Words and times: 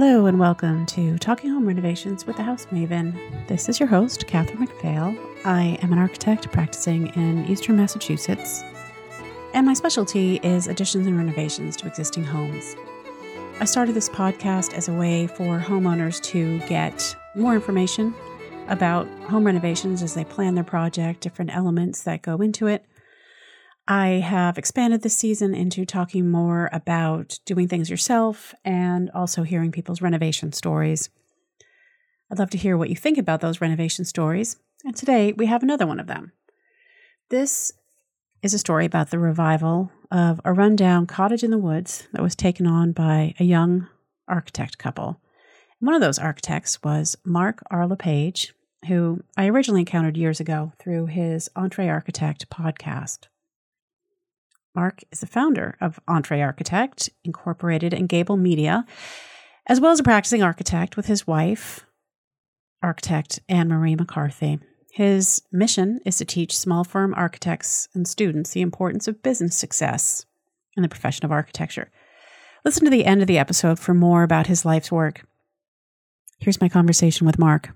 Hello 0.00 0.26
and 0.26 0.38
welcome 0.38 0.86
to 0.86 1.18
Talking 1.18 1.50
Home 1.50 1.66
Renovations 1.66 2.24
with 2.24 2.36
the 2.36 2.44
House 2.44 2.66
Maven. 2.66 3.18
This 3.48 3.68
is 3.68 3.80
your 3.80 3.88
host, 3.88 4.28
Catherine 4.28 4.64
McPhail. 4.64 5.18
I 5.44 5.76
am 5.82 5.92
an 5.92 5.98
architect 5.98 6.52
practicing 6.52 7.08
in 7.16 7.44
Eastern 7.46 7.76
Massachusetts, 7.76 8.62
and 9.54 9.66
my 9.66 9.74
specialty 9.74 10.36
is 10.44 10.68
additions 10.68 11.08
and 11.08 11.16
renovations 11.16 11.76
to 11.78 11.88
existing 11.88 12.22
homes. 12.22 12.76
I 13.58 13.64
started 13.64 13.96
this 13.96 14.08
podcast 14.08 14.72
as 14.72 14.88
a 14.88 14.92
way 14.92 15.26
for 15.26 15.58
homeowners 15.58 16.22
to 16.26 16.60
get 16.68 17.16
more 17.34 17.56
information 17.56 18.14
about 18.68 19.08
home 19.22 19.44
renovations 19.44 20.00
as 20.00 20.14
they 20.14 20.24
plan 20.24 20.54
their 20.54 20.62
project, 20.62 21.22
different 21.22 21.52
elements 21.52 22.04
that 22.04 22.22
go 22.22 22.36
into 22.36 22.68
it. 22.68 22.84
I 23.90 24.20
have 24.20 24.58
expanded 24.58 25.00
this 25.00 25.16
season 25.16 25.54
into 25.54 25.86
talking 25.86 26.30
more 26.30 26.68
about 26.74 27.38
doing 27.46 27.68
things 27.68 27.88
yourself 27.88 28.54
and 28.62 29.10
also 29.12 29.44
hearing 29.44 29.72
people's 29.72 30.02
renovation 30.02 30.52
stories. 30.52 31.08
I'd 32.30 32.38
love 32.38 32.50
to 32.50 32.58
hear 32.58 32.76
what 32.76 32.90
you 32.90 32.96
think 32.96 33.16
about 33.16 33.40
those 33.40 33.62
renovation 33.62 34.04
stories, 34.04 34.58
and 34.84 34.94
today 34.94 35.32
we 35.32 35.46
have 35.46 35.62
another 35.62 35.86
one 35.86 35.98
of 35.98 36.06
them. 36.06 36.32
This 37.30 37.72
is 38.42 38.52
a 38.52 38.58
story 38.58 38.84
about 38.84 39.08
the 39.08 39.18
revival 39.18 39.90
of 40.10 40.38
a 40.44 40.52
rundown 40.52 41.06
cottage 41.06 41.42
in 41.42 41.50
the 41.50 41.56
woods 41.56 42.08
that 42.12 42.22
was 42.22 42.36
taken 42.36 42.66
on 42.66 42.92
by 42.92 43.34
a 43.40 43.44
young 43.44 43.88
architect 44.28 44.76
couple. 44.76 45.18
One 45.80 45.94
of 45.94 46.02
those 46.02 46.18
architects 46.18 46.82
was 46.82 47.16
Mark 47.24 47.62
R. 47.70 47.86
LePage, 47.86 48.52
who 48.86 49.22
I 49.34 49.48
originally 49.48 49.80
encountered 49.80 50.18
years 50.18 50.40
ago 50.40 50.74
through 50.78 51.06
his 51.06 51.48
EntreArchitect 51.56 52.48
podcast. 52.48 53.28
Mark 54.78 55.02
is 55.10 55.18
the 55.18 55.26
founder 55.26 55.76
of 55.80 55.98
EntreArchitect, 56.08 57.08
Incorporated, 57.24 57.92
and 57.92 58.08
Gable 58.08 58.36
Media, 58.36 58.86
as 59.66 59.80
well 59.80 59.90
as 59.90 59.98
a 59.98 60.04
practicing 60.04 60.40
architect 60.40 60.96
with 60.96 61.06
his 61.06 61.26
wife, 61.26 61.84
architect 62.80 63.40
Anne 63.48 63.66
Marie 63.66 63.96
McCarthy. 63.96 64.60
His 64.92 65.42
mission 65.50 65.98
is 66.06 66.16
to 66.18 66.24
teach 66.24 66.56
small 66.56 66.84
firm 66.84 67.12
architects 67.14 67.88
and 67.92 68.06
students 68.06 68.52
the 68.52 68.60
importance 68.60 69.08
of 69.08 69.20
business 69.20 69.56
success 69.56 70.24
in 70.76 70.84
the 70.84 70.88
profession 70.88 71.24
of 71.24 71.32
architecture. 71.32 71.90
Listen 72.64 72.84
to 72.84 72.90
the 72.90 73.04
end 73.04 73.20
of 73.20 73.26
the 73.26 73.38
episode 73.38 73.80
for 73.80 73.94
more 73.94 74.22
about 74.22 74.46
his 74.46 74.64
life's 74.64 74.92
work. 74.92 75.26
Here's 76.38 76.60
my 76.60 76.68
conversation 76.68 77.26
with 77.26 77.36
Mark. 77.36 77.70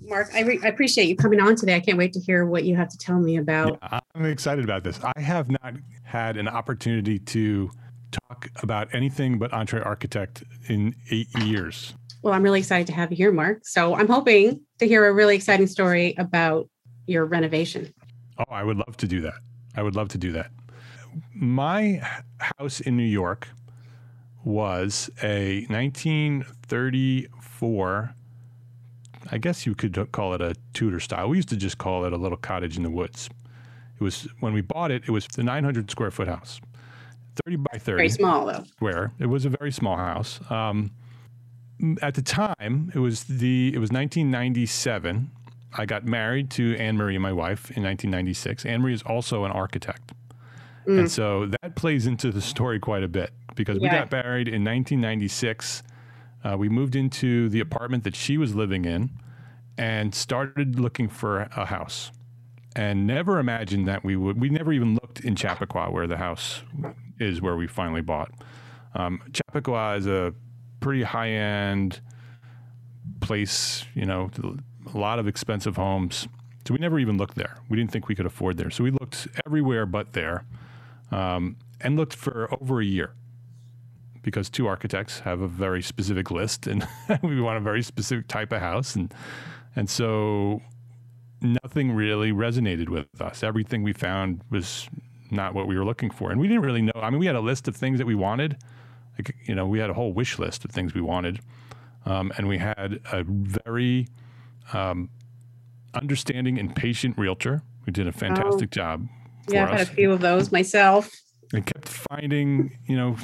Mark, 0.00 0.30
I, 0.34 0.42
re- 0.42 0.60
I, 0.62 0.68
appreciate 0.68 1.08
you 1.08 1.16
coming 1.16 1.40
on 1.40 1.56
today. 1.56 1.76
I 1.76 1.80
can't 1.80 1.98
wait 1.98 2.12
to 2.14 2.20
hear 2.20 2.44
what 2.44 2.64
you 2.64 2.76
have 2.76 2.88
to 2.88 2.98
tell 2.98 3.20
me 3.20 3.36
about. 3.36 3.78
Yeah, 3.82 4.00
I'm 4.14 4.26
excited 4.26 4.64
about 4.64 4.84
this. 4.84 5.00
I 5.02 5.20
have 5.20 5.50
not 5.50 5.74
had 6.02 6.36
an 6.36 6.48
opportunity 6.48 7.18
to 7.18 7.70
talk 8.10 8.50
about 8.62 8.94
anything 8.94 9.38
but 9.38 9.50
EntreArchitect 9.52 10.44
in 10.68 10.94
eight 11.10 11.28
years. 11.40 11.94
Well, 12.22 12.34
I'm 12.34 12.42
really 12.42 12.58
excited 12.60 12.86
to 12.88 12.92
have 12.92 13.10
you 13.10 13.16
here, 13.16 13.32
Mark. 13.32 13.66
So 13.66 13.94
I'm 13.94 14.08
hoping 14.08 14.60
to 14.78 14.86
hear 14.86 15.06
a 15.06 15.12
really 15.12 15.36
exciting 15.36 15.66
story 15.66 16.14
about 16.18 16.68
your 17.06 17.24
renovation. 17.24 17.92
Oh, 18.38 18.44
I 18.50 18.64
would 18.64 18.78
love 18.78 18.96
to 18.98 19.08
do 19.08 19.20
that. 19.22 19.40
I 19.76 19.82
would 19.82 19.96
love 19.96 20.08
to 20.10 20.18
do 20.18 20.32
that. 20.32 20.50
My 21.34 22.00
house 22.38 22.80
in 22.80 22.96
New 22.96 23.02
York 23.02 23.48
was 24.44 25.10
a 25.22 25.66
1934 25.68 28.14
I 29.30 29.38
guess 29.38 29.66
you 29.66 29.74
could 29.74 30.10
call 30.12 30.34
it 30.34 30.40
a 30.40 30.54
Tudor 30.74 31.00
style. 31.00 31.28
We 31.28 31.36
used 31.36 31.48
to 31.50 31.56
just 31.56 31.78
call 31.78 32.04
it 32.04 32.12
a 32.12 32.16
little 32.16 32.38
cottage 32.38 32.76
in 32.76 32.82
the 32.82 32.90
woods. 32.90 33.28
It 34.00 34.02
was 34.02 34.28
when 34.40 34.52
we 34.52 34.60
bought 34.60 34.90
it, 34.90 35.04
it 35.06 35.10
was 35.10 35.26
the 35.26 35.42
900 35.42 35.90
square 35.90 36.10
foot 36.10 36.28
house, 36.28 36.60
30 37.44 37.56
by 37.56 37.78
30. 37.78 37.96
Very 37.96 38.08
small 38.08 38.46
though. 38.46 38.64
Square. 38.64 39.12
It 39.18 39.26
was 39.26 39.44
a 39.44 39.50
very 39.50 39.70
small 39.70 39.96
house. 39.96 40.40
Um, 40.50 40.90
at 42.00 42.14
the 42.14 42.22
time, 42.22 42.90
it 42.94 42.98
was 42.98 43.24
the 43.24 43.68
it 43.68 43.78
was 43.78 43.90
1997. 43.90 45.30
I 45.74 45.86
got 45.86 46.04
married 46.04 46.50
to 46.52 46.76
Anne 46.76 46.96
Marie, 46.96 47.16
my 47.18 47.32
wife, 47.32 47.70
in 47.70 47.82
1996. 47.82 48.66
Anne 48.66 48.82
Marie 48.82 48.92
is 48.92 49.02
also 49.02 49.44
an 49.44 49.52
architect. 49.52 50.12
Mm. 50.86 51.00
And 51.00 51.10
so 51.10 51.46
that 51.46 51.76
plays 51.76 52.06
into 52.06 52.30
the 52.30 52.42
story 52.42 52.78
quite 52.78 53.02
a 53.02 53.08
bit 53.08 53.32
because 53.54 53.78
yeah. 53.80 53.82
we 53.82 53.98
got 53.98 54.12
married 54.12 54.48
in 54.48 54.64
1996 54.64 55.82
uh, 56.44 56.56
we 56.56 56.68
moved 56.68 56.96
into 56.96 57.48
the 57.48 57.60
apartment 57.60 58.04
that 58.04 58.16
she 58.16 58.36
was 58.36 58.54
living 58.54 58.84
in 58.84 59.10
and 59.78 60.14
started 60.14 60.78
looking 60.78 61.08
for 61.08 61.48
a 61.56 61.66
house 61.66 62.10
and 62.74 63.06
never 63.06 63.38
imagined 63.38 63.86
that 63.86 64.04
we 64.04 64.16
would. 64.16 64.40
We 64.40 64.48
never 64.48 64.72
even 64.72 64.94
looked 64.94 65.20
in 65.20 65.36
Chappaqua, 65.36 65.90
where 65.90 66.06
the 66.06 66.16
house 66.16 66.62
is, 67.18 67.40
where 67.40 67.56
we 67.56 67.66
finally 67.66 68.00
bought. 68.00 68.32
Um, 68.94 69.22
Chappaqua 69.32 69.96
is 69.96 70.06
a 70.06 70.34
pretty 70.80 71.02
high 71.02 71.30
end 71.30 72.00
place, 73.20 73.84
you 73.94 74.06
know, 74.06 74.30
a 74.92 74.98
lot 74.98 75.18
of 75.18 75.28
expensive 75.28 75.76
homes. 75.76 76.28
So 76.66 76.74
we 76.74 76.78
never 76.78 76.98
even 76.98 77.18
looked 77.18 77.34
there. 77.34 77.56
We 77.68 77.76
didn't 77.76 77.90
think 77.90 78.08
we 78.08 78.14
could 78.14 78.26
afford 78.26 78.56
there. 78.56 78.70
So 78.70 78.84
we 78.84 78.90
looked 78.90 79.28
everywhere 79.46 79.86
but 79.86 80.12
there 80.12 80.44
um, 81.10 81.56
and 81.80 81.96
looked 81.96 82.14
for 82.14 82.52
over 82.60 82.80
a 82.80 82.84
year 82.84 83.14
because 84.22 84.48
two 84.48 84.66
architects 84.66 85.20
have 85.20 85.40
a 85.40 85.48
very 85.48 85.82
specific 85.82 86.30
list 86.30 86.66
and 86.66 86.86
we 87.22 87.40
want 87.40 87.56
a 87.56 87.60
very 87.60 87.82
specific 87.82 88.28
type 88.28 88.52
of 88.52 88.60
house. 88.60 88.94
And 88.94 89.12
and 89.74 89.88
so 89.88 90.60
nothing 91.40 91.92
really 91.92 92.30
resonated 92.32 92.88
with 92.88 93.20
us. 93.20 93.42
Everything 93.42 93.82
we 93.82 93.92
found 93.92 94.42
was 94.50 94.88
not 95.30 95.54
what 95.54 95.66
we 95.66 95.76
were 95.76 95.84
looking 95.84 96.10
for. 96.10 96.30
And 96.30 96.40
we 96.40 96.46
didn't 96.46 96.62
really 96.62 96.82
know 96.82 96.92
i 96.96 97.08
mean 97.10 97.18
we 97.18 97.26
had 97.26 97.36
a 97.36 97.40
list 97.40 97.68
of 97.68 97.76
things 97.76 97.98
that 97.98 98.06
we 98.06 98.14
wanted. 98.14 98.56
Like 99.18 99.34
you 99.46 99.54
know 99.54 99.66
we 99.66 99.78
had 99.78 99.90
a 99.90 99.94
whole 99.94 100.12
wish 100.12 100.38
list 100.38 100.64
of 100.64 100.70
things 100.70 100.94
we 100.94 101.00
wanted. 101.00 101.40
Um, 102.04 102.32
and 102.36 102.48
we 102.48 102.58
had 102.58 103.00
a 103.12 103.22
very 103.24 104.08
um, 104.72 105.08
understanding 105.94 106.58
and 106.58 106.74
patient 106.74 107.16
realtor 107.16 107.62
who 107.84 107.92
did 107.92 108.06
a 108.06 108.12
fantastic 108.12 108.68
oh, 108.72 108.74
job 108.74 109.08
yeah 109.48 109.64
i've 109.64 109.70
had 109.70 109.80
a 109.80 109.86
few 109.86 110.12
of 110.12 110.20
those 110.20 110.52
myself. 110.52 111.10
And 111.52 111.66
kept 111.66 111.88
finding 111.88 112.78
you 112.86 112.96
know 112.96 113.16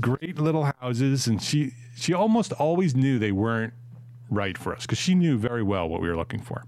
great 0.00 0.38
little 0.38 0.64
houses, 0.80 1.26
and 1.26 1.42
she 1.42 1.72
she 1.96 2.12
almost 2.12 2.52
always 2.52 2.94
knew 2.94 3.18
they 3.18 3.32
weren't 3.32 3.74
right 4.30 4.56
for 4.58 4.74
us 4.74 4.82
because 4.82 4.98
she 4.98 5.14
knew 5.14 5.38
very 5.38 5.62
well 5.62 5.88
what 5.88 6.00
we 6.00 6.08
were 6.08 6.16
looking 6.16 6.40
for. 6.40 6.64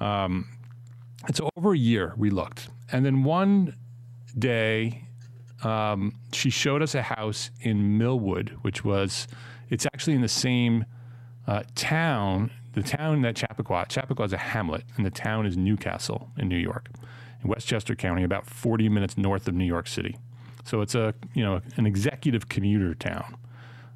Um, 0.00 0.48
and 1.26 1.34
so 1.34 1.50
over 1.56 1.72
a 1.72 1.78
year 1.78 2.14
we 2.16 2.30
looked, 2.30 2.68
and 2.92 3.04
then 3.04 3.24
one 3.24 3.76
day 4.38 5.06
um, 5.62 6.14
she 6.32 6.50
showed 6.50 6.82
us 6.82 6.94
a 6.94 7.02
house 7.02 7.50
in 7.60 7.98
Millwood, 7.98 8.56
which 8.62 8.84
was 8.84 9.26
it's 9.70 9.86
actually 9.86 10.14
in 10.14 10.22
the 10.22 10.28
same 10.28 10.84
uh, 11.46 11.62
town. 11.74 12.50
The 12.72 12.82
town 12.82 13.22
that 13.22 13.36
Chappaqua, 13.36 13.86
Chappaqua 13.88 14.26
is 14.26 14.32
a 14.34 14.38
hamlet, 14.38 14.84
and 14.96 15.06
the 15.06 15.10
town 15.10 15.46
is 15.46 15.56
New 15.56 15.78
Castle 15.78 16.30
in 16.36 16.48
New 16.48 16.58
York, 16.58 16.90
in 17.42 17.48
Westchester 17.48 17.94
County, 17.94 18.22
about 18.22 18.46
40 18.46 18.90
minutes 18.90 19.16
north 19.16 19.48
of 19.48 19.54
New 19.54 19.64
York 19.64 19.86
City. 19.86 20.16
So 20.66 20.80
it's 20.80 20.94
a 20.94 21.14
you 21.34 21.44
know 21.44 21.62
an 21.76 21.86
executive 21.86 22.48
commuter 22.48 22.94
town. 22.94 23.36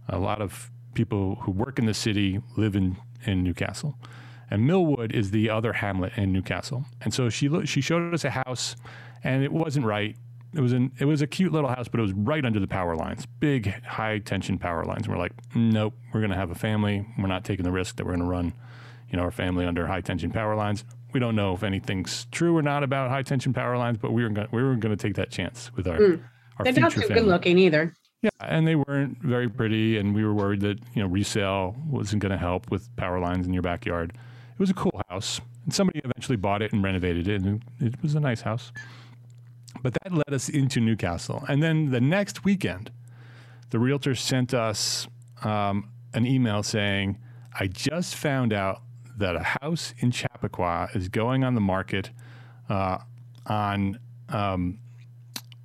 A 0.09 0.19
lot 0.19 0.41
of 0.41 0.71
people 0.95 1.37
who 1.43 1.51
work 1.51 1.79
in 1.79 1.87
the 1.87 1.95
city 1.95 2.41
live 2.57 2.75
in, 2.75 2.97
in 3.25 3.43
New 3.43 3.55
Castle. 3.55 3.97
And 4.51 4.67
Millwood 4.67 5.13
is 5.13 5.31
the 5.31 5.49
other 5.49 5.73
hamlet 5.73 6.13
in 6.17 6.33
New 6.33 6.43
Castle. 6.43 6.85
And 7.01 7.15
so 7.15 7.29
she 7.29 7.49
lo- 7.49 7.65
she 7.65 7.81
showed 7.81 8.13
us 8.13 8.25
a 8.25 8.31
house, 8.31 8.75
and 9.23 9.45
it 9.45 9.53
wasn't 9.53 9.87
right. 9.87 10.17
It 10.55 10.61
was 10.61 10.73
an 10.73 10.93
it 10.99 11.05
was 11.05 11.23
a 11.23 11.27
cute 11.27 11.53
little 11.53 11.71
house, 11.71 11.87
but 11.89 12.01
it 12.01 12.03
was 12.03 12.13
right 12.13 12.45
under 12.45 12.59
the 12.59 12.67
power 12.67 12.97
lines, 12.97 13.27
big 13.27 13.85
high 13.85 14.19
tension 14.19 14.59
power 14.59 14.85
lines. 14.85 15.07
And 15.07 15.15
we're 15.15 15.23
like, 15.23 15.33
nope, 15.55 15.95
we're 16.13 16.27
to 16.27 16.35
have 16.35 16.51
a 16.51 16.57
family. 16.57 17.07
We're 17.19 17.29
not 17.29 17.45
taking 17.45 17.65
the 17.65 17.73
risk 17.73 17.97
that 17.97 18.07
we're 18.07 18.17
to 18.17 18.25
run, 18.25 18.53
you 19.11 19.17
know, 19.17 19.23
our 19.23 19.31
family 19.31 19.67
under 19.67 19.87
high 19.87 20.01
tension 20.01 20.31
power 20.31 20.57
lines. 20.57 20.85
We 21.13 21.21
don't 21.21 21.37
know 21.37 21.55
if 21.55 21.63
anything's 21.63 22.27
true 22.33 22.57
or 22.57 22.63
not 22.63 22.83
about 22.83 23.11
high 23.11 23.23
tension 23.23 23.53
power 23.53 23.77
lines, 23.77 23.99
but 23.99 24.13
we 24.13 24.23
were 24.25 24.31
going 24.31 24.49
we 24.51 24.63
were 24.63 24.75
going 24.77 24.97
to 24.97 25.01
take 25.01 25.15
that 25.15 25.31
chance 25.31 25.71
with 25.77 25.87
our. 25.87 25.99
Mm 25.99 26.23
they're 26.65 26.73
not 26.73 26.93
too 26.93 27.01
family. 27.01 27.15
good 27.15 27.27
looking 27.27 27.59
either. 27.59 27.95
Yeah, 28.23 28.31
and 28.41 28.67
they 28.67 28.77
weren't 28.77 29.19
very 29.23 29.49
pretty, 29.49 29.97
and 29.97 30.15
we 30.15 30.25
were 30.25 30.35
worried 30.35 30.61
that 30.61 30.79
you 30.95 31.03
know 31.03 31.09
resale 31.09 31.75
wasn't 31.87 32.21
going 32.21 32.33
to 32.33 32.39
help 32.39 32.71
with 32.71 32.95
power 32.97 33.19
lines 33.19 33.47
in 33.47 33.55
your 33.55 33.63
backyard. 33.63 34.13
It 34.53 34.59
was 34.59 34.69
a 34.69 34.75
cool 34.75 35.01
house, 35.09 35.41
and 35.65 35.73
somebody 35.73 36.01
eventually 36.05 36.37
bought 36.37 36.61
it 36.61 36.73
and 36.73 36.83
renovated 36.85 37.29
it, 37.29 37.41
and 37.41 37.63
it 37.81 37.95
was 38.03 38.15
a 38.15 38.21
nice 38.21 38.43
house. 38.43 38.73
But 39.83 39.95
that 40.03 40.13
led 40.13 40.35
us 40.35 40.51
into 40.51 40.81
New 40.81 40.97
Castle, 40.97 41.45
and 41.49 41.63
then 41.63 41.91
the 41.91 42.01
next 42.01 42.45
weekend, 42.45 42.91
the 43.71 43.79
realtor 43.79 44.15
sent 44.15 44.53
us 44.53 45.09
um, 45.43 45.91
an 46.13 46.27
email 46.27 46.63
saying, 46.63 47.17
"I 47.59 47.69
just 47.69 48.17
found 48.17 48.53
out 48.53 48.83
that 49.17 49.35
a 49.35 49.57
house 49.63 49.95
in 49.99 50.11
Chappaqua 50.11 50.91
is 50.95 51.09
going 51.09 51.43
on 51.43 51.55
the 51.55 51.61
market 51.63 52.11
uh, 52.69 52.99
on." 53.47 53.99
Um, 54.29 54.79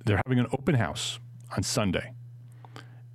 they're 0.06 0.22
having 0.24 0.38
an 0.38 0.46
open 0.52 0.76
house 0.76 1.18
on 1.54 1.62
Sunday. 1.62 2.12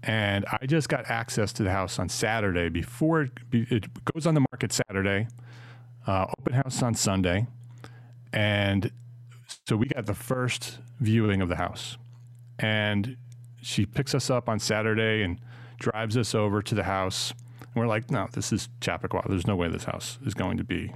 And 0.03 0.45
I 0.51 0.65
just 0.65 0.89
got 0.89 1.09
access 1.09 1.53
to 1.53 1.63
the 1.63 1.71
house 1.71 1.97
on 1.99 2.09
Saturday 2.09 2.69
before 2.69 3.21
it, 3.21 3.31
it 3.51 4.03
goes 4.13 4.25
on 4.25 4.33
the 4.33 4.45
market 4.51 4.73
Saturday, 4.73 5.27
uh, 6.05 6.25
open 6.39 6.53
house 6.53 6.83
on 6.83 6.93
Sunday. 6.93 7.47
And 8.33 8.91
so 9.67 9.77
we 9.77 9.87
got 9.87 10.05
the 10.05 10.13
first 10.13 10.79
viewing 10.99 11.41
of 11.41 11.49
the 11.49 11.55
house. 11.55 11.97
And 12.59 13.17
she 13.61 13.85
picks 13.85 14.13
us 14.13 14.29
up 14.29 14.49
on 14.49 14.59
Saturday 14.59 15.23
and 15.23 15.39
drives 15.79 16.17
us 16.17 16.35
over 16.35 16.61
to 16.61 16.75
the 16.75 16.83
house. 16.83 17.31
And 17.61 17.75
we're 17.75 17.87
like, 17.87 18.11
no, 18.11 18.27
this 18.33 18.51
is 18.51 18.69
Chappaqua. 18.81 19.23
There's 19.29 19.47
no 19.47 19.55
way 19.55 19.69
this 19.69 19.85
house 19.85 20.17
is 20.25 20.33
going 20.33 20.57
to 20.57 20.63
be, 20.63 20.91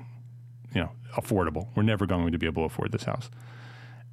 you 0.74 0.82
know, 0.82 0.92
affordable. 1.16 1.68
We're 1.76 1.84
never 1.84 2.06
going 2.06 2.32
to 2.32 2.38
be 2.38 2.48
able 2.48 2.64
to 2.64 2.74
afford 2.74 2.92
this 2.92 3.04
house. 3.04 3.30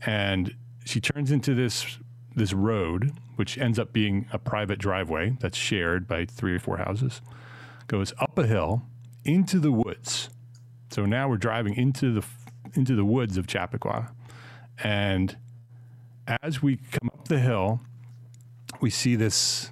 And 0.05 0.55
she 0.85 1.01
turns 1.01 1.31
into 1.31 1.55
this 1.55 1.99
this 2.35 2.53
road, 2.53 3.13
which 3.37 3.59
ends 3.59 3.79
up 3.79 3.93
being 3.93 4.27
a 4.33 4.39
private 4.39 4.79
driveway 4.79 5.37
that's 5.41 5.59
shared 5.59 6.09
by 6.09 6.25
three 6.25 6.55
or 6.55 6.59
four 6.59 6.79
houses, 6.79 7.21
goes 7.87 8.13
up 8.19 8.39
a 8.39 8.47
hill 8.47 8.83
into 9.25 9.59
the 9.59 9.71
woods. 9.71 10.31
So 10.91 11.05
now 11.05 11.29
we're 11.29 11.37
driving 11.37 11.75
into 11.75 12.13
the 12.13 12.27
into 12.75 12.95
the 12.95 13.05
woods 13.05 13.37
of 13.37 13.47
Chappaqua, 13.47 14.13
and 14.83 15.37
as 16.43 16.63
we 16.63 16.77
come 16.77 17.11
up 17.13 17.29
the 17.29 17.39
hill, 17.39 17.81
we 18.81 18.91
see 18.91 19.17
this 19.17 19.71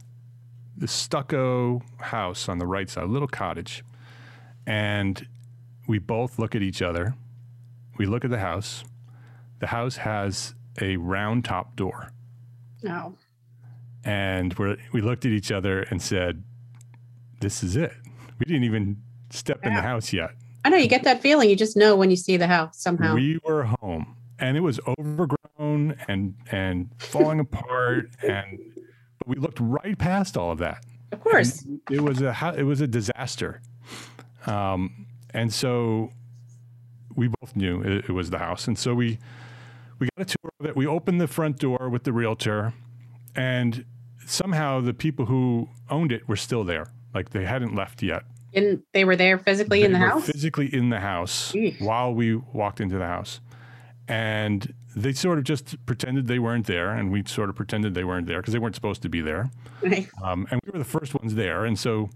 this 0.77 0.93
stucco 0.93 1.83
house 1.99 2.49
on 2.49 2.59
the 2.59 2.67
right 2.67 2.89
side, 2.89 3.05
a 3.05 3.07
little 3.07 3.29
cottage, 3.29 3.85
and 4.67 5.27
we 5.87 5.99
both 5.99 6.39
look 6.39 6.55
at 6.55 6.63
each 6.63 6.81
other. 6.81 7.15
We 7.99 8.07
look 8.07 8.25
at 8.25 8.31
the 8.31 8.39
house. 8.39 8.85
The 9.59 9.67
house 9.67 9.97
has 9.97 10.55
a 10.81 10.97
round 10.97 11.45
top 11.45 11.77
door. 11.77 12.13
No. 12.83 13.17
And 14.05 14.55
we 14.55 14.77
we 14.93 15.01
looked 15.01 15.27
at 15.27 15.33
each 15.33 15.53
other 15.53 15.83
and 15.83 16.01
said, 16.01 16.43
This 17.41 17.63
is 17.63 17.77
it. 17.77 17.93
We 18.39 18.47
didn't 18.47 18.65
even 18.65 18.97
step 19.31 19.61
in 19.65 19.75
the 19.75 19.83
house 19.83 20.13
yet. 20.13 20.31
I 20.65 20.71
know 20.71 20.77
you 20.77 20.89
get 20.89 21.05
that 21.05 21.21
feeling. 21.23 21.49
You 21.51 21.57
just 21.57 21.77
know 21.77 21.97
when 21.97 22.11
you 22.11 22.17
see 22.17 22.37
the 22.37 22.47
house 22.47 22.81
somehow. 22.81 23.15
We 23.15 23.39
were 23.45 23.65
home 23.81 24.17
and 24.39 24.57
it 24.57 24.61
was 24.61 24.81
overgrown 24.99 25.97
and 26.09 26.35
and 26.51 26.91
falling 26.99 27.41
apart 27.47 28.11
and 28.27 28.59
but 29.19 29.29
we 29.29 29.37
looked 29.37 29.59
right 29.61 29.99
past 29.99 30.37
all 30.37 30.51
of 30.51 30.59
that. 30.59 30.85
of 31.13 31.21
course. 31.21 31.67
It 31.91 32.01
was 32.01 32.23
a 32.23 32.55
it 32.57 32.63
was 32.65 32.81
a 32.81 32.87
disaster. 32.87 33.61
Um, 34.47 35.07
and 35.35 35.53
so 35.53 36.11
we 37.15 37.29
both 37.29 37.55
knew 37.55 37.83
it, 37.83 38.07
it 38.09 38.13
was 38.13 38.31
the 38.31 38.39
house. 38.39 38.67
And 38.67 38.79
so 38.79 38.95
we 38.95 39.19
we 40.01 40.09
got 40.17 40.23
a 40.23 40.25
tour 40.25 40.51
of 40.59 40.67
it. 40.67 40.75
We 40.75 40.87
opened 40.87 41.21
the 41.21 41.29
front 41.29 41.59
door 41.59 41.89
with 41.89 42.05
the 42.05 42.13
realtor 42.13 42.75
and 43.37 43.85
somehow 44.27 44.81
the 44.81 44.95
people 44.95 45.27
who 45.27 45.69
owned 45.89 46.11
it 46.11 46.29
were 46.29 46.37
still 46.37 46.65
there. 46.65 46.91
Like 47.15 47.31
they 47.31 47.45
hadn't 47.45 47.75
left 47.75 48.03
yet. 48.03 48.25
And 48.53 48.83
they 48.93 49.05
were 49.05 49.15
there 49.15 49.39
physically 49.39 49.83
in 49.83 49.93
the 49.93 49.99
house. 49.99 50.27
Physically 50.27 50.75
in 50.75 50.91
the 50.91 51.01
house 51.01 51.55
while 51.79 52.13
we 52.13 52.35
walked 52.35 52.81
into 52.81 52.99
the 52.99 53.07
house. 53.07 53.41
And 54.09 54.75
they 54.97 55.13
sort 55.13 55.39
of 55.39 55.45
just 55.45 55.85
pretended 55.87 56.27
they 56.27 56.41
weren't 56.41 56.67
there, 56.67 56.91
and 56.91 57.13
we 57.13 57.23
sort 57.25 57.49
of 57.49 57.55
pretended 57.55 57.95
they 57.95 58.03
weren't 58.03 58.27
there 58.27 58.41
because 58.41 58.53
they 58.53 58.59
weren't 58.59 58.75
supposed 58.75 59.03
to 59.03 59.09
be 59.09 59.21
there. 59.21 59.51
Right. 59.83 60.09
Um, 60.25 60.49
and 60.51 60.61
we 60.65 60.73
were 60.73 60.81
the 60.81 60.85
first 60.85 61.15
ones 61.15 61.37
there, 61.37 61.65
and 61.65 61.79
so 61.79 62.11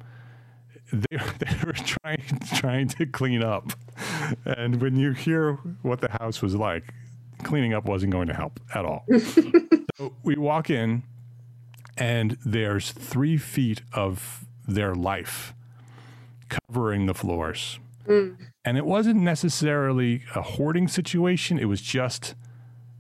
they, 0.93 1.17
they 1.39 1.57
were 1.65 1.73
trying 1.73 2.23
trying 2.57 2.89
to 2.89 3.07
clean 3.07 3.45
up. 3.45 3.73
And 4.45 4.81
when 4.81 4.97
you 4.97 5.13
hear 5.13 5.53
what 5.83 6.01
the 6.01 6.11
house 6.11 6.43
was 6.43 6.57
like, 6.57 6.93
cleaning 7.43 7.75
up 7.75 7.85
wasn't 7.85 8.13
going 8.13 8.29
to 8.29 8.35
help 8.35 8.61
at 8.75 8.85
all. 8.85 9.05
so 9.97 10.13
we 10.23 10.37
walk 10.37 10.71
in, 10.71 11.03
and 11.97 12.37
there's 12.45 12.93
three 12.93 13.37
feet 13.37 13.83
of 13.93 14.45
their 14.67 14.95
life 14.95 15.55
covering 16.49 17.07
the 17.07 17.15
floors. 17.15 17.79
And 18.65 18.77
it 18.77 18.85
wasn't 18.85 19.21
necessarily 19.21 20.23
a 20.35 20.43
hoarding 20.43 20.89
situation, 20.89 21.59
it 21.59 21.67
was 21.67 21.81
just 21.81 22.35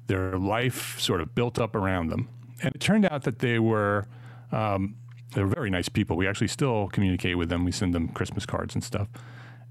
their 0.06 0.38
life 0.38 0.98
sort 0.98 1.20
of 1.20 1.34
built 1.34 1.58
up 1.58 1.74
around 1.74 2.08
them. 2.08 2.28
And 2.62 2.74
it 2.74 2.80
turned 2.80 3.04
out 3.06 3.22
that 3.22 3.38
they 3.40 3.58
were. 3.58 4.06
Um, 4.52 4.96
they 5.34 5.42
were 5.42 5.48
very 5.48 5.68
nice 5.68 5.88
people. 5.88 6.16
We 6.16 6.28
actually 6.28 6.46
still 6.46 6.88
communicate 6.92 7.36
with 7.36 7.48
them. 7.48 7.64
We 7.64 7.72
send 7.72 7.92
them 7.92 8.06
Christmas 8.08 8.46
cards 8.46 8.74
and 8.74 8.84
stuff. 8.84 9.08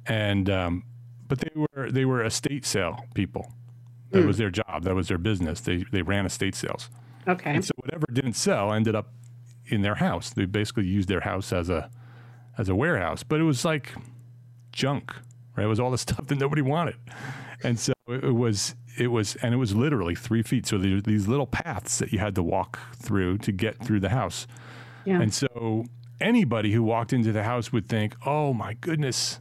And 0.06 0.50
um, 0.50 0.84
but 1.28 1.40
they 1.40 1.52
were 1.56 1.92
they 1.92 2.06
were 2.06 2.24
estate 2.24 2.66
sale 2.66 3.06
people. 3.14 3.52
That 4.14 4.22
hmm. 4.22 4.28
was 4.28 4.38
their 4.38 4.50
job. 4.50 4.84
That 4.84 4.96
was 4.96 5.10
their 5.10 5.18
business. 5.18 5.60
They 5.62 5.84
they 5.92 6.02
ran 6.02 6.26
estate 6.26 6.56
sales. 6.56 6.90
Okay. 7.28 7.52
And 7.52 7.64
so 7.64 7.72
whatever 7.78 8.06
didn't 8.12 8.34
sell 8.34 8.74
ended 8.74 8.96
up 8.96 9.14
in 9.66 9.82
their 9.82 9.96
house. 9.96 10.30
They 10.32 10.46
basically 10.46 10.86
used 10.86 11.10
their 11.10 11.22
house 11.22 11.54
as 11.54 11.70
a 11.70 11.90
as 12.58 12.70
a 12.70 12.76
warehouse, 12.76 13.24
but 13.24 13.40
it 13.40 13.44
was 13.44 13.66
like 13.66 13.94
junk, 14.72 15.14
right? 15.56 15.66
It 15.66 15.68
was 15.68 15.80
all 15.80 15.92
the 15.92 15.98
stuff 16.08 16.28
that 16.28 16.38
nobody 16.38 16.62
wanted, 16.62 16.96
and 17.64 17.80
so 17.80 17.94
it, 18.08 18.24
it 18.24 18.36
was 18.36 18.76
it 18.98 19.08
was 19.08 19.36
and 19.38 19.54
it 19.54 19.58
was 19.58 19.76
literally 19.76 20.16
three 20.16 20.44
feet. 20.44 20.66
So 20.66 20.78
there 20.78 21.02
these 21.02 21.28
little 21.28 21.48
paths 21.48 21.98
that 22.00 22.12
you 22.12 22.20
had 22.20 22.36
to 22.36 22.44
walk 22.44 22.80
through 22.96 23.40
to 23.40 23.52
get 23.52 23.84
through 23.84 24.02
the 24.02 24.10
house, 24.10 24.48
Yeah. 25.06 25.22
and 25.22 25.34
so 25.34 25.86
anybody 26.22 26.72
who 26.72 26.84
walked 26.84 27.14
into 27.14 27.32
the 27.32 27.44
house 27.44 27.72
would 27.72 27.88
think, 27.88 28.16
"Oh 28.26 28.54
my 28.54 28.74
goodness, 28.76 29.40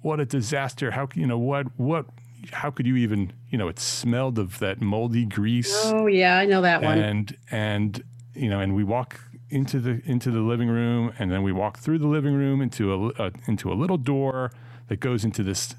what 0.00 0.20
a 0.20 0.26
disaster! 0.26 0.92
How 0.92 1.08
you 1.14 1.26
know 1.26 1.38
what 1.38 1.78
what." 1.78 2.06
How 2.52 2.70
could 2.70 2.86
you 2.86 2.96
even, 2.96 3.32
you 3.50 3.58
know, 3.58 3.68
it 3.68 3.78
smelled 3.78 4.38
of 4.38 4.58
that 4.58 4.80
moldy 4.80 5.24
grease 5.26 5.74
oh 5.86 6.06
yeah, 6.06 6.38
I 6.38 6.44
know 6.46 6.60
that 6.62 6.82
one. 6.82 6.98
and 6.98 7.36
and 7.50 8.02
you 8.34 8.48
know 8.50 8.60
and 8.60 8.74
we 8.74 8.84
walk 8.84 9.20
into 9.50 9.78
the 9.78 10.00
into 10.04 10.30
the 10.30 10.40
living 10.40 10.68
room 10.68 11.12
and 11.18 11.30
then 11.30 11.42
we 11.42 11.52
walk 11.52 11.78
through 11.78 11.98
the 11.98 12.06
living 12.08 12.34
room 12.34 12.60
into 12.60 12.92
a, 12.92 13.26
a 13.26 13.32
into 13.46 13.72
a 13.72 13.74
little 13.74 13.98
door 13.98 14.50
that 14.88 14.98
goes 15.00 15.24
into 15.24 15.42
this 15.42 15.74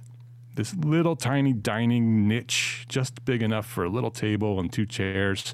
this 0.55 0.73
little 0.75 1.15
tiny 1.17 1.51
dining 1.51 2.27
niche 2.27 2.85
just 2.87 3.25
big 3.25 3.41
enough 3.41 3.65
for 3.65 3.83
a 3.83 3.89
little 3.89 4.11
table 4.11 4.59
and 4.59 4.71
two 4.71 4.85
chairs 4.85 5.53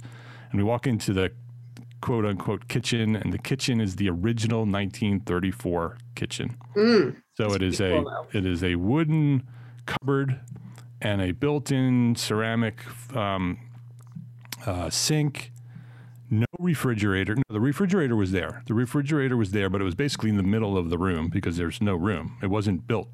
and 0.51 0.59
we 0.59 0.63
walk 0.63 0.85
into 0.85 1.11
the 1.13 1.31
quote 2.01 2.25
unquote 2.25 2.67
kitchen 2.67 3.15
and 3.15 3.33
the 3.33 3.39
kitchen 3.39 3.81
is 3.81 3.95
the 3.95 4.09
original 4.09 4.65
1934 4.65 5.97
kitchen 6.15 6.55
Mm. 6.75 7.15
so 7.35 7.53
it 7.53 7.61
is 7.63 7.81
a 7.81 8.03
it 8.33 8.45
is 8.45 8.63
a 8.63 8.75
wooden 8.75 9.47
cupboard 9.87 10.39
and 11.01 11.21
a 11.21 11.31
built-in 11.31 12.15
ceramic 12.15 12.81
um, 13.15 13.59
uh, 14.65 14.89
sink. 14.89 15.51
No 16.30 16.45
refrigerator. 16.59 17.36
No, 17.36 17.44
the 17.50 17.59
refrigerator 17.59 18.15
was 18.15 18.31
there. 18.31 18.63
The 18.68 18.74
refrigerator 18.74 19.36
was 19.36 19.51
there, 19.51 19.69
but 19.69 19.81
it 19.81 19.83
was 19.83 19.95
basically 19.95 20.30
in 20.30 20.38
the 20.38 20.44
middle 20.44 20.77
of 20.77 20.89
the 20.89 20.98
room 20.98 21.30
because 21.30 21.57
there's 21.57 21.81
no 21.81 21.95
room. 21.95 22.38
It 22.42 22.48
wasn't 22.48 22.88
built. 22.88 23.09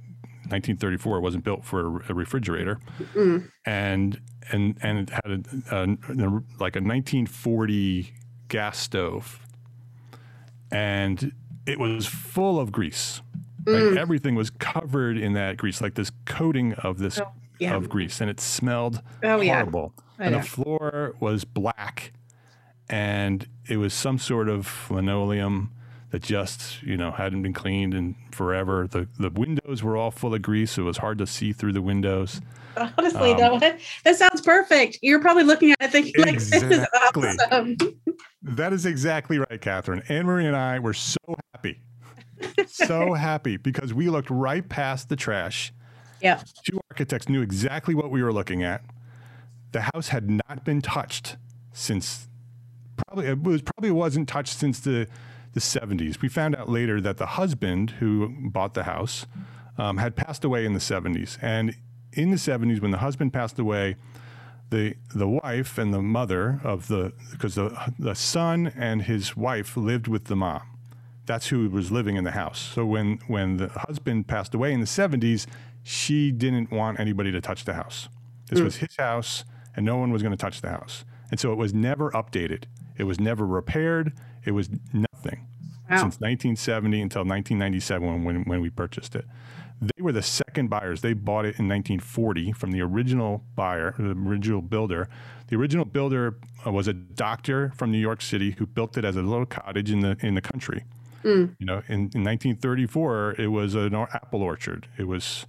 1934 0.50 1.18
it 1.18 1.22
wasn't 1.22 1.44
built 1.44 1.66
for 1.66 2.02
a 2.08 2.14
refrigerator, 2.14 2.80
and 3.66 4.22
and 4.52 4.78
and 4.82 5.00
it 5.00 5.10
had 5.10 5.26
a, 5.72 5.76
a, 5.76 5.84
a 5.84 6.28
like 6.58 6.78
a 6.78 6.80
1940 6.80 8.14
gas 8.48 8.78
stove, 8.78 9.46
and 10.72 11.34
it 11.66 11.80
was 11.80 12.06
full 12.06 12.60
of 12.62 12.72
grease. 12.72 13.22
Like 13.66 13.98
everything 13.98 14.36
was 14.36 14.50
covered 14.50 15.18
in 15.18 15.34
that 15.34 15.58
grease, 15.58 15.82
like 15.82 15.96
this 15.96 16.12
coating 16.24 16.72
of 16.76 17.00
this 17.00 17.20
Oh, 17.20 17.34
yeah. 17.60 17.76
of 17.76 17.90
grease, 17.90 18.22
and 18.22 18.30
it 18.30 18.40
smelled 18.40 19.02
Oh, 19.24 19.42
horrible. 19.44 19.94
I 20.20 20.26
And 20.26 20.32
know. 20.36 20.42
the 20.42 20.48
floor 20.48 21.16
was 21.20 21.44
black, 21.46 22.12
and 22.90 23.48
it 23.68 23.78
was 23.78 23.94
some 23.94 24.18
sort 24.18 24.50
of 24.50 24.88
linoleum 24.90 25.72
that 26.10 26.22
just 26.22 26.82
you 26.84 26.96
know 26.96 27.12
hadn't 27.12 27.42
been 27.42 27.54
cleaned 27.54 27.94
in 27.94 28.16
forever. 28.32 28.88
The 28.90 29.08
the 29.20 29.30
windows 29.30 29.84
were 29.84 29.98
all 29.98 30.12
full 30.12 30.34
of 30.34 30.42
grease, 30.42 30.72
so 30.72 30.84
it 30.84 30.86
was 30.86 30.98
hard 30.98 31.18
to 31.20 31.28
see 31.28 31.52
through 31.54 31.74
the 31.74 31.82
windows. 31.82 32.42
Honestly, 32.98 33.32
Um, 33.32 33.38
though, 33.40 33.60
that, 33.60 33.80
that 34.04 34.16
sounds 34.18 34.40
perfect. 34.42 35.00
You're 35.02 35.20
probably 35.20 35.44
looking 35.44 35.72
at 35.72 35.78
it 35.82 35.92
thinking, 35.92 36.14
like, 36.24 36.36
this 36.36 36.54
is 36.62 36.86
awesome. 37.16 37.76
That 38.44 38.72
is 38.72 38.86
exactly 38.86 39.40
right, 39.40 39.60
Catherine. 39.60 40.04
Anne 40.10 40.28
Marie 40.28 40.46
and 40.46 40.56
I 40.56 40.78
were 40.78 40.94
so 40.94 41.18
happy, 41.56 41.82
so 42.68 43.14
happy 43.16 43.58
because 43.58 43.96
we 43.96 44.10
looked 44.10 44.30
right 44.30 44.68
past 44.70 45.10
the 45.10 45.16
trash. 45.16 45.74
Yeah. 46.22 46.42
Two 46.64 46.80
architects 46.92 47.30
knew 47.30 47.42
exactly 47.42 47.96
what 47.96 48.12
we 48.12 48.24
were 48.24 48.34
looking 48.34 48.64
at. 48.64 48.84
The 49.72 49.82
house 49.94 50.10
had 50.10 50.30
not 50.30 50.64
been 50.64 50.82
touched 50.82 51.38
since 51.74 52.28
probably 52.98 53.28
it 53.28 53.44
was 53.44 53.62
probably 53.62 53.92
wasn't 53.92 54.28
touched 54.28 54.58
since 54.58 54.80
the 54.80 55.08
the 55.54 55.60
70s. 55.60 56.22
We 56.22 56.30
found 56.30 56.56
out 56.56 56.70
later 56.70 57.02
that 57.02 57.18
the 57.18 57.26
husband 57.26 57.92
who 57.92 58.36
bought 58.50 58.74
the 58.74 58.84
house 58.84 59.26
um, 59.78 59.98
had 59.98 60.16
passed 60.16 60.44
away 60.44 60.66
in 60.66 60.74
the 60.74 60.80
70s, 60.80 61.38
and 61.42 61.76
in 62.14 62.32
the 62.32 62.38
70s 62.38 62.82
when 62.82 62.92
the 62.92 62.98
husband 62.98 63.34
passed 63.34 63.60
away, 63.60 63.96
the 64.70 64.96
the 65.16 65.28
wife 65.28 65.78
and 65.78 65.94
the 65.94 66.02
mother 66.02 66.60
of 66.64 66.88
the 66.88 67.14
because 67.32 67.56
the 67.56 67.94
the 67.98 68.16
son 68.16 68.72
and 68.76 69.04
his 69.04 69.38
wife 69.38 69.78
lived 69.78 70.08
with 70.08 70.26
the 70.26 70.36
mom. 70.36 70.62
That's 71.26 71.48
who 71.48 71.70
was 71.70 71.92
living 71.92 72.16
in 72.16 72.24
the 72.24 72.32
house. 72.32 72.60
So 72.60 72.86
when 72.86 73.20
when 73.28 73.58
the 73.58 73.70
husband 73.70 74.28
passed 74.28 74.54
away 74.54 74.74
in 74.74 74.80
the 74.80 74.86
70s, 74.86 75.46
she 75.88 76.34
didn't 76.34 76.70
want 76.70 77.00
anybody 77.00 77.32
to 77.32 77.40
touch 77.40 77.64
the 77.64 77.74
house. 77.74 78.10
This 78.50 78.60
was 78.60 78.76
his 78.76 78.94
house 78.98 79.46
and 79.74 79.86
no 79.86 79.96
one 79.96 80.12
was 80.12 80.22
going 80.22 80.34
to 80.34 80.38
touch 80.38 80.60
the 80.60 80.68
house. 80.68 81.06
And 81.32 81.40
so 81.40 81.54
it 81.54 81.56
was 81.56 81.74
never 81.74 82.12
updated. 82.12 82.66
It 82.98 83.04
was 83.04 83.22
never 83.22 83.46
repaired. 83.48 84.12
It 84.44 84.52
was 84.52 84.70
nothing 84.92 85.48
Wow. 85.90 86.00
since 86.00 86.20
1970 86.20 87.02
until 87.02 87.22
1997 87.22 88.26
when, 88.26 88.44
when 88.44 88.60
we 88.60 88.70
purchased 88.70 89.16
it. 89.16 89.24
They 89.82 90.02
were 90.02 90.12
the 90.12 90.22
second 90.22 90.70
buyers. 90.70 91.00
They 91.00 91.14
bought 91.14 91.46
it 91.46 91.56
in 91.58 91.70
1940 91.70 92.52
from 92.52 92.72
the 92.72 92.82
original 92.82 93.46
buyer, 93.56 93.96
the 93.98 94.10
original 94.12 94.62
builder. 94.62 95.08
The 95.48 95.56
original 95.56 95.86
builder 95.86 96.38
uh, 96.66 96.74
was 96.74 96.90
a 96.90 96.94
doctor 96.94 97.72
from 97.78 97.94
New 97.94 97.98
York 97.98 98.22
City 98.22 98.52
who 98.58 98.66
built 98.66 98.98
it 98.98 99.06
as 99.06 99.16
a 99.16 99.22
little 99.22 99.46
cottage 99.46 99.90
in 99.90 100.02
the 100.02 100.18
in 100.20 100.36
the 100.36 100.42
country. 100.42 100.84
Mm. 101.24 101.56
You 101.60 101.66
know, 101.66 101.82
in, 101.88 102.12
in 102.14 102.24
1934, 102.26 103.36
it 103.40 103.48
was 103.48 103.74
an 103.76 103.96
apple 103.96 104.42
orchard. 104.42 104.90
It 104.98 105.08
was 105.08 105.46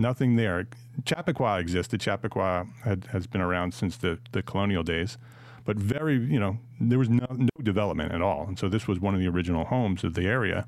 nothing 0.00 0.36
there. 0.36 0.66
Chappaqua 1.04 1.60
existed. 1.60 2.00
Chappaqua 2.00 2.66
had, 2.84 3.06
has 3.12 3.26
been 3.26 3.40
around 3.40 3.74
since 3.74 3.96
the, 3.96 4.18
the 4.32 4.42
colonial 4.42 4.82
days, 4.82 5.18
but 5.64 5.76
very, 5.76 6.14
you 6.14 6.40
know, 6.40 6.58
there 6.80 6.98
was 6.98 7.08
no, 7.08 7.26
no 7.30 7.48
development 7.62 8.12
at 8.12 8.22
all. 8.22 8.46
And 8.48 8.58
so 8.58 8.68
this 8.68 8.88
was 8.88 8.98
one 8.98 9.14
of 9.14 9.20
the 9.20 9.28
original 9.28 9.66
homes 9.66 10.02
of 10.02 10.14
the 10.14 10.22
area. 10.22 10.66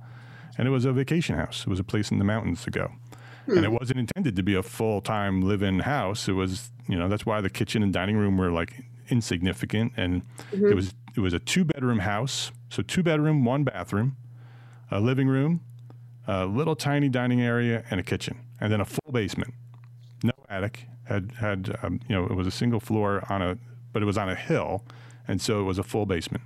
And 0.59 0.69
it 0.69 0.71
was 0.71 0.85
a 0.85 0.93
vacation 0.93 1.37
house. 1.37 1.63
It 1.63 1.69
was 1.69 1.81
a 1.81 1.85
place 1.85 2.11
in 2.11 2.19
the 2.19 2.25
mountains 2.25 2.63
to 2.65 2.71
go. 2.71 2.93
Hmm. 3.47 3.57
And 3.57 3.65
it 3.65 3.73
wasn't 3.73 3.99
intended 3.99 4.37
to 4.37 4.43
be 4.43 4.55
a 4.55 4.63
full 4.63 5.01
time 5.01 5.43
live 5.43 5.63
in 5.63 5.81
house. 5.81 6.29
It 6.29 6.33
was, 6.33 6.71
you 6.89 6.97
know, 6.97 7.09
that's 7.09 7.27
why 7.27 7.41
the 7.41 7.51
kitchen 7.51 7.83
and 7.83 7.93
dining 7.93 8.17
room 8.17 8.37
were 8.37 8.51
like 8.51 8.85
insignificant. 9.09 9.93
And 9.97 10.23
mm-hmm. 10.53 10.67
it 10.67 10.75
was 10.75 10.95
it 11.17 11.21
was 11.21 11.33
a 11.33 11.39
two 11.39 11.65
bedroom 11.65 12.01
house. 12.01 12.53
So 12.69 12.83
two 12.83 13.03
bedroom, 13.03 13.45
one 13.45 13.65
bathroom, 13.65 14.17
a 14.91 15.01
living 15.01 15.29
room, 15.29 15.61
a 16.27 16.47
little 16.47 16.77
tiny 16.77 17.09
dining 17.09 17.41
area, 17.41 17.85
and 17.91 17.99
a 18.01 18.03
kitchen, 18.03 18.39
and 18.63 18.73
then 18.73 18.81
a 18.81 18.85
full 18.85 19.13
basement. 19.13 19.53
No 20.23 20.33
attic. 20.49 20.87
Had 21.05 21.33
had 21.33 21.77
um, 21.83 22.01
you 22.09 22.15
know 22.15 22.25
it 22.25 22.35
was 22.35 22.47
a 22.47 22.51
single 22.53 22.79
floor 22.79 23.27
on 23.29 23.43
a, 23.43 23.59
but 23.93 24.03
it 24.03 24.07
was 24.07 24.17
on 24.17 24.31
a 24.31 24.37
hill, 24.37 24.85
and 25.27 25.43
so 25.43 25.61
it 25.61 25.65
was 25.65 25.79
a 25.79 25.83
full 25.83 26.07
basement. 26.07 26.45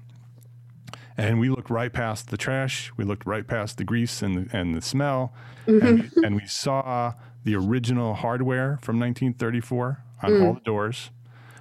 And 1.19 1.39
we 1.39 1.51
looked 1.51 1.69
right 1.69 1.93
past 1.93 2.31
the 2.31 2.39
trash. 2.39 2.91
We 2.97 3.05
looked 3.05 3.27
right 3.27 3.47
past 3.47 3.77
the 3.77 3.85
grease 3.85 4.23
and 4.23 4.49
the, 4.49 4.57
and 4.57 4.75
the 4.75 4.81
smell, 4.81 5.35
mm-hmm. 5.67 5.87
and, 5.87 6.13
and, 6.25 6.37
we 6.37 6.47
saw 6.47 7.15
the 7.45 7.55
original 7.55 8.15
hardware 8.15 8.79
from 8.83 8.99
1934 8.99 10.03
on 10.23 10.31
mm. 10.31 10.47
all 10.47 10.55
the 10.55 10.61
doors. 10.61 11.11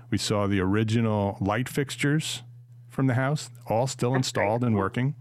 We 0.10 0.18
saw 0.18 0.48
the 0.48 0.62
original 0.62 1.38
light 1.42 1.68
fixtures 1.68 2.44
from 2.90 3.08
the 3.08 3.16
house, 3.16 3.50
all 3.68 3.88
still 3.88 4.16
installed 4.16 4.64
and 4.64 4.76
working. 4.76 5.16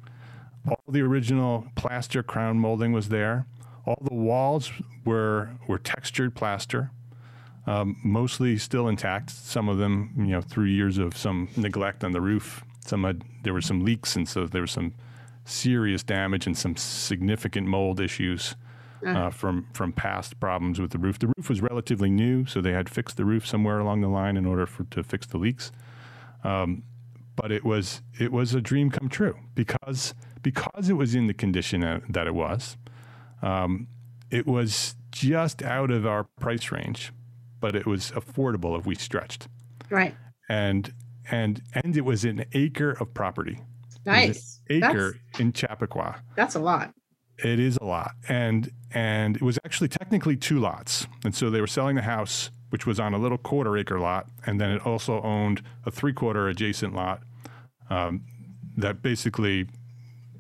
All 0.69 0.81
the 0.89 1.03
original 1.03 1.67
plaster 1.75 2.23
crown 2.23 2.59
molding 2.59 2.93
was 2.93 3.09
there. 3.09 3.47
All 3.87 3.99
the 4.01 4.15
walls 4.15 4.73
were 5.05 5.51
were 5.67 5.79
textured 5.79 6.35
plaster, 6.35 6.91
um, 7.67 7.97
mostly 8.03 8.57
still 8.59 8.89
intact. 8.89 9.31
Some 9.31 9.69
of 9.69 9.79
them, 9.79 10.15
you 10.17 10.33
know, 10.33 10.41
through 10.41 10.67
years 10.67 10.99
of 10.99 11.17
some 11.17 11.49
neglect 11.57 12.03
on 12.05 12.13
the 12.13 12.21
roof, 12.21 12.65
some 12.81 13.05
had 13.05 13.23
there 13.43 13.53
were 13.53 13.61
some 13.61 13.85
leaks, 13.85 14.17
and 14.17 14.29
so 14.29 14.47
there 14.47 14.63
was 14.63 14.73
some 14.73 14.95
serious 15.45 16.03
damage 16.03 16.47
and 16.47 16.57
some 16.57 16.77
significant 16.77 17.67
mold 17.67 18.01
issues 18.01 18.57
uh, 19.07 19.31
from 19.31 19.67
from 19.73 19.93
past 19.93 20.41
problems 20.41 20.81
with 20.81 20.91
the 20.91 20.99
roof. 20.99 21.19
The 21.19 21.33
roof 21.37 21.49
was 21.49 21.61
relatively 21.61 22.11
new, 22.11 22.47
so 22.47 22.61
they 22.61 22.73
had 22.73 22.89
fixed 22.89 23.17
the 23.17 23.25
roof 23.25 23.47
somewhere 23.47 23.79
along 23.79 24.01
the 24.01 24.09
line 24.09 24.37
in 24.37 24.47
order 24.47 24.67
for 24.67 24.85
to 24.85 25.03
fix 25.03 25.27
the 25.27 25.39
leaks. 25.39 25.71
Um, 26.43 26.83
but 27.37 27.51
it 27.51 27.65
was 27.65 28.03
it 28.19 28.33
was 28.33 28.55
a 28.55 28.61
dream 28.61 28.91
come 28.91 29.09
true 29.09 29.37
because 29.55 30.15
because 30.43 30.89
it 30.89 30.95
was 30.95 31.15
in 31.15 31.27
the 31.27 31.35
condition 31.35 31.81
that 32.09 32.27
it 32.27 32.35
was. 32.35 32.77
Um, 33.45 33.89
it 34.31 34.47
was 34.47 34.97
just 35.13 35.63
out 35.63 35.91
of 35.91 36.07
our 36.07 36.25
price 36.41 36.73
range, 36.73 37.13
but 37.61 37.77
it 37.77 37.87
was 37.87 38.11
affordable 38.13 38.79
if 38.79 38.87
we 38.87 38.95
stretched. 38.95 39.49
Right. 39.91 40.15
And 40.49 40.93
and 41.31 41.63
and 41.75 41.97
it 41.97 42.05
was 42.05 42.25
an 42.25 42.45
acre 42.53 42.93
of 42.93 43.15
property. 43.15 43.61
Nice. 44.05 44.61
acre 44.69 45.13
that's, 45.13 45.41
in 45.41 45.53
Chappaqua. 45.53 46.23
That's 46.37 46.55
a 46.55 46.59
lot. 46.59 46.93
It 47.39 47.59
is 47.59 47.79
a 47.81 47.85
lot. 47.85 48.13
And 48.29 48.71
and 48.93 49.37
it 49.37 49.43
was 49.43 49.59
actually 49.65 49.89
technically 49.89 50.37
two 50.37 50.59
lots. 50.59 51.07
And 51.25 51.35
so 51.35 51.49
they 51.51 51.61
were 51.61 51.67
selling 51.67 51.97
the 51.97 52.03
house 52.03 52.51
which 52.75 52.87
was 52.87 52.99
on 52.99 53.15
a 53.15 53.19
little 53.19 53.39
quarter 53.39 53.79
acre 53.79 54.01
lot, 54.01 54.27
and 54.47 54.61
then 54.61 54.69
it 54.73 54.85
also 54.85 55.23
owned 55.23 55.63
a 55.87 55.93
three 55.93 56.13
quarter 56.13 56.49
adjacent 56.49 56.93
lot 56.93 57.23
um, 57.89 58.25
that 58.77 59.01
basically 59.01 59.69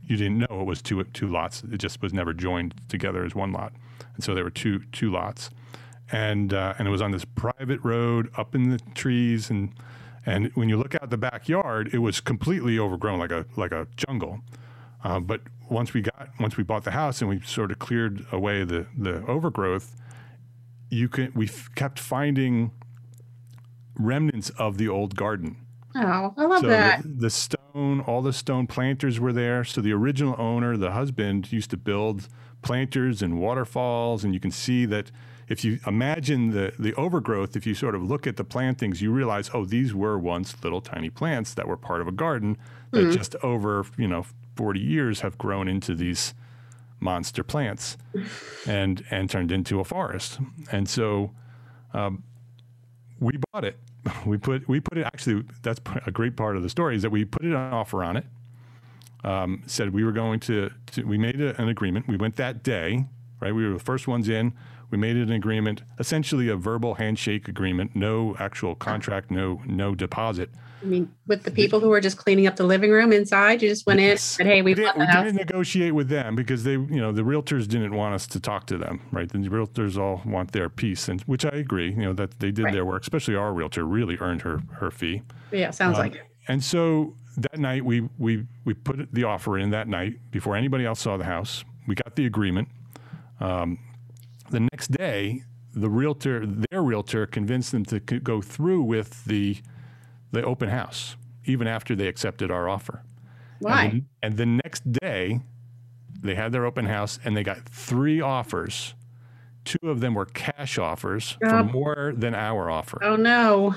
you 0.06 0.16
didn't 0.16 0.38
know 0.38 0.60
it 0.60 0.66
was 0.66 0.82
two 0.82 1.02
two 1.04 1.28
lots. 1.28 1.62
It 1.64 1.78
just 1.78 2.02
was 2.02 2.12
never 2.12 2.32
joined 2.32 2.74
together 2.88 3.24
as 3.24 3.34
one 3.34 3.52
lot, 3.52 3.72
and 4.14 4.24
so 4.24 4.34
there 4.34 4.44
were 4.44 4.50
two 4.50 4.80
two 4.92 5.10
lots, 5.10 5.50
and 6.12 6.52
uh, 6.52 6.74
and 6.78 6.86
it 6.88 6.90
was 6.90 7.02
on 7.02 7.10
this 7.10 7.24
private 7.24 7.80
road 7.82 8.30
up 8.36 8.54
in 8.54 8.70
the 8.70 8.78
trees, 8.94 9.50
and 9.50 9.72
and 10.26 10.50
when 10.54 10.68
you 10.68 10.76
look 10.76 10.94
out 10.94 11.10
the 11.10 11.18
backyard, 11.18 11.90
it 11.92 11.98
was 11.98 12.20
completely 12.20 12.78
overgrown 12.78 13.18
like 13.18 13.32
a 13.32 13.46
like 13.56 13.72
a 13.72 13.86
jungle. 13.96 14.40
Uh, 15.02 15.20
but 15.20 15.42
once 15.68 15.92
we 15.94 16.00
got 16.00 16.28
once 16.40 16.56
we 16.56 16.64
bought 16.64 16.84
the 16.84 16.92
house 16.92 17.20
and 17.20 17.28
we 17.28 17.40
sort 17.40 17.70
of 17.70 17.78
cleared 17.78 18.24
away 18.32 18.64
the 18.64 18.86
the 18.96 19.24
overgrowth, 19.26 19.96
you 20.90 21.08
can 21.08 21.32
we 21.34 21.48
kept 21.74 21.98
finding 21.98 22.70
remnants 23.98 24.50
of 24.50 24.78
the 24.78 24.88
old 24.88 25.16
garden. 25.16 25.56
Oh, 25.96 26.34
I 26.36 26.44
love 26.44 26.60
so 26.60 26.66
that. 26.68 27.02
The, 27.02 27.08
the, 27.08 27.30
stone, 27.30 28.00
all 28.00 28.20
the 28.20 28.32
stone 28.32 28.66
planters 28.66 29.20
were 29.20 29.32
there. 29.32 29.64
So 29.64 29.80
the 29.80 29.92
original 29.92 30.34
owner, 30.38 30.76
the 30.76 30.90
husband, 30.90 31.52
used 31.52 31.70
to 31.70 31.76
build 31.76 32.28
planters 32.62 33.22
and 33.22 33.38
waterfalls, 33.38 34.24
and 34.24 34.34
you 34.34 34.40
can 34.40 34.50
see 34.50 34.86
that 34.86 35.10
if 35.46 35.64
you 35.64 35.78
imagine 35.86 36.50
the 36.50 36.72
the 36.78 36.94
overgrowth, 36.94 37.54
if 37.54 37.66
you 37.66 37.74
sort 37.74 37.94
of 37.94 38.02
look 38.02 38.26
at 38.26 38.36
the 38.36 38.44
plantings, 38.44 39.02
you 39.02 39.12
realize, 39.12 39.50
oh, 39.52 39.64
these 39.64 39.94
were 39.94 40.18
once 40.18 40.56
little 40.64 40.80
tiny 40.80 41.10
plants 41.10 41.54
that 41.54 41.68
were 41.68 41.76
part 41.76 42.00
of 42.00 42.08
a 42.08 42.12
garden 42.12 42.56
that 42.90 43.00
mm-hmm. 43.00 43.12
just 43.12 43.36
over 43.42 43.84
you 43.98 44.08
know 44.08 44.24
40 44.56 44.80
years 44.80 45.20
have 45.20 45.36
grown 45.36 45.68
into 45.68 45.94
these 45.94 46.34
monster 47.00 47.44
plants 47.44 47.96
and 48.66 49.04
and 49.10 49.28
turned 49.28 49.52
into 49.52 49.80
a 49.80 49.84
forest. 49.84 50.38
And 50.72 50.88
so 50.88 51.32
um, 51.92 52.24
we 53.20 53.38
bought 53.52 53.64
it. 53.64 53.78
We 54.26 54.38
put 54.38 54.68
we 54.68 54.80
put 54.80 54.98
it 54.98 55.06
actually. 55.06 55.44
That's 55.62 55.80
a 56.06 56.10
great 56.10 56.36
part 56.36 56.56
of 56.56 56.62
the 56.62 56.68
story 56.68 56.96
is 56.96 57.02
that 57.02 57.10
we 57.10 57.24
put 57.24 57.42
an 57.42 57.54
offer 57.54 58.02
on 58.02 58.16
it. 58.16 58.26
Um, 59.22 59.62
said 59.66 59.94
we 59.94 60.04
were 60.04 60.12
going 60.12 60.40
to, 60.40 60.70
to 60.92 61.04
we 61.04 61.16
made 61.16 61.40
a, 61.40 61.58
an 61.60 61.68
agreement. 61.68 62.06
We 62.06 62.16
went 62.16 62.36
that 62.36 62.62
day, 62.62 63.06
right? 63.40 63.54
We 63.54 63.66
were 63.66 63.72
the 63.72 63.84
first 63.84 64.06
ones 64.06 64.28
in. 64.28 64.52
We 64.94 64.98
made 64.98 65.16
an 65.16 65.32
agreement, 65.32 65.82
essentially 65.98 66.48
a 66.48 66.54
verbal 66.54 66.94
handshake 66.94 67.48
agreement, 67.48 67.96
no 67.96 68.36
actual 68.38 68.76
contract, 68.76 69.28
no 69.28 69.60
no 69.66 69.92
deposit. 69.92 70.50
I 70.82 70.84
mean, 70.84 71.12
with 71.26 71.42
the 71.42 71.50
people 71.50 71.80
who 71.80 71.88
were 71.88 72.00
just 72.00 72.16
cleaning 72.16 72.46
up 72.46 72.54
the 72.54 72.62
living 72.62 72.92
room 72.92 73.12
inside, 73.12 73.60
you 73.60 73.68
just 73.68 73.86
went 73.86 73.98
in 73.98 74.10
and 74.10 74.20
said, 74.20 74.46
"Hey, 74.46 74.62
we, 74.62 74.70
we, 74.70 74.84
did, 74.84 74.94
we 74.96 75.04
didn't 75.04 75.34
negotiate 75.34 75.96
with 75.96 76.08
them 76.10 76.36
because 76.36 76.62
they, 76.62 76.74
you 76.74 77.00
know, 77.00 77.10
the 77.10 77.22
realtors 77.22 77.66
didn't 77.66 77.92
want 77.92 78.14
us 78.14 78.28
to 78.28 78.38
talk 78.38 78.66
to 78.66 78.78
them, 78.78 79.00
right? 79.10 79.28
The 79.28 79.38
realtors 79.38 79.98
all 79.98 80.22
want 80.24 80.52
their 80.52 80.68
piece, 80.68 81.08
and 81.08 81.20
which 81.22 81.44
I 81.44 81.56
agree, 81.56 81.90
you 81.90 82.02
know, 82.02 82.12
that 82.12 82.38
they 82.38 82.52
did 82.52 82.66
right. 82.66 82.72
their 82.72 82.84
work. 82.84 83.02
Especially 83.02 83.34
our 83.34 83.52
realtor 83.52 83.82
really 83.84 84.16
earned 84.20 84.42
her 84.42 84.62
her 84.74 84.92
fee. 84.92 85.22
Yeah, 85.50 85.72
sounds 85.72 85.98
um, 85.98 86.04
like 86.04 86.14
it. 86.14 86.22
And 86.46 86.62
so 86.62 87.16
that 87.36 87.58
night 87.58 87.84
we 87.84 88.08
we 88.16 88.46
we 88.64 88.74
put 88.74 89.12
the 89.12 89.24
offer 89.24 89.58
in 89.58 89.70
that 89.70 89.88
night 89.88 90.20
before 90.30 90.54
anybody 90.54 90.86
else 90.86 91.00
saw 91.00 91.16
the 91.16 91.24
house. 91.24 91.64
We 91.88 91.96
got 91.96 92.14
the 92.14 92.26
agreement. 92.26 92.68
Um, 93.40 93.80
the 94.50 94.60
next 94.60 94.90
day, 94.92 95.44
the 95.72 95.90
realtor, 95.90 96.46
their 96.46 96.82
realtor, 96.82 97.26
convinced 97.26 97.72
them 97.72 97.84
to 97.86 98.00
go 98.00 98.40
through 98.40 98.82
with 98.82 99.24
the 99.24 99.58
the 100.32 100.42
open 100.42 100.68
house, 100.68 101.16
even 101.44 101.66
after 101.66 101.94
they 101.94 102.08
accepted 102.08 102.50
our 102.50 102.68
offer. 102.68 103.02
Why? 103.60 103.84
And 103.84 103.92
the, 103.92 104.04
and 104.22 104.36
the 104.36 104.46
next 104.46 104.92
day, 104.92 105.40
they 106.20 106.34
had 106.34 106.52
their 106.52 106.64
open 106.64 106.86
house 106.86 107.18
and 107.24 107.36
they 107.36 107.44
got 107.44 107.68
three 107.68 108.20
offers. 108.20 108.94
Two 109.64 109.88
of 109.88 110.00
them 110.00 110.14
were 110.14 110.26
cash 110.26 110.78
offers 110.78 111.36
for 111.40 111.64
more 111.64 112.12
than 112.16 112.34
our 112.34 112.70
offer. 112.70 112.98
Oh 113.02 113.16
no! 113.16 113.76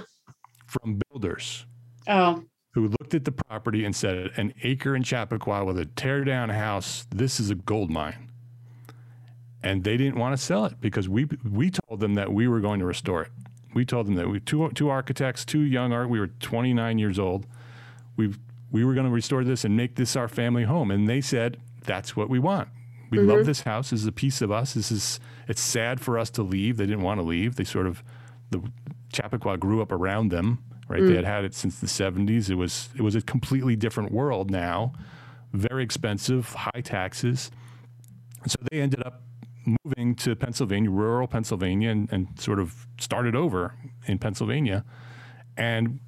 From 0.66 1.00
builders. 1.10 1.66
Oh. 2.08 2.44
Who 2.72 2.90
looked 2.90 3.14
at 3.14 3.26
the 3.26 3.32
property 3.32 3.86
and 3.86 3.96
said, 3.96 4.32
"An 4.36 4.54
acre 4.64 4.96
in 4.96 5.04
Chappaqua 5.04 5.64
with 5.64 5.80
a 5.80 5.86
tear 5.86 6.24
down 6.24 6.50
house. 6.50 7.06
This 7.10 7.40
is 7.40 7.50
a 7.50 7.56
gold 7.56 7.90
mine." 7.90 8.27
And 9.68 9.84
they 9.84 9.98
didn't 9.98 10.18
want 10.18 10.38
to 10.38 10.44
sell 10.44 10.66
it 10.66 10.80
because 10.80 11.10
we 11.10 11.28
we 11.44 11.72
told 11.72 12.00
them 12.00 12.16
that 12.16 12.32
we 12.32 12.48
were 12.48 12.60
going 12.60 12.80
to 12.80 12.86
restore 12.86 13.24
it 13.24 13.32
we 13.78 13.86
told 13.86 14.08
them 14.08 14.16
that 14.16 14.28
we 14.28 14.40
two 14.40 14.70
two 14.72 14.90
architects, 14.90 15.46
two 15.46 15.62
young 15.62 15.94
art. 15.94 16.10
We 16.10 16.20
were 16.20 16.28
29 16.28 16.98
years 16.98 17.20
old. 17.20 17.46
We 18.16 18.34
we 18.72 18.84
were 18.84 18.96
going 18.96 19.06
to 19.06 19.12
restore 19.12 19.44
this 19.44 19.64
and 19.64 19.78
make 19.78 19.96
this 19.96 20.16
our 20.16 20.28
family 20.28 20.64
home, 20.64 20.90
and 20.90 21.08
they 21.08 21.22
said 21.22 21.58
that's 21.86 22.16
what 22.16 22.28
we 22.28 22.40
want. 22.40 22.70
We 23.12 23.20
mm-hmm. 23.20 23.30
love 23.30 23.46
this 23.46 23.62
house. 23.62 23.92
This 23.92 24.02
is 24.02 24.08
a 24.08 24.12
piece 24.12 24.42
of 24.42 24.52
us. 24.52 24.74
This 24.74 24.92
is 24.92 25.20
it's 25.48 25.62
sad 25.62 26.02
for 26.02 26.18
us 26.18 26.32
to 26.32 26.44
leave. 26.44 26.78
They 26.78 26.88
didn't 26.88 27.04
want 27.04 27.20
to 27.20 27.24
leave. 27.24 27.56
They 27.56 27.64
sort 27.64 27.86
of 27.86 28.04
the 28.50 28.64
Chappaqua 29.14 29.58
grew 29.58 29.80
up 29.82 29.92
around 29.92 30.30
them, 30.30 30.64
right? 30.88 31.02
Mm. 31.02 31.10
They 31.10 31.16
had 31.16 31.26
had 31.26 31.46
it 31.46 31.54
since 31.54 31.80
the 31.80 31.88
70s. 31.88 32.50
It 32.50 32.56
was 32.56 32.90
it 32.96 33.02
was 33.02 33.14
a 33.14 33.22
completely 33.22 33.76
different 33.76 34.12
world 34.12 34.50
now, 34.50 34.94
very 35.54 35.84
expensive, 35.84 36.50
high 36.54 36.82
taxes. 36.82 37.52
So 38.48 38.58
they 38.72 38.82
ended 38.82 39.04
up 39.06 39.22
moving 39.84 40.16
to 40.16 40.36
Pennsylvania, 40.36 40.90
rural 40.90 41.28
Pennsylvania, 41.28 41.90
and, 41.90 42.12
and 42.12 42.40
sort 42.40 42.60
of 42.60 42.88
started 43.00 43.36
over 43.36 43.74
in 44.08 44.18
Pennsylvania. 44.18 44.86
And 45.56 46.00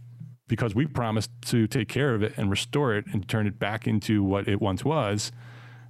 because 0.48 0.76
we 0.76 0.86
promised 0.88 1.30
to 1.48 1.68
take 1.68 1.88
care 1.88 2.14
of 2.14 2.24
it 2.24 2.34
and 2.38 2.50
restore 2.50 2.96
it 2.96 3.06
and 3.14 3.28
turn 3.28 3.48
it 3.48 3.60
back 3.60 3.88
into 3.88 4.24
what 4.24 4.48
it 4.48 4.62
once 4.62 4.84
was, 4.84 5.32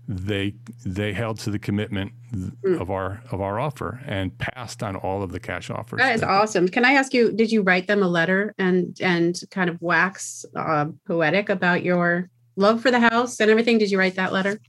they 0.07 0.55
they 0.83 1.13
held 1.13 1.37
to 1.37 1.51
the 1.51 1.59
commitment 1.59 2.11
mm. 2.33 2.81
of 2.81 2.89
our 2.89 3.21
of 3.31 3.41
our 3.41 3.59
offer 3.59 4.01
and 4.07 4.35
passed 4.39 4.81
on 4.81 4.95
all 4.95 5.21
of 5.21 5.31
the 5.31 5.39
cash 5.39 5.69
offers. 5.69 5.99
That 5.99 6.15
is 6.15 6.23
awesome. 6.23 6.67
Can 6.67 6.83
I 6.83 6.93
ask 6.93 7.13
you? 7.13 7.31
Did 7.31 7.51
you 7.51 7.61
write 7.61 7.85
them 7.85 8.01
a 8.01 8.07
letter 8.07 8.55
and 8.57 8.97
and 9.01 9.39
kind 9.51 9.69
of 9.69 9.79
wax 9.81 10.45
uh, 10.55 10.87
poetic 11.05 11.49
about 11.49 11.83
your 11.83 12.29
love 12.55 12.81
for 12.81 12.89
the 12.89 12.99
house 12.99 13.39
and 13.39 13.51
everything? 13.51 13.77
Did 13.77 13.91
you 13.91 13.99
write 13.99 14.15
that 14.15 14.33
letter? 14.33 14.59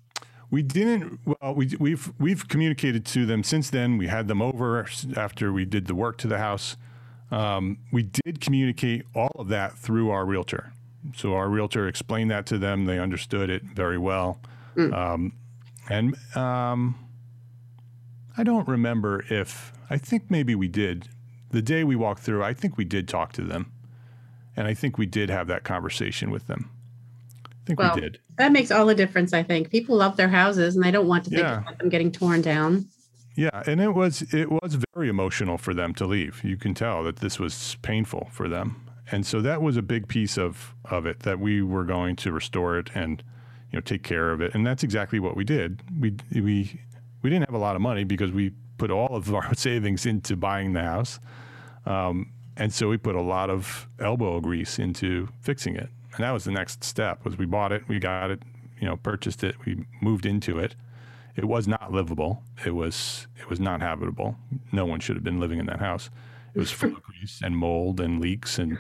We 0.51 0.63
didn't. 0.63 1.21
Well, 1.25 1.55
we, 1.55 1.71
we've 1.79 2.13
we've 2.19 2.49
communicated 2.49 3.07
to 3.07 3.25
them 3.25 3.45
since 3.45 3.71
then. 3.71 3.99
We 3.99 4.09
had 4.09 4.27
them 4.29 4.43
over 4.43 4.85
after 5.17 5.53
we 5.53 5.65
did 5.65 5.87
the 5.87 5.95
work 5.95 6.19
to 6.19 6.27
the 6.27 6.39
house. 6.39 6.77
Um, 7.31 7.79
we 7.93 8.03
did 8.03 8.41
communicate 8.41 9.07
all 9.15 9.31
of 9.37 9.49
that 9.49 9.79
through 9.79 10.11
our 10.11 10.27
realtor. 10.27 10.73
So 11.15 11.35
our 11.35 11.49
realtor 11.49 11.87
explained 11.87 12.31
that 12.33 12.47
to 12.47 12.59
them. 12.59 12.87
They 12.87 12.99
understood 12.99 13.49
it 13.51 13.63
very 13.63 13.97
well. 13.99 14.41
Um, 14.93 15.33
and 15.89 16.17
um, 16.37 16.97
I 18.37 18.43
don't 18.43 18.67
remember 18.69 19.25
if 19.31 19.73
I 19.89 19.99
think 19.99 20.31
maybe 20.31 20.55
we 20.55 20.69
did 20.69 21.09
the 21.51 21.63
day 21.63 21.85
we 21.85 21.97
walked 21.97 22.23
through. 22.23 22.43
I 22.43 22.55
think 22.55 22.77
we 22.77 22.85
did 22.85 23.09
talk 23.09 23.33
to 23.35 23.43
them, 23.43 23.73
and 24.57 24.67
I 24.67 24.75
think 24.75 24.99
we 24.99 25.07
did 25.07 25.31
have 25.31 25.47
that 25.49 25.65
conversation 25.65 26.31
with 26.31 26.47
them. 26.47 26.71
Think 27.71 27.79
Well, 27.81 27.95
we 27.95 28.01
did. 28.03 28.19
That 28.39 28.53
makes 28.53 28.71
all 28.71 28.87
the 28.87 28.95
difference, 28.95 29.33
I 29.33 29.43
think. 29.43 29.71
People 29.71 29.97
love 29.97 30.17
their 30.17 30.29
houses 30.29 30.75
and 30.77 30.85
they 30.85 30.91
don't 30.91 31.07
want 31.09 31.25
to 31.25 31.31
think 31.31 31.43
Yeah. 31.43 31.61
about 31.61 31.79
them 31.79 31.89
getting 31.89 32.13
torn 32.13 32.43
down. 32.43 32.87
Yeah, 33.37 33.63
and 33.67 33.81
it 33.81 33.95
was 33.95 34.23
it 34.35 34.51
was 34.51 34.77
very 34.95 35.09
emotional 35.09 35.57
for 35.57 35.73
them 35.73 35.95
to 35.95 36.07
leave. 36.07 36.43
You 36.45 36.57
can 36.57 36.75
tell 36.75 37.03
that 37.05 37.17
this 37.17 37.39
was 37.39 37.77
painful 37.81 38.29
for 38.33 38.49
them, 38.49 38.77
and 39.11 39.25
so 39.25 39.41
that 39.41 39.63
was 39.63 39.77
a 39.77 39.83
big 39.83 40.09
piece 40.09 40.37
of 40.37 40.75
of 40.85 41.07
it 41.07 41.21
that 41.21 41.39
we 41.39 41.63
were 41.63 41.85
going 41.85 42.17
to 42.17 42.33
restore 42.33 42.77
it 42.79 42.91
and 42.95 43.23
you 43.73 43.77
know 43.77 43.81
take 43.81 44.03
care 44.03 44.33
of 44.33 44.41
it, 44.43 44.53
and 44.55 44.67
that's 44.67 44.83
exactly 44.83 45.21
what 45.21 45.37
we 45.37 45.45
did. 45.45 45.81
We 45.99 46.17
we 46.35 46.81
we 47.23 47.31
didn't 47.31 47.47
have 47.49 47.55
a 47.55 47.59
lot 47.59 47.77
of 47.77 47.83
money 47.83 48.05
because 48.05 48.33
we 48.33 48.53
put 48.79 48.91
all 48.91 49.15
of 49.15 49.33
our 49.33 49.55
savings 49.67 50.05
into 50.07 50.37
buying 50.37 50.73
the 50.75 50.83
house, 50.83 51.21
um, 51.87 52.33
and 52.57 52.75
so 52.75 52.89
we 52.91 52.97
put 52.99 53.15
a 53.15 53.23
lot 53.23 53.49
of 53.49 53.89
elbow 54.01 54.41
grease 54.41 54.79
into 54.79 55.29
fixing 55.41 55.77
it, 55.77 55.89
and 56.15 56.25
that 56.25 56.33
was 56.33 56.45
the 56.45 56.53
next 56.53 56.85
step. 56.85 57.25
Was 57.25 57.39
we 57.39 57.47
bought 57.47 57.73
it, 57.73 57.89
we 57.89 57.99
got 57.99 58.31
it, 58.31 58.43
you 58.81 58.87
know, 58.87 58.97
purchased 58.97 59.45
it, 59.45 59.55
we 59.65 59.85
moved 60.01 60.27
into 60.27 60.59
it 60.59 60.75
it 61.37 61.45
was 61.45 61.69
not 61.69 61.93
livable. 61.93 62.43
It 62.67 62.75
was 62.75 63.27
it 63.39 63.49
was 63.49 63.61
not 63.61 63.81
habitable. 63.81 64.37
No 64.73 64.85
one 64.85 65.01
should 65.01 65.17
have 65.17 65.25
been 65.25 65.41
living 65.41 65.59
in 65.59 65.67
that 65.67 65.81
house. 65.81 66.11
It 66.55 66.59
was 66.59 66.71
full 66.71 66.91
of 66.91 67.03
grease 67.03 67.41
and 67.43 67.57
mold 67.57 68.01
and 68.01 68.21
leaks 68.21 68.59
and 68.59 68.79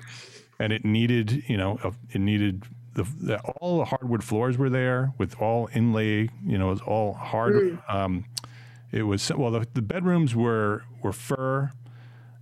and 0.58 0.72
it 0.72 0.84
needed 0.84 1.44
you 1.48 1.56
know 1.56 1.78
it 2.10 2.20
needed 2.20 2.64
the, 2.94 3.04
the 3.20 3.40
all 3.40 3.78
the 3.78 3.84
hardwood 3.86 4.24
floors 4.24 4.58
were 4.58 4.68
there 4.68 5.14
with 5.16 5.40
all 5.40 5.68
inlay 5.74 6.28
you 6.44 6.58
know 6.58 6.68
it 6.68 6.72
was 6.72 6.80
all 6.82 7.14
hard. 7.14 7.78
Um, 7.88 8.26
it 8.92 9.04
was 9.04 9.30
well 9.34 9.52
the, 9.52 9.66
the 9.72 9.82
bedrooms 9.82 10.34
were 10.34 10.82
were 11.02 11.12
fir 11.12 11.70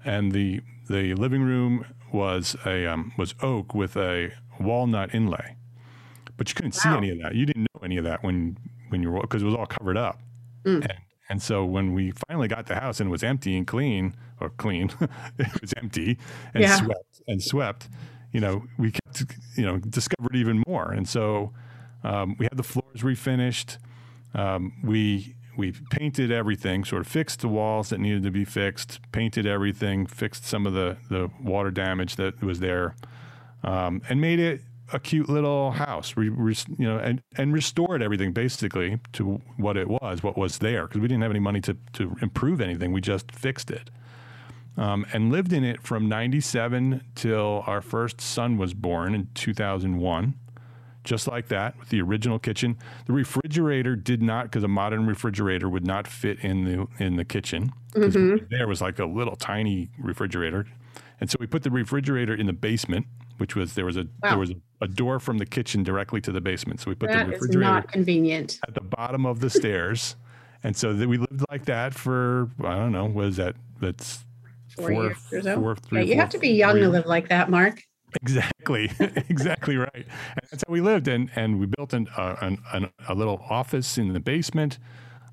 and 0.04 0.33
the 0.33 0.62
the 0.88 1.14
living 1.14 1.42
room 1.42 1.85
was 2.12 2.56
a 2.66 2.86
um, 2.86 3.12
was 3.16 3.34
oak 3.42 3.74
with 3.74 3.96
a 3.96 4.32
walnut 4.60 5.14
inlay 5.14 5.56
but 6.38 6.48
you 6.48 6.54
couldn't 6.54 6.72
see 6.72 6.88
any 6.88 7.10
of 7.10 7.18
that. 7.18 7.34
You 7.34 7.44
didn't 7.44 7.66
know 7.74 7.80
any 7.84 7.98
of 7.98 8.04
that 8.04 8.22
when 8.22 8.56
when 8.88 9.02
you 9.02 9.10
were 9.10 9.20
because 9.20 9.42
it 9.42 9.44
was 9.44 9.54
all 9.56 9.66
covered 9.66 9.98
up. 9.98 10.20
Mm. 10.64 10.82
And, 10.84 10.94
and 11.28 11.42
so 11.42 11.64
when 11.64 11.92
we 11.92 12.12
finally 12.28 12.48
got 12.48 12.66
the 12.66 12.76
house 12.76 13.00
and 13.00 13.08
it 13.08 13.10
was 13.10 13.22
empty 13.22 13.56
and 13.56 13.66
clean 13.66 14.14
or 14.40 14.48
clean, 14.50 14.90
it 15.38 15.60
was 15.60 15.74
empty 15.76 16.16
and 16.54 16.62
Yeah. 16.62 16.76
swept 16.76 17.20
and 17.26 17.42
swept. 17.42 17.88
You 18.32 18.40
know, 18.40 18.62
we 18.78 18.92
kept 18.92 19.24
you 19.56 19.66
know 19.66 19.78
discovered 19.78 20.34
even 20.36 20.62
more. 20.66 20.92
And 20.92 21.08
so 21.08 21.52
um, 22.04 22.36
we 22.38 22.44
had 22.46 22.56
the 22.56 22.62
floors 22.62 23.02
refinished. 23.02 23.78
Um, 24.32 24.74
we 24.84 25.34
we 25.58 25.72
painted 25.90 26.30
everything, 26.30 26.84
sort 26.84 27.02
of 27.02 27.08
fixed 27.08 27.40
the 27.40 27.48
walls 27.48 27.90
that 27.90 27.98
needed 28.00 28.22
to 28.22 28.30
be 28.30 28.46
fixed, 28.46 29.00
painted 29.12 29.44
everything, 29.44 30.06
fixed 30.06 30.46
some 30.46 30.66
of 30.66 30.72
the 30.72 30.96
the 31.10 31.30
water 31.42 31.70
damage 31.70 32.16
that 32.16 32.40
was 32.42 32.60
there 32.60 32.94
um, 33.62 34.02
and 34.08 34.20
made 34.20 34.38
it 34.38 34.62
a 34.92 34.98
cute 34.98 35.28
little 35.28 35.72
house. 35.72 36.16
We, 36.16 36.30
we 36.30 36.54
you 36.78 36.86
know, 36.86 36.98
and, 36.98 37.22
and 37.36 37.52
restored 37.52 38.02
everything 38.02 38.32
basically 38.32 38.99
to 39.14 39.42
what 39.56 39.76
it 39.76 39.88
was, 39.88 40.23
what 40.23 40.38
was 40.38 40.58
there, 40.58 40.86
because 40.86 41.00
we 41.00 41.08
didn't 41.08 41.23
have 41.23 41.30
any 41.30 41.40
money 41.40 41.60
to 41.62 41.76
to 41.94 42.16
improve 42.23 42.60
anything. 42.60 42.92
We 42.92 43.00
just 43.00 43.32
fixed 43.32 43.71
it, 43.71 43.90
um, 44.76 45.06
and 45.12 45.30
lived 45.30 45.52
in 45.52 45.64
it 45.64 45.82
from 45.82 46.08
'97 46.08 47.02
till 47.14 47.64
our 47.66 47.82
first 47.82 48.21
son 48.21 48.56
was 48.56 48.75
born 48.75 49.14
in 49.14 49.28
2001. 49.34 50.34
Just 51.08 51.26
like 51.26 51.49
that, 51.49 51.78
with 51.78 51.88
the 51.88 52.02
original 52.02 52.38
kitchen, 52.38 52.76
the 53.06 53.14
refrigerator 53.14 53.97
did 53.97 54.21
not, 54.21 54.44
because 54.44 54.62
a 54.62 54.68
modern 54.68 55.06
refrigerator 55.06 55.66
would 55.66 55.86
not 55.86 56.06
fit 56.06 56.38
in 56.40 56.64
the 56.64 56.86
in 57.02 57.16
the 57.16 57.25
kitchen. 57.25 57.73
'Cause 57.94 58.14
mm-hmm. 58.14 58.44
There 58.50 58.68
was 58.68 58.82
like 58.82 58.99
a 58.99 59.06
little 59.06 59.34
tiny 59.34 59.88
refrigerator, 59.99 60.66
and 61.18 61.30
so 61.30 61.38
we 61.40 61.47
put 61.47 61.62
the 61.62 61.71
refrigerator 61.71 62.34
in 62.34 62.44
the 62.44 62.52
basement, 62.52 63.06
which 63.38 63.56
was 63.56 63.73
there 63.73 63.86
was 63.86 63.97
a 63.97 64.02
Wow. 64.23 64.30
there 64.32 64.38
was 64.38 64.50
a, 64.50 64.56
a 64.82 64.86
door 64.88 65.18
from 65.18 65.38
the 65.38 65.47
kitchen 65.47 65.82
directly 65.82 66.21
to 66.21 66.30
the 66.30 66.42
basement. 66.42 66.80
So 66.80 66.90
we 66.90 66.94
put 66.94 67.08
That 67.08 67.25
the 67.25 67.32
refrigerator 67.32 67.60
not 67.60 67.90
convenient. 67.90 68.58
at 68.68 68.75
the 68.75 68.82
bottom 68.82 69.25
of 69.25 69.40
the 69.40 69.49
stairs, 69.49 70.14
and 70.62 70.76
so 70.76 70.92
that 70.92 71.08
we 71.08 71.16
lived 71.16 71.42
like 71.50 71.64
that 71.64 71.94
for 71.94 72.50
I 72.62 72.75
don't 72.76 72.92
know, 72.92 73.06
what 73.06 73.25
is 73.28 73.36
that? 73.36 73.56
That's 73.80 74.26
Four, 74.76 74.92
years 74.92 75.16
or 75.32 75.40
so. 75.40 75.54
four, 75.58 75.75
three, 75.76 76.00
yeah, 76.00 76.04
you 76.04 76.12
four- 76.12 76.21
have 76.21 76.30
to 76.32 76.38
be 76.38 76.50
young 76.50 76.73
four 76.73 76.80
to 76.80 76.88
live 76.90 77.06
like 77.06 77.30
that, 77.30 77.49
Mark. 77.49 77.82
Exactly, 78.23 78.90
exactly 79.28 79.76
right. 79.76 79.90
And 79.94 80.49
that's 80.50 80.64
how 80.66 80.73
we 80.73 80.80
lived, 80.80 81.08
and 81.08 81.30
and 81.36 81.58
we 81.60 81.66
built 81.66 81.92
an, 81.92 82.08
uh, 82.16 82.36
an, 82.40 82.58
an 82.73 82.90
a 83.08 83.14
little 83.14 83.44
office 83.50 83.99
in 83.99 84.12
the 84.14 84.21
basement, 84.21 84.78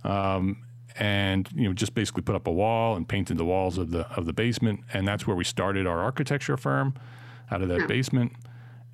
um, 0.03 0.63
and 0.99 1.49
you 1.55 1.67
know 1.67 1.73
just 1.73 1.93
basically 1.93 2.21
put 2.23 2.35
up 2.35 2.47
a 2.47 2.51
wall 2.51 2.95
and 2.95 3.07
painted 3.07 3.37
the 3.37 3.45
walls 3.45 3.77
of 3.77 3.91
the 3.91 4.07
of 4.11 4.25
the 4.25 4.33
basement, 4.33 4.81
and 4.93 5.07
that's 5.07 5.25
where 5.25 5.35
we 5.37 5.43
started 5.45 5.87
our 5.87 5.99
architecture 5.99 6.57
firm, 6.57 6.93
out 7.49 7.61
of 7.61 7.69
that 7.69 7.87
basement, 7.87 8.33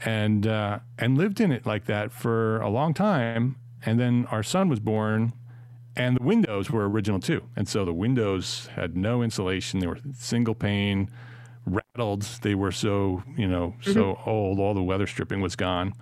and 0.05 0.45
uh, 0.45 0.79
and 0.99 1.17
lived 1.17 1.41
in 1.41 1.51
it 1.51 1.65
like 1.65 1.85
that 1.85 2.11
for 2.11 2.61
a 2.61 2.69
long 2.69 2.93
time, 2.93 3.55
and 3.85 3.99
then 3.99 4.27
our 4.31 4.43
son 4.43 4.69
was 4.69 4.79
born. 4.79 5.33
And 5.97 6.17
the 6.17 6.23
windows 6.23 6.71
were 6.71 6.89
original 6.89 7.19
too. 7.19 7.43
And 7.55 7.67
so 7.67 7.83
the 7.83 7.93
windows 7.93 8.69
had 8.75 8.95
no 8.95 9.21
insulation. 9.21 9.79
They 9.81 9.87
were 9.87 9.99
single 10.13 10.55
pane, 10.55 11.09
rattled. 11.71 12.23
They 12.41 12.55
were 12.55 12.71
so, 12.71 13.23
you 13.37 13.47
know, 13.47 13.75
so 13.81 14.19
old. 14.25 14.59
All 14.59 14.73
the 14.73 14.83
weather 14.83 15.07
stripping 15.07 15.41
was 15.41 15.55
gone. 15.55 15.93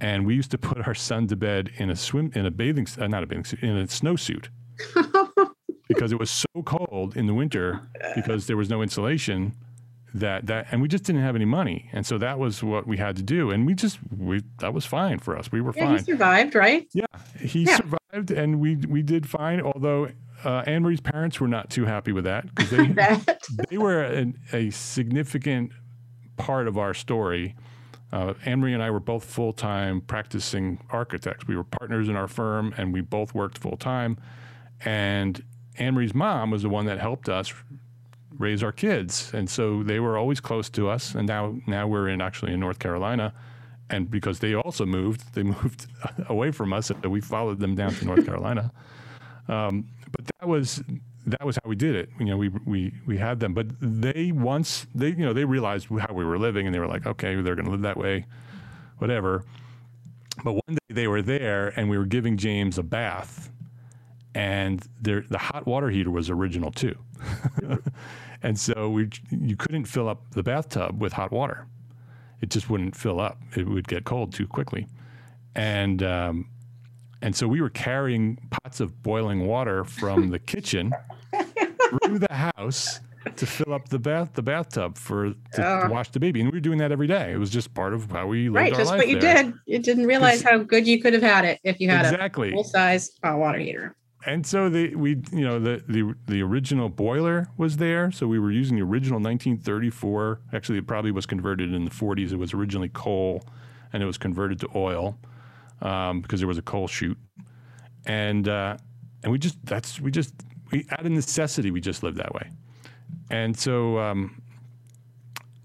And 0.00 0.26
we 0.26 0.34
used 0.34 0.50
to 0.52 0.58
put 0.58 0.86
our 0.86 0.94
son 0.94 1.26
to 1.28 1.36
bed 1.36 1.70
in 1.76 1.90
a 1.90 1.96
swim, 1.96 2.30
in 2.34 2.46
a 2.46 2.50
bathing, 2.50 2.86
uh, 2.98 3.06
not 3.08 3.22
a 3.22 3.26
bathing 3.26 3.44
suit, 3.44 3.62
in 3.62 3.76
a 3.76 3.84
snowsuit 3.84 4.48
because 5.88 6.12
it 6.12 6.18
was 6.20 6.30
so 6.30 6.62
cold 6.64 7.16
in 7.16 7.26
the 7.26 7.34
winter 7.34 7.80
because 8.14 8.46
there 8.46 8.56
was 8.56 8.68
no 8.70 8.80
insulation 8.82 9.54
that 10.14 10.46
that 10.46 10.66
and 10.70 10.80
we 10.80 10.88
just 10.88 11.04
didn't 11.04 11.20
have 11.20 11.34
any 11.36 11.44
money 11.44 11.90
and 11.92 12.06
so 12.06 12.16
that 12.16 12.38
was 12.38 12.62
what 12.62 12.86
we 12.86 12.96
had 12.96 13.14
to 13.16 13.22
do 13.22 13.50
and 13.50 13.66
we 13.66 13.74
just 13.74 13.98
we 14.16 14.40
that 14.60 14.72
was 14.72 14.86
fine 14.86 15.18
for 15.18 15.36
us 15.36 15.50
we 15.52 15.60
were 15.60 15.72
Yeah, 15.74 15.84
fine 15.86 15.98
he 15.98 16.04
survived, 16.04 16.54
right? 16.54 16.86
yeah, 16.92 17.04
he 17.40 17.64
Yeah. 17.64 17.76
survived, 17.76 18.30
and 18.30 18.58
we 18.60 18.76
we 18.76 19.02
did 19.02 19.28
fine. 19.28 19.60
Although 19.60 20.08
uh, 20.44 20.62
Anne 20.66 20.82
Marie's 20.82 21.00
parents 21.00 21.40
were 21.40 21.48
not 21.48 21.70
too 21.70 21.84
happy 21.84 22.12
with 22.12 22.24
that 22.24 22.52
because 22.54 22.70
they 22.70 22.86
they 23.70 23.78
were 23.78 24.02
an, 24.02 24.38
a 24.52 24.70
significant 24.70 25.72
part 26.36 26.68
of 26.68 26.78
our 26.78 26.94
story. 26.94 27.54
Uh, 28.10 28.32
Anne 28.44 28.60
Marie 28.60 28.72
and 28.72 28.82
I 28.82 28.90
were 28.90 29.00
both 29.00 29.24
full 29.24 29.52
time 29.52 30.00
practicing 30.00 30.80
architects. 30.90 31.46
We 31.46 31.56
were 31.56 31.64
partners 31.64 32.08
in 32.08 32.16
our 32.16 32.28
firm, 32.28 32.74
and 32.78 32.92
we 32.92 33.00
both 33.02 33.34
worked 33.34 33.58
full 33.58 33.76
time. 33.76 34.16
And 34.84 35.42
Anne 35.76 35.94
Marie's 35.94 36.14
mom 36.14 36.50
was 36.50 36.62
the 36.62 36.68
one 36.68 36.86
that 36.86 36.98
helped 36.98 37.28
us 37.28 37.52
raise 38.38 38.62
our 38.62 38.72
kids, 38.72 39.32
and 39.34 39.50
so 39.50 39.82
they 39.82 40.00
were 40.00 40.16
always 40.16 40.40
close 40.40 40.70
to 40.70 40.88
us. 40.88 41.14
And 41.14 41.26
now 41.26 41.56
now 41.66 41.86
we're 41.86 42.08
in 42.08 42.20
actually 42.22 42.54
in 42.54 42.60
North 42.60 42.78
Carolina, 42.78 43.34
and 43.90 44.10
because 44.10 44.38
they 44.38 44.54
also 44.54 44.86
moved, 44.86 45.34
they 45.34 45.42
moved 45.58 45.86
away 46.28 46.50
from 46.50 46.72
us, 46.72 46.86
so 46.86 47.08
we 47.08 47.20
followed 47.20 47.58
them 47.58 47.74
down 47.74 47.94
to 47.96 48.04
North 48.06 48.24
Carolina. 48.24 48.72
Um, 49.48 49.88
but 50.12 50.26
that 50.38 50.48
was 50.48 50.82
that 51.26 51.44
was 51.44 51.56
how 51.56 51.68
we 51.68 51.76
did 51.76 51.94
it. 51.94 52.10
You 52.18 52.26
know, 52.26 52.36
we 52.36 52.48
we 52.48 52.92
we 53.06 53.18
had 53.18 53.40
them, 53.40 53.54
but 53.54 53.66
they 53.80 54.32
once 54.32 54.86
they 54.94 55.08
you 55.08 55.24
know 55.24 55.32
they 55.32 55.44
realized 55.44 55.88
how 55.88 56.12
we 56.14 56.24
were 56.24 56.38
living, 56.38 56.66
and 56.66 56.74
they 56.74 56.78
were 56.78 56.86
like, 56.86 57.06
okay, 57.06 57.34
they're 57.40 57.54
going 57.54 57.66
to 57.66 57.70
live 57.70 57.82
that 57.82 57.96
way, 57.96 58.26
whatever. 58.98 59.44
But 60.44 60.52
one 60.52 60.76
day 60.76 60.94
they 60.94 61.08
were 61.08 61.22
there, 61.22 61.68
and 61.78 61.90
we 61.90 61.98
were 61.98 62.06
giving 62.06 62.36
James 62.36 62.78
a 62.78 62.82
bath, 62.82 63.50
and 64.34 64.86
the 65.00 65.24
hot 65.38 65.66
water 65.66 65.90
heater 65.90 66.10
was 66.10 66.30
original 66.30 66.70
too, 66.70 66.96
and 68.42 68.58
so 68.58 68.88
we 68.90 69.08
you 69.30 69.56
couldn't 69.56 69.86
fill 69.86 70.08
up 70.08 70.30
the 70.32 70.42
bathtub 70.42 71.00
with 71.00 71.12
hot 71.12 71.32
water. 71.32 71.66
It 72.40 72.50
just 72.50 72.70
wouldn't 72.70 72.94
fill 72.94 73.20
up. 73.20 73.38
It 73.56 73.66
would 73.66 73.88
get 73.88 74.04
cold 74.04 74.32
too 74.32 74.46
quickly, 74.46 74.86
and 75.54 76.02
um, 76.02 76.48
and 77.22 77.34
so 77.34 77.46
we 77.48 77.60
were 77.60 77.70
carrying 77.70 78.38
pots 78.50 78.80
of 78.80 79.02
boiling 79.02 79.46
water 79.46 79.84
from 79.84 80.28
the 80.30 80.38
kitchen 80.38 80.92
through 82.02 82.18
the 82.18 82.32
house 82.32 83.00
to 83.36 83.44
fill 83.46 83.74
up 83.74 83.88
the 83.88 83.98
bath 83.98 84.32
the 84.34 84.42
bathtub 84.42 84.96
for 84.96 85.30
to, 85.30 85.36
Oh. 85.58 85.86
to 85.88 85.92
wash 85.92 86.10
the 86.10 86.20
baby, 86.20 86.40
and 86.40 86.50
we 86.50 86.56
were 86.56 86.60
doing 86.60 86.78
that 86.78 86.92
every 86.92 87.06
day. 87.06 87.32
It 87.32 87.38
was 87.38 87.50
just 87.50 87.74
part 87.74 87.92
of 87.92 88.10
how 88.10 88.26
we 88.26 88.44
lived 88.48 88.56
Right, 88.56 88.72
our 88.72 88.78
just 88.78 88.90
life 88.90 88.98
what 88.98 89.08
you 89.08 89.18
there. 89.20 89.42
did. 89.44 89.54
You 89.66 89.78
didn't 89.80 90.06
realize 90.06 90.42
how 90.42 90.58
good 90.58 90.86
you 90.86 91.00
could 91.02 91.12
have 91.12 91.22
had 91.22 91.44
it 91.44 91.60
if 91.64 91.80
you 91.80 91.88
had 91.90 92.06
Exactly. 92.12 92.48
a 92.50 92.52
full 92.52 92.64
size 92.64 93.10
hot 93.22 93.34
uh, 93.34 93.38
water 93.38 93.58
heater. 93.58 93.94
And 94.26 94.44
so 94.46 94.68
the 94.68 94.94
we 94.96 95.10
you 95.32 95.42
know 95.44 95.58
the 95.60 95.82
the 95.88 96.14
the 96.26 96.42
original 96.42 96.88
boiler 96.88 97.48
was 97.56 97.76
there, 97.76 98.10
so 98.10 98.26
we 98.26 98.38
were 98.38 98.50
using 98.50 98.76
the 98.76 98.82
original 98.82 99.20
1934. 99.20 100.40
Actually, 100.52 100.78
it 100.78 100.86
probably 100.86 101.12
was 101.12 101.24
converted 101.26 101.72
in 101.72 101.84
the 101.84 101.90
40s. 101.90 102.32
It 102.32 102.36
was 102.36 102.52
originally 102.52 102.88
coal, 102.88 103.42
and 103.92 104.02
it 104.02 104.06
was 104.06 104.18
converted 104.18 104.58
to 104.60 104.68
oil 104.74 105.18
um, 105.82 106.20
because 106.20 106.40
there 106.40 106.48
was 106.48 106.58
a 106.58 106.62
coal 106.62 106.88
chute. 106.88 107.18
and 108.06 108.48
uh, 108.48 108.76
and 109.22 109.32
we 109.32 109.38
just 109.38 109.64
that's 109.64 110.00
we 110.00 110.10
just 110.10 110.34
we 110.70 110.86
out 110.90 111.04
of 111.04 111.12
necessity 111.12 111.70
we 111.70 111.80
just 111.80 112.02
lived 112.02 112.18
that 112.18 112.32
way, 112.34 112.50
and 113.30 113.56
so 113.56 113.98
um, 113.98 114.42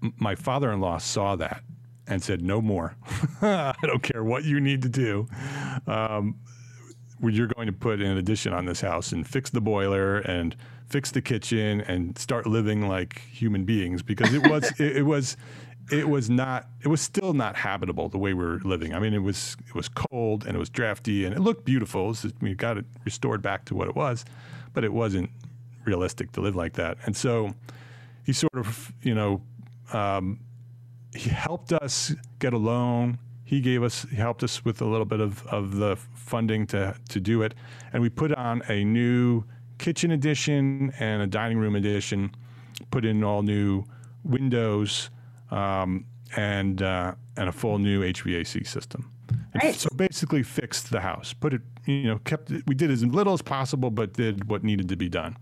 my 0.00 0.34
father-in-law 0.34 0.98
saw 0.98 1.36
that 1.36 1.62
and 2.06 2.22
said, 2.22 2.42
"No 2.42 2.60
more. 2.60 2.96
I 3.42 3.74
don't 3.82 4.02
care 4.02 4.24
what 4.24 4.44
you 4.44 4.60
need 4.60 4.82
to 4.82 4.88
do. 4.88 5.26
Um, 5.86 6.36
you're 7.20 7.46
going 7.46 7.66
to 7.66 7.72
put 7.72 8.00
an 8.00 8.16
addition 8.16 8.52
on 8.52 8.66
this 8.66 8.80
house 8.80 9.12
and 9.12 9.26
fix 9.26 9.50
the 9.50 9.60
boiler 9.60 10.18
and 10.18 10.54
fix 10.86 11.10
the 11.10 11.22
kitchen 11.22 11.80
and 11.82 12.18
start 12.18 12.46
living 12.46 12.86
like 12.86 13.20
human 13.20 13.64
beings 13.64 14.02
because 14.02 14.32
it 14.34 14.46
was 14.46 14.70
it, 14.78 14.98
it, 14.98 15.02
was 15.02 15.36
it 15.90 16.08
was 16.08 16.30
not 16.30 16.68
it 16.82 16.88
was 16.88 17.00
still 17.00 17.32
not 17.34 17.56
habitable 17.56 18.08
the 18.08 18.18
way 18.18 18.34
we 18.34 18.44
are 18.44 18.58
living. 18.60 18.94
I 18.94 18.98
mean, 18.98 19.14
it 19.14 19.22
was 19.22 19.56
it 19.66 19.74
was 19.74 19.88
cold 19.88 20.46
and 20.46 20.56
it 20.56 20.58
was 20.58 20.70
drafty 20.70 21.24
and 21.24 21.34
it 21.34 21.40
looked 21.40 21.64
beautiful. 21.64 22.14
We 22.40 22.54
got 22.54 22.78
it 22.78 22.84
restored 23.04 23.42
back 23.42 23.64
to 23.66 23.74
what 23.74 23.88
it 23.88 23.96
was, 23.96 24.24
but 24.72 24.84
it 24.84 24.92
wasn't 24.92 25.30
realistic 25.84 26.32
to 26.32 26.40
live 26.40 26.56
like 26.56 26.74
that. 26.74 26.98
And 27.04 27.16
so 27.16 27.54
he 28.24 28.32
sort 28.32 28.56
of 28.56 28.92
you 29.02 29.14
know 29.14 29.42
um, 29.92 30.40
he 31.14 31.30
helped 31.30 31.72
us 31.72 32.14
get 32.38 32.52
a 32.52 32.58
loan. 32.58 33.18
He 33.44 33.60
gave 33.60 33.82
us, 33.82 34.06
he 34.10 34.16
helped 34.16 34.42
us 34.42 34.64
with 34.64 34.80
a 34.80 34.84
little 34.84 35.04
bit 35.04 35.20
of, 35.20 35.46
of 35.46 35.76
the 35.76 35.96
funding 36.14 36.66
to, 36.68 36.94
to 37.10 37.20
do 37.20 37.42
it. 37.42 37.54
And 37.92 38.02
we 38.02 38.08
put 38.08 38.32
on 38.32 38.62
a 38.68 38.84
new 38.84 39.44
kitchen 39.78 40.10
addition 40.10 40.92
and 40.98 41.22
a 41.22 41.26
dining 41.26 41.58
room 41.58 41.76
addition, 41.76 42.34
put 42.90 43.04
in 43.04 43.22
all 43.22 43.42
new 43.42 43.84
windows 44.24 45.10
um, 45.54 46.04
and, 46.36 46.82
uh, 46.82 47.14
and 47.36 47.48
a 47.48 47.52
full 47.52 47.78
new 47.78 48.02
HVAC 48.02 48.66
system. 48.66 49.10
Right. 49.62 49.74
So 49.74 49.88
basically 49.94 50.42
fixed 50.42 50.90
the 50.90 51.00
house, 51.00 51.32
put 51.32 51.54
it, 51.54 51.62
you 51.86 52.04
know, 52.04 52.18
kept 52.24 52.50
it, 52.50 52.64
we 52.66 52.74
did 52.74 52.90
as 52.90 53.04
little 53.04 53.32
as 53.32 53.42
possible, 53.42 53.90
but 53.90 54.14
did 54.14 54.48
what 54.48 54.64
needed 54.64 54.88
to 54.88 54.96
be 54.96 55.08
done. 55.08 55.36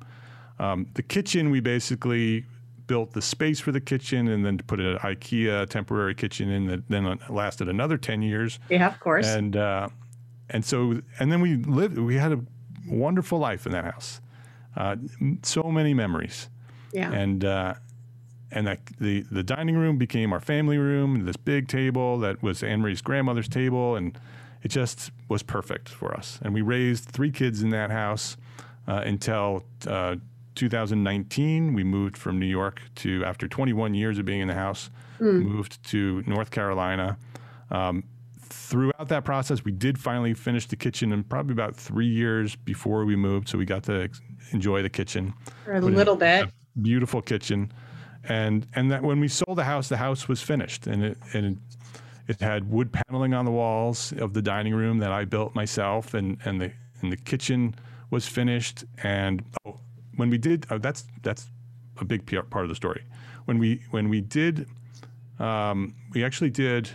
Um, 0.58 0.86
the 0.94 1.02
kitchen, 1.02 1.50
we 1.50 1.60
basically 1.60 2.44
built 2.86 3.12
the 3.12 3.22
space 3.22 3.58
for 3.58 3.72
the 3.72 3.80
kitchen 3.80 4.28
and 4.28 4.44
then 4.44 4.58
put 4.58 4.80
an 4.80 4.98
IKEA 4.98 5.68
temporary 5.70 6.14
kitchen 6.14 6.50
in 6.50 6.66
that 6.66 6.88
then 6.88 7.18
lasted 7.30 7.68
another 7.68 7.96
10 7.96 8.20
years. 8.20 8.58
Yeah, 8.68 8.86
of 8.86 9.00
course. 9.00 9.26
And, 9.26 9.56
uh, 9.56 9.88
and 10.50 10.62
so, 10.62 11.00
and 11.18 11.32
then 11.32 11.40
we 11.40 11.56
lived, 11.56 11.96
we 11.96 12.16
had 12.16 12.32
a 12.32 12.40
wonderful 12.86 13.38
life 13.38 13.64
in 13.64 13.72
that 13.72 13.84
house. 13.84 14.20
Uh, 14.76 14.96
so 15.42 15.62
many 15.62 15.94
memories. 15.94 16.50
Yeah. 16.92 17.10
And, 17.12 17.46
uh, 17.46 17.74
and 18.52 18.66
that 18.66 18.80
the, 19.00 19.22
the 19.30 19.42
dining 19.42 19.76
room 19.76 19.98
became 19.98 20.32
our 20.32 20.40
family 20.40 20.78
room, 20.78 21.24
this 21.24 21.36
big 21.36 21.68
table 21.68 22.18
that 22.18 22.42
was 22.42 22.62
Anne 22.62 22.82
Marie's 22.82 23.02
grandmother's 23.02 23.48
table. 23.48 23.96
And 23.96 24.18
it 24.62 24.68
just 24.68 25.10
was 25.28 25.42
perfect 25.42 25.88
for 25.88 26.14
us. 26.14 26.38
And 26.42 26.54
we 26.54 26.60
raised 26.60 27.06
three 27.06 27.30
kids 27.30 27.62
in 27.62 27.70
that 27.70 27.90
house 27.90 28.36
uh, 28.86 29.02
until 29.04 29.64
uh, 29.86 30.16
2019, 30.54 31.72
we 31.72 31.82
moved 31.82 32.16
from 32.16 32.38
New 32.38 32.46
York 32.46 32.82
to, 32.96 33.24
after 33.24 33.48
21 33.48 33.94
years 33.94 34.18
of 34.18 34.24
being 34.24 34.40
in 34.40 34.48
the 34.48 34.54
house, 34.54 34.90
mm. 35.18 35.42
moved 35.42 35.82
to 35.84 36.22
North 36.26 36.50
Carolina. 36.50 37.16
Um, 37.70 38.04
throughout 38.38 39.08
that 39.08 39.24
process, 39.24 39.64
we 39.64 39.72
did 39.72 39.98
finally 39.98 40.34
finish 40.34 40.66
the 40.66 40.76
kitchen 40.76 41.12
in 41.12 41.24
probably 41.24 41.52
about 41.52 41.74
three 41.74 42.06
years 42.06 42.54
before 42.54 43.04
we 43.04 43.16
moved. 43.16 43.48
So 43.48 43.56
we 43.56 43.64
got 43.64 43.84
to 43.84 44.10
enjoy 44.52 44.82
the 44.82 44.90
kitchen 44.90 45.32
for 45.64 45.74
a 45.74 45.80
little 45.80 46.16
bit. 46.16 46.44
A 46.44 46.78
beautiful 46.80 47.22
kitchen, 47.22 47.72
and 48.28 48.66
and 48.74 48.90
that 48.90 49.02
when 49.02 49.20
we 49.20 49.28
sold 49.28 49.58
the 49.58 49.64
house, 49.64 49.88
the 49.88 49.96
house 49.96 50.28
was 50.28 50.40
finished, 50.40 50.86
and 50.86 51.04
it 51.04 51.18
and 51.32 51.46
it, 51.46 51.58
it 52.28 52.40
had 52.40 52.70
wood 52.70 52.92
paneling 52.92 53.34
on 53.34 53.44
the 53.44 53.50
walls 53.50 54.12
of 54.12 54.32
the 54.32 54.42
dining 54.42 54.74
room 54.74 54.98
that 54.98 55.12
I 55.12 55.24
built 55.24 55.54
myself, 55.54 56.14
and 56.14 56.38
and 56.44 56.60
the 56.60 56.72
and 57.00 57.12
the 57.12 57.16
kitchen 57.16 57.74
was 58.10 58.26
finished. 58.26 58.84
And 59.02 59.42
oh, 59.66 59.80
when 60.16 60.30
we 60.30 60.38
did, 60.38 60.66
uh, 60.70 60.78
that's 60.78 61.04
that's 61.22 61.48
a 61.98 62.04
big 62.04 62.26
part 62.26 62.64
of 62.64 62.68
the 62.68 62.74
story. 62.74 63.04
When 63.46 63.58
we 63.58 63.82
when 63.90 64.08
we 64.08 64.20
did, 64.20 64.68
um, 65.38 65.94
we 66.12 66.24
actually 66.24 66.50
did. 66.50 66.90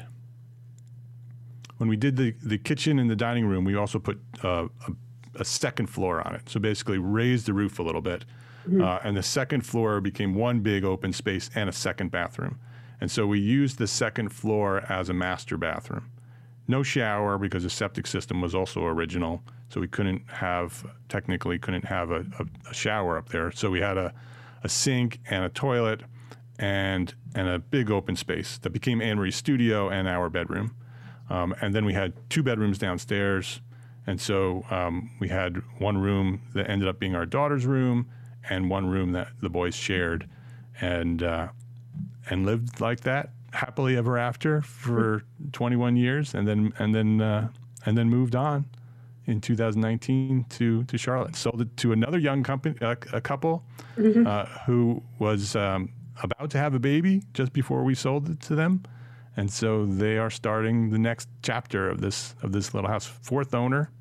When 1.78 1.88
we 1.90 1.96
did 1.96 2.18
the, 2.18 2.34
the 2.42 2.58
kitchen 2.58 2.98
and 2.98 3.08
the 3.08 3.16
dining 3.16 3.46
room, 3.46 3.64
we 3.64 3.76
also 3.76 4.00
put 4.00 4.20
uh, 4.44 4.68
a, 4.88 4.92
a, 5.36 5.46
second 5.46 5.86
floor 5.86 6.28
on 6.28 6.34
it. 6.34 6.50
So 6.50 6.60
basically, 6.60 6.98
raised 6.98 7.46
the 7.46 7.54
roof 7.54 7.78
a 7.78 7.84
little 7.84 8.02
bit, 8.02 8.26
mm-hmm. 8.68 8.82
uh, 8.82 9.00
and 9.04 9.16
the 9.16 9.24
second 9.24 9.66
floor 9.66 10.02
became 10.02 10.36
one 10.36 10.60
big 10.60 10.84
open 10.84 11.14
space 11.14 11.50
and 11.56 11.70
a 11.70 11.74
second 11.74 12.12
bathroom. 12.12 12.60
And 13.00 13.12
so 13.12 13.28
we 13.28 13.40
used 13.40 13.78
the 13.78 13.88
second 13.88 14.30
floor 14.30 14.84
as 14.90 15.10
a 15.10 15.14
master 15.14 15.58
bathroom. 15.58 16.10
No 16.68 16.84
shower 16.84 17.38
because 17.38 17.64
the 17.64 17.70
septic 17.70 18.08
system 18.08 18.42
was 18.42 18.54
also 18.54 18.84
original. 18.84 19.42
So 19.70 19.80
we 19.80 19.88
couldn't 19.88 20.24
have, 20.30 20.86
technically, 21.08 21.60
couldn't 21.60 21.86
have 21.86 22.12
a, 22.12 22.26
a, 22.40 22.46
a 22.70 22.74
shower 22.74 23.18
up 23.18 23.30
there. 23.30 23.52
So 23.52 23.70
we 23.70 23.80
had 23.80 23.98
a, 23.98 24.14
a 24.64 24.70
sink 24.70 25.20
and 25.30 25.46
a 25.46 25.50
toilet 25.50 26.02
and, 26.60 27.14
and 27.36 27.48
a 27.48 27.60
big 27.60 27.92
open 27.92 28.16
space 28.16 28.58
that 28.60 28.72
became 28.72 29.02
Anne 29.02 29.18
Marie's 29.18 29.36
studio 29.36 29.90
and 29.90 30.08
our 30.08 30.30
bedroom. 30.30 30.76
Um, 31.30 31.54
and 31.62 31.76
then 31.76 31.86
we 31.86 31.94
had 31.94 32.14
two 32.30 32.44
bedrooms 32.44 32.78
downstairs. 32.78 33.62
And 34.08 34.20
so 34.20 34.66
um, 34.70 35.12
we 35.20 35.28
had 35.28 35.62
one 35.80 35.98
room 35.98 36.42
that 36.54 36.70
ended 36.70 36.88
up 36.88 37.00
being 37.00 37.16
our 37.16 37.26
daughter's 37.26 37.66
room 37.66 38.08
and 38.50 38.70
one 38.70 38.88
room 38.88 39.12
that 39.14 39.30
the 39.42 39.50
boys 39.50 39.76
shared 39.76 40.28
and, 40.82 41.24
uh, 41.24 41.48
and 42.30 42.46
lived 42.46 42.82
like 42.82 43.02
that 43.02 43.30
happily 43.54 43.98
ever 43.98 44.18
after 44.18 44.62
for 44.62 45.24
21 45.54 45.96
years 45.96 46.34
and 46.34 46.48
then, 46.48 46.74
and 46.80 46.94
then, 46.94 47.22
uh, 47.22 47.50
and 47.86 47.98
then 47.98 48.10
moved 48.10 48.36
on 48.36 48.66
in 49.28 49.42
2019 49.42 50.46
to 50.50 50.84
to 50.86 50.98
Charlotte. 50.98 51.36
Sold 51.36 51.62
it 51.62 51.78
to 51.78 51.92
another 51.92 52.18
young 52.18 52.44
company, 52.44 52.76
uh, 52.82 52.96
a 53.14 53.22
couple 53.22 53.64
mm-hmm. 53.98 54.26
uh, 54.26 54.46
who 54.66 55.04
was 55.20 55.56
um, 55.56 55.90
about 56.24 56.50
to 56.52 56.58
have 56.58 56.74
a 56.74 56.80
baby 56.80 57.22
just 57.34 57.54
before 57.54 57.84
we 57.84 57.94
sold 57.94 58.30
it 58.30 58.40
to 58.42 58.56
them, 58.56 58.84
and 59.36 59.52
so 59.52 59.86
they 59.86 60.18
are 60.18 60.30
starting 60.30 60.90
the 60.90 60.98
next 60.98 61.30
chapter 61.44 61.90
of 61.90 62.02
this 62.02 62.36
of 62.42 62.54
this 62.54 62.74
little 62.74 62.90
house. 62.90 63.06
Fourth 63.06 63.54
owner, 63.54 63.92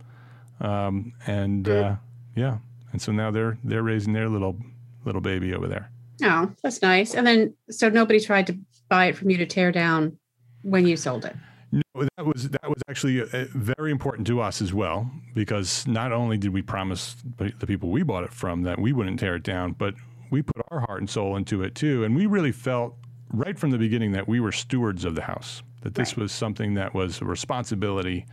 um, 0.61 1.13
and 1.27 1.69
uh, 1.69 1.97
yeah, 2.35 2.59
and 2.97 3.03
so 3.03 3.13
now 3.13 3.31
they're 3.31 3.59
they're 3.63 3.83
raising 3.83 4.15
their 4.15 4.27
little 4.27 4.57
little 5.05 5.21
baby 5.21 5.53
over 5.53 5.69
there. 5.69 5.91
Oh, 6.23 6.51
that's 6.63 6.81
nice. 6.81 7.15
And 7.15 7.27
then 7.27 7.55
so 7.69 7.91
nobody 7.91 8.19
tried 8.19 8.47
to 8.47 8.59
buy 8.89 9.07
it 9.07 9.17
from 9.19 9.29
you 9.29 9.37
to 9.37 9.45
tear 9.45 9.71
down 9.71 10.17
when 10.63 10.87
you 10.87 10.97
sold 10.97 11.27
it. 11.27 11.37
No, 11.71 11.83
that 12.17 12.25
was 12.25 12.49
that 12.49 12.67
was 12.71 12.83
actually 12.89 13.21
uh, 13.21 13.45
very 13.53 13.91
important 13.91 14.27
to 14.29 14.41
us 14.41 14.63
as 14.63 14.73
well 14.73 15.11
because 15.35 15.87
not 15.87 16.11
only 16.11 16.39
did 16.39 16.55
we 16.55 16.63
promise 16.63 17.17
the 17.37 17.67
people 17.67 17.91
we 17.91 18.03
bought 18.03 18.25
it 18.25 18.33
from 18.33 18.63
that 18.63 18.81
we 18.81 18.95
wouldn't 18.95 19.21
tear 19.21 19.35
it 19.37 19.43
down, 19.43 19.73
but 19.73 19.93
we 20.31 20.41
put 20.41 20.65
our 20.71 20.81
heart 20.81 21.01
and 21.01 21.11
soul 21.11 21.37
into 21.37 21.63
it 21.63 21.75
too, 21.75 22.03
and 22.03 22.17
we 22.17 22.25
really 22.25 22.51
felt 22.51 22.95
right 23.31 23.59
from 23.59 23.73
the 23.73 23.79
beginning 23.79 24.13
that 24.13 24.27
we 24.27 24.41
were 24.41 24.53
stewards 24.53 25.05
of 25.05 25.17
the 25.17 25.23
house. 25.23 25.63
That 25.83 25.95
this 25.95 26.13
right. 26.13 26.23
was 26.23 26.33
something 26.33 26.73
that 26.75 26.95
was 26.95 27.21
a 27.21 27.27
responsibility 27.27 28.25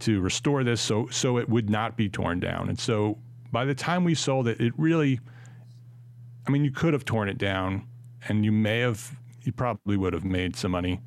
to 0.00 0.20
restore 0.20 0.64
this 0.64 0.82
so 0.82 1.08
so 1.08 1.38
it 1.38 1.48
would 1.48 1.70
not 1.70 1.96
be 1.96 2.10
torn 2.10 2.40
down. 2.40 2.68
And 2.68 2.78
so 2.78 3.16
by 3.52 3.64
the 3.64 3.74
time 3.74 4.02
we 4.02 4.14
sold 4.14 4.48
it, 4.48 4.60
it 4.60 4.72
really 4.76 5.20
I 6.46 6.50
mean 6.50 6.64
you 6.64 6.72
could 6.72 6.92
have 6.94 7.04
torn 7.04 7.28
it 7.28 7.38
down 7.38 7.86
and 8.28 8.44
you 8.44 8.50
may 8.52 8.80
have 8.80 9.16
you 9.42 9.52
probably 9.52 9.96
would 9.96 10.12
have 10.12 10.24
made 10.24 10.56
some 10.56 10.72
money. 10.72 11.00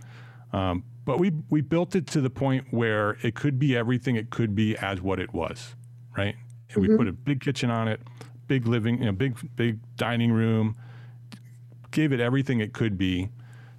Um, 0.53 0.83
but 1.05 1.19
we 1.19 1.31
we 1.49 1.61
built 1.61 1.95
it 1.95 2.07
to 2.07 2.21
the 2.21 2.29
point 2.29 2.65
where 2.71 3.17
it 3.21 3.35
could 3.35 3.59
be 3.59 3.75
everything 3.75 4.15
it 4.15 4.29
could 4.29 4.55
be 4.55 4.77
as 4.77 5.01
what 5.01 5.19
it 5.19 5.33
was, 5.33 5.75
right? 6.17 6.35
Mm-hmm. 6.69 6.81
We 6.81 6.97
put 6.97 7.07
a 7.07 7.13
big 7.13 7.41
kitchen 7.41 7.69
on 7.69 7.87
it, 7.87 8.01
big 8.47 8.67
living, 8.67 8.99
you 8.99 9.05
know, 9.05 9.11
big 9.11 9.37
big 9.55 9.79
dining 9.97 10.31
room, 10.31 10.75
gave 11.91 12.11
it 12.11 12.19
everything 12.19 12.59
it 12.59 12.73
could 12.73 12.97
be. 12.97 13.29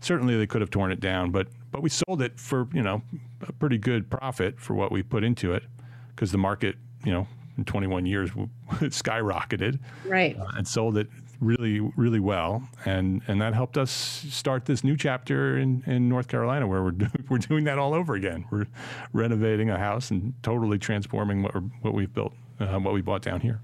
Certainly 0.01 0.37
they 0.37 0.47
could 0.47 0.61
have 0.61 0.71
torn 0.71 0.93
it 0.93 1.01
down, 1.01 1.31
but 1.31 1.49
but 1.73 1.83
we 1.83 1.91
sold 1.91 2.23
it 2.23 2.39
for, 2.39 2.69
you 2.73 2.83
know, 2.83 3.03
a 3.47 3.53
pretty 3.53 3.79
good 3.79 4.09
profit 4.11 4.61
for 4.61 4.75
what 4.75 4.93
we 4.93 5.03
put 5.03 5.25
into 5.25 5.53
it 5.53 5.65
because 6.09 6.33
the 6.33 6.39
market, 6.39 6.77
you 7.05 7.13
know, 7.13 7.27
in 7.57 7.65
21 7.65 8.07
years 8.07 8.31
skyrocketed. 8.71 9.79
Right. 10.07 10.39
Uh, 10.39 10.47
and 10.57 10.67
sold 10.67 10.97
it 10.97 11.09
really, 11.41 11.81
really 11.97 12.21
well, 12.21 12.67
and 12.85 13.23
and 13.29 13.41
that 13.41 13.55
helped 13.55 13.77
us 13.77 13.91
start 13.91 14.65
this 14.65 14.83
new 14.83 14.97
chapter 14.97 15.59
in, 15.59 15.83
in 15.87 16.09
North 16.09 16.29
Carolina, 16.29 16.67
where 16.67 16.83
we're 16.83 16.93
do, 16.93 17.07
we're 17.29 17.39
doing 17.39 17.65
that 17.65 17.79
all 17.79 17.95
over 17.95 18.15
again. 18.15 18.45
We're 18.51 18.67
renovating 19.13 19.71
a 19.71 19.79
house 19.79 20.11
and 20.11 20.35
totally 20.43 20.79
transforming 20.79 21.43
what 21.43 21.55
what 21.83 21.95
we've 21.95 22.13
built, 22.13 22.33
uh, 22.61 22.79
what 22.79 22.95
we 22.95 23.03
bought 23.03 23.23
down 23.23 23.41
here. 23.41 23.61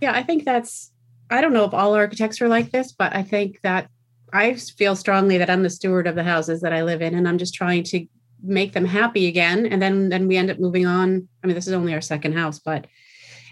Yeah, 0.00 0.12
I 0.12 0.22
think 0.22 0.44
that's. 0.44 0.90
I 1.30 1.40
don't 1.40 1.54
know 1.54 1.64
if 1.64 1.72
all 1.72 1.94
architects 1.94 2.40
are 2.42 2.48
like 2.48 2.70
this, 2.70 2.92
but 2.92 3.16
I 3.16 3.22
think 3.22 3.60
that 3.62 3.88
I 4.32 4.54
feel 4.54 4.94
strongly 4.94 5.38
that 5.38 5.48
I'm 5.48 5.62
the 5.62 5.70
steward 5.70 6.06
of 6.06 6.14
the 6.14 6.24
houses 6.24 6.60
that 6.60 6.72
I 6.72 6.82
live 6.82 7.02
in, 7.02 7.14
and 7.14 7.26
I'm 7.26 7.38
just 7.38 7.54
trying 7.54 7.82
to 7.84 8.06
make 8.42 8.72
them 8.74 8.84
happy 8.84 9.26
again. 9.26 9.66
And 9.66 9.80
then 9.80 10.10
then 10.10 10.28
we 10.28 10.36
end 10.36 10.50
up 10.50 10.58
moving 10.58 10.86
on. 10.86 11.28
I 11.42 11.46
mean, 11.46 11.54
this 11.54 11.66
is 11.66 11.72
only 11.72 11.94
our 11.94 12.00
second 12.00 12.34
house, 12.34 12.58
but 12.58 12.86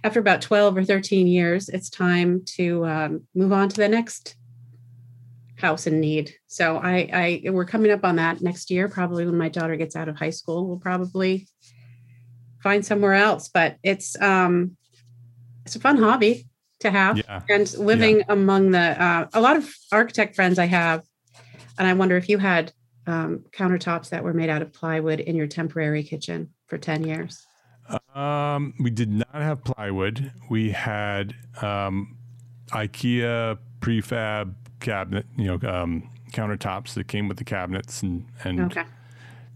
after 0.05 0.21
about 0.21 0.43
12 0.43 0.77
or 0.79 0.85
13 0.85 1.27
years, 1.27 1.69
it's 1.69 1.89
time 1.89 2.43
to 2.57 2.85
um, 2.87 3.27
move 3.35 3.53
on 3.53 3.69
to 3.69 3.77
the 3.77 3.89
next 3.89 4.37
house 5.57 5.87
in 5.87 6.01
need. 6.01 6.35
So 6.49 6.77
I, 6.77 7.41
I, 7.47 7.51
we're 7.51 7.65
coming 7.65 7.93
up 7.93 8.05
on 8.05 8.17
that 8.17 8.41
next 8.41 8.71
year, 8.71 8.89
probably 8.89 9.25
when 9.25 9.39
my 9.39 9.49
daughter 9.49 9.77
gets 9.77 9.95
out 9.95 10.09
of 10.09 10.17
high 10.17 10.31
school. 10.31 10.67
We'll 10.67 10.79
probably 10.79 11.47
find 12.63 12.85
somewhere 12.85 13.15
else. 13.15 13.49
But 13.49 13.77
it's 13.83 14.21
um, 14.21 14.77
it's 15.65 15.77
a 15.77 15.81
fun 15.81 15.99
hobby 15.99 16.49
to 16.81 16.91
have, 16.91 17.17
Yeah. 17.19 17.43
and 17.49 17.73
living 17.79 18.23
among 18.29 18.73
the 18.73 19.03
uh, 19.03 19.29
a 19.33 19.41
lot 19.41 19.57
of 19.57 19.73
architect 19.93 20.35
friends 20.35 20.59
I 20.59 20.67
have, 20.67 21.03
and 21.79 21.87
I 21.87 21.93
wonder 21.93 22.17
if 22.17 22.29
you 22.29 22.39
had 22.39 22.73
um, 23.07 23.45
countertops 23.53 24.11
that 24.11 24.25
were 24.25 24.35
made 24.35 24.51
out 24.51 24.63
of 24.63 24.73
plywood 24.73 25.21
in 25.21 25.37
your 25.37 25.47
temporary 25.47 26.03
kitchen 26.03 26.51
for 26.67 26.79
ten 26.79 27.05
years. 27.05 27.47
Um, 28.15 28.75
we 28.79 28.91
did 28.91 29.11
not 29.11 29.35
have 29.35 29.65
plywood. 29.65 30.33
We 30.49 30.71
had 30.71 31.35
um, 31.61 32.17
IKEA 32.71 33.59
prefab 33.81 34.55
cabinet, 34.81 35.27
you 35.37 35.45
know, 35.59 35.69
um, 35.69 36.09
countertops 36.33 36.95
that 36.95 37.09
came 37.09 37.29
with 37.29 37.37
the 37.39 37.45
cabinets, 37.45 38.03
and 38.03 38.27
and 38.45 38.61
Okay. 38.61 38.85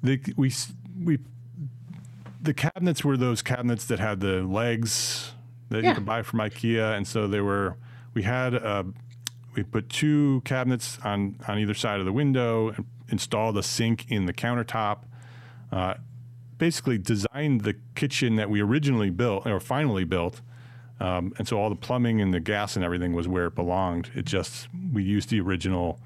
the, 0.02 0.20
we 0.36 0.52
we 1.02 1.18
the 2.42 2.52
cabinets 2.54 3.04
were 3.04 3.16
those 3.16 3.42
cabinets 3.42 3.86
that 3.86 3.98
had 3.98 4.20
the 4.20 4.42
legs 4.42 5.32
that 5.70 5.82
Yeah. 5.82 5.90
you 5.90 5.94
could 5.94 6.06
buy 6.06 6.22
from 6.22 6.40
IKEA, 6.40 6.96
and 6.96 7.06
so 7.06 7.26
they 7.26 7.40
were. 7.40 7.76
We 8.14 8.22
had 8.22 8.54
uh, 8.54 8.84
we 9.54 9.62
put 9.62 9.88
two 9.88 10.42
cabinets 10.44 10.98
on 11.04 11.36
on 11.48 11.58
either 11.58 11.74
side 11.74 12.00
of 12.00 12.06
the 12.06 12.12
window, 12.12 12.68
and 12.70 12.84
installed 13.08 13.56
a 13.56 13.62
sink 13.62 14.10
in 14.10 14.26
the 14.26 14.32
countertop. 14.32 15.04
Uh, 15.72 15.94
basically, 16.58 16.98
designed 16.98 17.62
the 17.62 17.74
kitchen 17.94 18.36
that 18.36 18.50
we 18.50 18.60
originally 18.60 19.10
built 19.10 19.46
or 19.46 19.60
finally 19.60 20.04
built. 20.04 20.40
Um, 20.98 21.34
and 21.38 21.46
so 21.46 21.58
all 21.58 21.68
the 21.68 21.76
plumbing 21.76 22.20
and 22.22 22.32
the 22.32 22.40
gas 22.40 22.74
and 22.76 22.84
everything 22.84 23.12
was 23.12 23.28
where 23.28 23.46
it 23.46 23.54
belonged. 23.54 24.10
It 24.14 24.24
just 24.24 24.68
we 24.92 25.02
used 25.02 25.28
the 25.28 25.40
original 25.40 26.00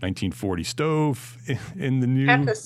1940 0.00 0.64
stove 0.64 1.38
in, 1.46 1.58
in 1.76 2.00
the 2.00 2.06
new 2.06 2.28
At 2.28 2.40
the 2.40 2.52
kitchen. 2.52 2.64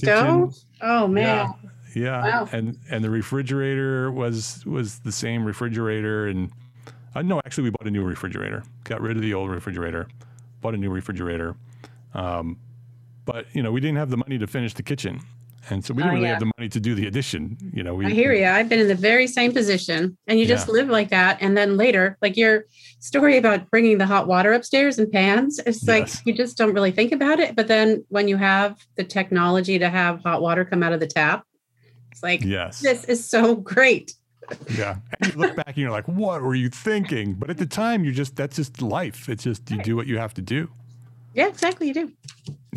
stove? 0.53 0.57
Oh 0.81 1.09
man. 1.09 1.53
Yeah, 1.65 1.71
yeah. 1.95 2.23
Wow. 2.23 2.49
And 2.53 2.79
and 2.91 3.03
the 3.03 3.11
refrigerator 3.11 4.13
was 4.13 4.65
was 4.67 5.01
the 5.01 5.13
same 5.13 5.45
refrigerator. 5.45 6.29
And 6.29 6.53
uh, 7.15 7.23
no, 7.23 7.41
actually, 7.45 7.65
we 7.65 7.71
bought 7.71 7.87
a 7.87 7.91
new 7.91 8.05
refrigerator. 8.05 8.63
Got 8.85 9.01
rid 9.01 9.17
of 9.17 9.23
the 9.23 9.35
old 9.35 9.51
refrigerator, 9.51 10.07
bought 10.61 10.75
a 10.75 10.79
new 10.79 10.91
refrigerator. 10.91 11.57
Um, 12.15 12.59
but 13.25 13.47
you 13.53 13.63
know, 13.63 13.73
we 13.73 13.81
didn't 13.81 13.97
have 13.97 14.11
the 14.11 14.17
money 14.17 14.39
to 14.39 14.47
finish 14.47 14.75
the 14.75 14.83
kitchen, 14.83 15.21
and 15.71 15.85
so 15.85 15.95
we 15.95 16.03
didn't 16.03 16.11
Oh, 16.11 16.15
really 16.15 16.27
yeah. 16.27 16.33
have 16.35 16.41
the 16.41 16.51
money 16.59 16.69
to 16.69 16.81
do 16.81 16.95
the 16.95 17.07
addition. 17.07 17.57
You 17.73 17.83
know, 17.83 17.95
we 17.95 18.07
I 18.07 18.11
hear 18.11 18.33
you. 18.33 18.47
I've 18.47 18.69
been 18.69 18.81
in 18.81 18.89
the 18.89 18.95
very 18.95 19.27
same 19.27 19.53
position, 19.53 20.17
and 20.27 20.39
you 20.39 20.47
just 20.47 20.69
live 20.69 20.89
like 20.89 21.11
that. 21.11 21.39
And 21.41 21.57
then 21.57 21.77
later, 21.77 22.17
like 22.23 22.37
your 22.37 22.65
story 23.01 23.37
about 23.37 23.71
bringing 23.71 23.99
the 23.99 24.07
hot 24.07 24.27
water 24.27 24.53
upstairs 24.53 24.99
in 24.99 25.11
pans, 25.11 25.59
it's 25.67 25.87
like 25.87 26.07
Yes. 26.07 26.23
you 26.25 26.33
just 26.35 26.57
don't 26.57 26.75
really 26.75 26.91
think 26.93 27.13
about 27.13 27.41
it. 27.41 27.55
But 27.57 27.69
then 27.69 28.05
when 28.09 28.29
you 28.29 28.37
have 28.37 28.79
the 28.97 29.05
technology 29.05 29.79
to 29.79 29.89
have 29.89 30.23
hot 30.23 30.43
water 30.43 30.65
come 30.65 30.83
out 30.83 30.93
of 30.93 31.01
the 31.01 31.07
tap, 31.07 31.45
it's 32.11 32.23
like 32.23 32.43
Yes. 32.45 32.81
this 32.81 33.05
is 33.05 33.29
so 33.29 33.55
great. 33.57 34.15
Yeah. 34.77 34.97
And 35.21 35.35
you 35.35 35.39
look 35.39 35.57
back 35.57 35.69
and 35.69 35.77
you're 35.77 35.91
like, 35.91 36.09
what 36.09 36.41
were 36.43 36.55
you 36.55 36.71
thinking? 36.71 37.35
But 37.35 37.51
at 37.51 37.59
the 37.59 37.67
time, 37.67 38.03
you're 38.03 38.15
just, 38.15 38.35
that's 38.35 38.57
just 38.57 38.81
life. 38.81 39.29
It's 39.29 39.45
just, 39.45 39.71
you 39.71 39.83
do 39.83 39.95
what 39.95 40.07
you 40.07 40.17
have 40.19 40.33
to 40.35 40.41
do. 40.43 40.71
Yeah, 41.35 41.49
exactly. 41.49 41.87
You 41.89 41.95
do. 41.95 42.13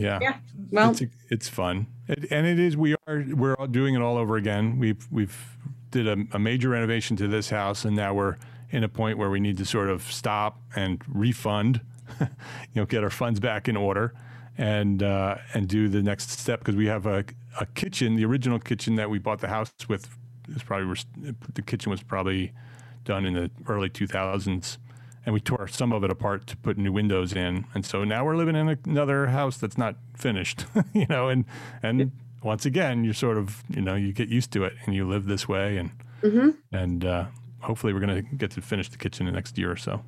Yeah. 0.02 0.20
Yeah. 0.22 0.38
Well, 0.72 0.92
it's, 0.92 1.04
it's 1.30 1.50
fun. 1.50 1.88
It, 2.08 2.32
and 2.32 2.48
it 2.48 2.60
is, 2.60 2.76
we 2.76 2.96
are, 3.08 3.24
we're 3.30 3.56
all 3.56 3.68
doing 3.68 3.96
it 3.96 4.02
all 4.02 4.18
over 4.18 4.36
again. 4.36 4.80
We've, 4.80 5.08
we've 5.12 5.58
did 5.92 6.08
a, 6.08 6.18
a 6.32 6.40
major 6.40 6.70
renovation 6.70 7.18
to 7.18 7.28
this 7.28 7.50
house 7.50 7.86
and 7.86 7.96
now 7.96 8.14
we're 8.14 8.38
in 8.72 8.84
a 8.84 8.90
point 8.90 9.18
where 9.18 9.30
we 9.30 9.40
need 9.40 9.58
to 9.58 9.66
sort 9.66 9.90
of 9.90 10.02
stop 10.12 10.60
and 10.76 11.02
refund, 11.08 11.82
you 12.20 12.28
know, 12.76 12.86
get 12.86 13.04
our 13.04 13.10
funds 13.10 13.40
back 13.40 13.68
in 13.68 13.76
order 13.78 14.14
and, 14.58 15.04
uh, 15.04 15.36
and 15.54 15.68
do 15.68 15.88
the 15.88 16.02
next 16.02 16.32
step 16.32 16.60
because 16.60 16.76
we 16.76 16.88
have 16.88 17.06
a, 17.06 17.26
a 17.60 17.66
kitchen, 17.68 18.16
the 18.16 18.26
original 18.26 18.60
kitchen 18.60 18.96
that 18.96 19.10
we 19.10 19.20
bought 19.20 19.40
the 19.40 19.48
house 19.50 19.74
with 19.88 20.18
is 20.56 20.64
probably, 20.64 21.00
the 21.54 21.62
kitchen 21.62 21.92
was 21.92 22.02
probably 22.02 22.54
done 23.04 23.26
in 23.26 23.34
the 23.34 23.52
early 23.68 23.90
2000s 23.90 24.78
and 25.26 25.34
we 25.34 25.40
tore 25.40 25.68
some 25.68 25.92
of 25.94 26.04
it 26.04 26.10
apart 26.10 26.48
to 26.48 26.58
put 26.58 26.78
new 26.78 26.92
windows 26.92 27.34
in 27.34 27.66
and 27.74 27.86
so 27.86 28.04
now 28.04 28.26
we're 28.26 28.36
living 28.36 28.56
in 28.56 28.78
another 28.86 29.28
house 29.28 29.58
that's 29.58 29.78
not 29.78 29.96
finished 30.16 30.66
you 30.94 31.06
know 31.08 31.30
and 31.30 31.46
and 31.84 32.12
once 32.44 32.66
again 32.66 33.04
you're 33.04 33.14
sort 33.14 33.38
of 33.38 33.64
you 33.70 33.82
know 33.82 33.96
you 33.96 34.12
get 34.14 34.30
used 34.30 34.52
to 34.52 34.64
it 34.64 34.74
and 34.86 34.96
you 34.96 35.08
live 35.08 35.26
this 35.26 35.48
way 35.48 35.78
and 35.78 35.92
mhm. 36.22 36.56
and 36.72 37.06
uh, 37.06 37.26
hopefully 37.60 37.94
we're 37.94 38.00
going 38.00 38.16
to 38.16 38.36
get 38.36 38.50
to 38.52 38.62
finish 38.62 38.90
the 38.90 38.98
kitchen 38.98 39.28
in 39.28 39.34
the 39.34 39.38
next 39.38 39.58
year 39.58 39.72
or 39.72 39.78
so 39.78 40.04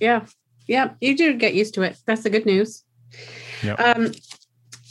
yeah, 0.00 0.26
yeah, 0.66 0.90
you 1.00 1.16
do 1.16 1.34
get 1.34 1.54
used 1.54 1.74
to 1.74 1.82
it. 1.82 1.98
That's 2.06 2.22
the 2.22 2.30
good 2.30 2.46
news. 2.46 2.84
Yep. 3.62 3.80
Um, 3.80 4.12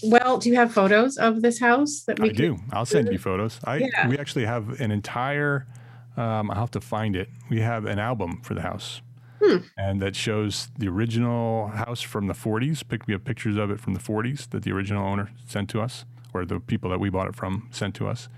well, 0.03 0.37
do 0.37 0.49
you 0.49 0.55
have 0.55 0.71
photos 0.71 1.17
of 1.17 1.41
this 1.41 1.59
house 1.59 2.03
that 2.07 2.19
we 2.19 2.25
i 2.25 2.27
could- 2.29 2.37
do 2.37 2.57
i'll 2.73 2.85
send 2.85 3.09
you 3.09 3.17
photos 3.17 3.57
i 3.63 3.77
Yeah. 3.77 4.09
we 4.09 4.17
actually 4.17 4.45
have 4.45 4.81
an 4.81 4.91
entire 4.91 5.65
um, 6.17 6.51
i'll 6.51 6.59
have 6.59 6.71
to 6.71 6.81
find 6.81 7.15
it 7.15 7.29
we 7.49 7.61
have 7.61 7.85
an 7.85 7.99
album 7.99 8.41
for 8.43 8.53
the 8.53 8.61
house 8.61 9.01
Hmm. 9.43 9.57
and 9.77 10.01
that 10.01 10.15
shows 10.15 10.69
the 10.77 10.87
original 10.87 11.67
house 11.67 12.01
from 12.01 12.27
the 12.27 12.33
40s 12.33 12.87
Pic- 12.87 13.07
we 13.07 13.13
have 13.13 13.25
pictures 13.25 13.57
of 13.57 13.71
it 13.71 13.79
from 13.79 13.93
the 13.93 13.99
40s 13.99 14.49
that 14.51 14.63
the 14.63 14.71
original 14.71 15.05
owner 15.05 15.31
sent 15.45 15.69
to 15.71 15.81
us 15.81 16.05
or 16.33 16.45
the 16.45 16.59
people 16.59 16.89
that 16.91 16.99
we 16.99 17.09
bought 17.09 17.27
it 17.27 17.35
from 17.35 17.67
sent 17.71 17.93
to 17.95 18.07
us 18.07 18.29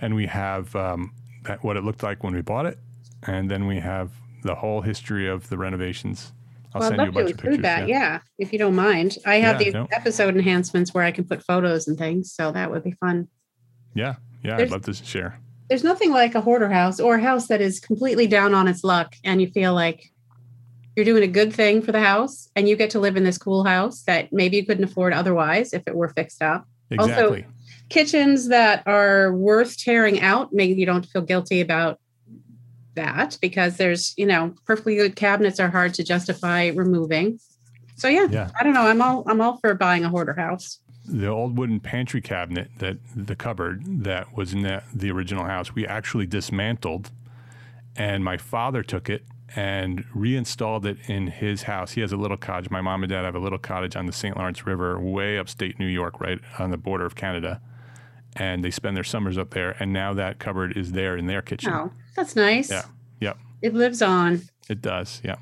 and 0.00 0.14
we 0.14 0.26
have 0.26 0.74
um, 0.74 1.12
that, 1.42 1.62
what 1.62 1.76
it 1.76 1.84
looked 1.84 2.02
like 2.02 2.22
when 2.24 2.34
we 2.34 2.40
bought 2.40 2.66
it 2.66 2.78
and 3.26 3.50
then 3.50 3.66
we 3.66 3.78
have 3.80 4.10
the 4.42 4.54
whole 4.54 4.80
history 4.80 5.28
of 5.28 5.48
the 5.50 5.58
renovations 5.58 6.32
i'll 6.74 6.80
Well, 6.80 6.92
I'd 6.92 6.96
send 6.96 7.00
you 7.00 7.04
a 7.04 7.06
love 7.06 7.14
to 7.14 7.20
bunch 7.20 7.24
of 7.24 7.30
include 7.38 7.50
pictures 7.56 7.62
that. 7.62 7.88
Yeah. 7.88 8.18
if 8.38 8.52
you 8.52 8.58
don't 8.58 8.74
mind. 8.74 9.18
I 9.26 9.36
have 9.36 9.60
Yeah, 9.60 9.64
these 9.64 9.74
no. 9.74 9.88
episode 9.92 10.34
enhancements 10.36 10.94
where 10.94 11.04
I 11.04 11.12
can 11.12 11.24
put 11.24 11.42
photos 11.42 11.88
and 11.88 11.98
things, 11.98 12.32
so 12.32 12.52
that 12.52 12.70
would 12.70 12.84
be 12.84 12.92
fun. 12.92 13.28
yeah 13.94 14.14
yeah 14.42 14.56
i'd 14.58 14.70
love 14.70 14.82
to 14.82 14.92
share 14.94 15.38
There's 15.68 15.84
nothing 15.84 16.10
like 16.10 16.34
a 16.34 16.40
hoarder 16.40 16.68
house 16.70 17.00
or 17.00 17.14
a 17.16 17.20
house 17.20 17.46
that 17.48 17.60
is 17.60 17.80
completely 17.80 18.26
down 18.26 18.54
on 18.54 18.68
its 18.68 18.82
luck, 18.84 19.14
and 19.24 19.40
you 19.40 19.48
feel 19.48 19.72
like 19.74 20.10
you're 20.96 21.04
doing 21.04 21.22
a 21.22 21.28
good 21.28 21.52
thing 21.52 21.82
for 21.82 21.92
the 21.92 22.00
house, 22.00 22.48
and 22.54 22.68
you 22.68 22.76
get 22.76 22.90
to 22.90 23.00
live 23.00 23.16
in 23.16 23.24
this 23.24 23.38
cool 23.38 23.64
house 23.64 24.02
that 24.02 24.32
maybe 24.32 24.56
you 24.56 24.66
couldn't 24.66 24.84
afford 24.84 25.12
otherwise 25.12 25.72
if 25.72 25.82
it 25.86 25.94
were 25.94 26.08
fixed 26.08 26.42
up. 26.42 26.66
Exactly. 26.90 27.42
Also- 27.42 27.50
Kitchens 27.90 28.48
that 28.48 28.82
are 28.86 29.34
worth 29.34 29.76
tearing 29.78 30.20
out, 30.22 30.52
maybe 30.52 30.80
you 30.80 30.86
don't 30.86 31.04
feel 31.04 31.20
guilty 31.20 31.60
about 31.60 32.00
that 32.94 33.36
because 33.42 33.76
there's, 33.76 34.14
you 34.16 34.24
know, 34.24 34.54
perfectly 34.64 34.96
good 34.96 35.16
cabinets 35.16 35.60
are 35.60 35.68
hard 35.68 35.92
to 35.94 36.02
justify 36.02 36.68
removing. 36.68 37.38
So 37.96 38.08
yeah, 38.08 38.26
yeah 38.30 38.50
I 38.58 38.64
don't 38.64 38.72
know. 38.72 38.86
I'm 38.86 39.02
all 39.02 39.22
I'm 39.26 39.40
all 39.40 39.58
for 39.58 39.74
buying 39.74 40.02
a 40.02 40.08
hoarder 40.08 40.32
house. 40.32 40.78
the 41.06 41.26
old 41.26 41.58
wooden 41.58 41.78
pantry 41.78 42.22
cabinet 42.22 42.70
that 42.78 42.96
the 43.14 43.36
cupboard 43.36 43.82
that 44.04 44.34
was 44.34 44.54
in 44.54 44.62
the, 44.62 44.82
the 44.94 45.10
original 45.10 45.44
house 45.44 45.74
we 45.74 45.86
actually 45.86 46.26
dismantled 46.26 47.10
and 47.96 48.24
my 48.24 48.38
father 48.38 48.82
took 48.82 49.10
it 49.10 49.24
and 49.56 50.04
reinstalled 50.14 50.84
it 50.86 50.96
in 51.08 51.26
his 51.28 51.62
house 51.64 51.92
he 51.92 52.00
has 52.00 52.12
a 52.12 52.16
little 52.16 52.36
cottage 52.36 52.70
my 52.70 52.80
mom 52.80 53.02
and 53.02 53.10
dad 53.10 53.24
have 53.24 53.34
a 53.34 53.38
little 53.38 53.58
cottage 53.58 53.94
on 53.96 54.06
the 54.06 54.12
st 54.12 54.36
lawrence 54.36 54.66
river 54.66 54.98
way 55.00 55.38
upstate 55.38 55.78
new 55.78 55.86
york 55.86 56.20
right 56.20 56.40
on 56.58 56.70
the 56.70 56.76
border 56.76 57.04
of 57.06 57.14
canada 57.14 57.60
and 58.36 58.64
they 58.64 58.70
spend 58.70 58.96
their 58.96 59.04
summers 59.04 59.38
up 59.38 59.50
there 59.50 59.76
and 59.78 59.92
now 59.92 60.12
that 60.12 60.38
cupboard 60.38 60.76
is 60.76 60.92
there 60.92 61.16
in 61.16 61.26
their 61.26 61.42
kitchen 61.42 61.72
Oh, 61.72 61.92
that's 62.16 62.34
nice. 62.34 62.70
yeah 62.70 62.82
yep 63.20 63.38
It 63.62 63.74
lives 63.74 64.02
on. 64.02 64.42
it 64.68 64.82
does 64.82 65.20
yeah 65.24 65.36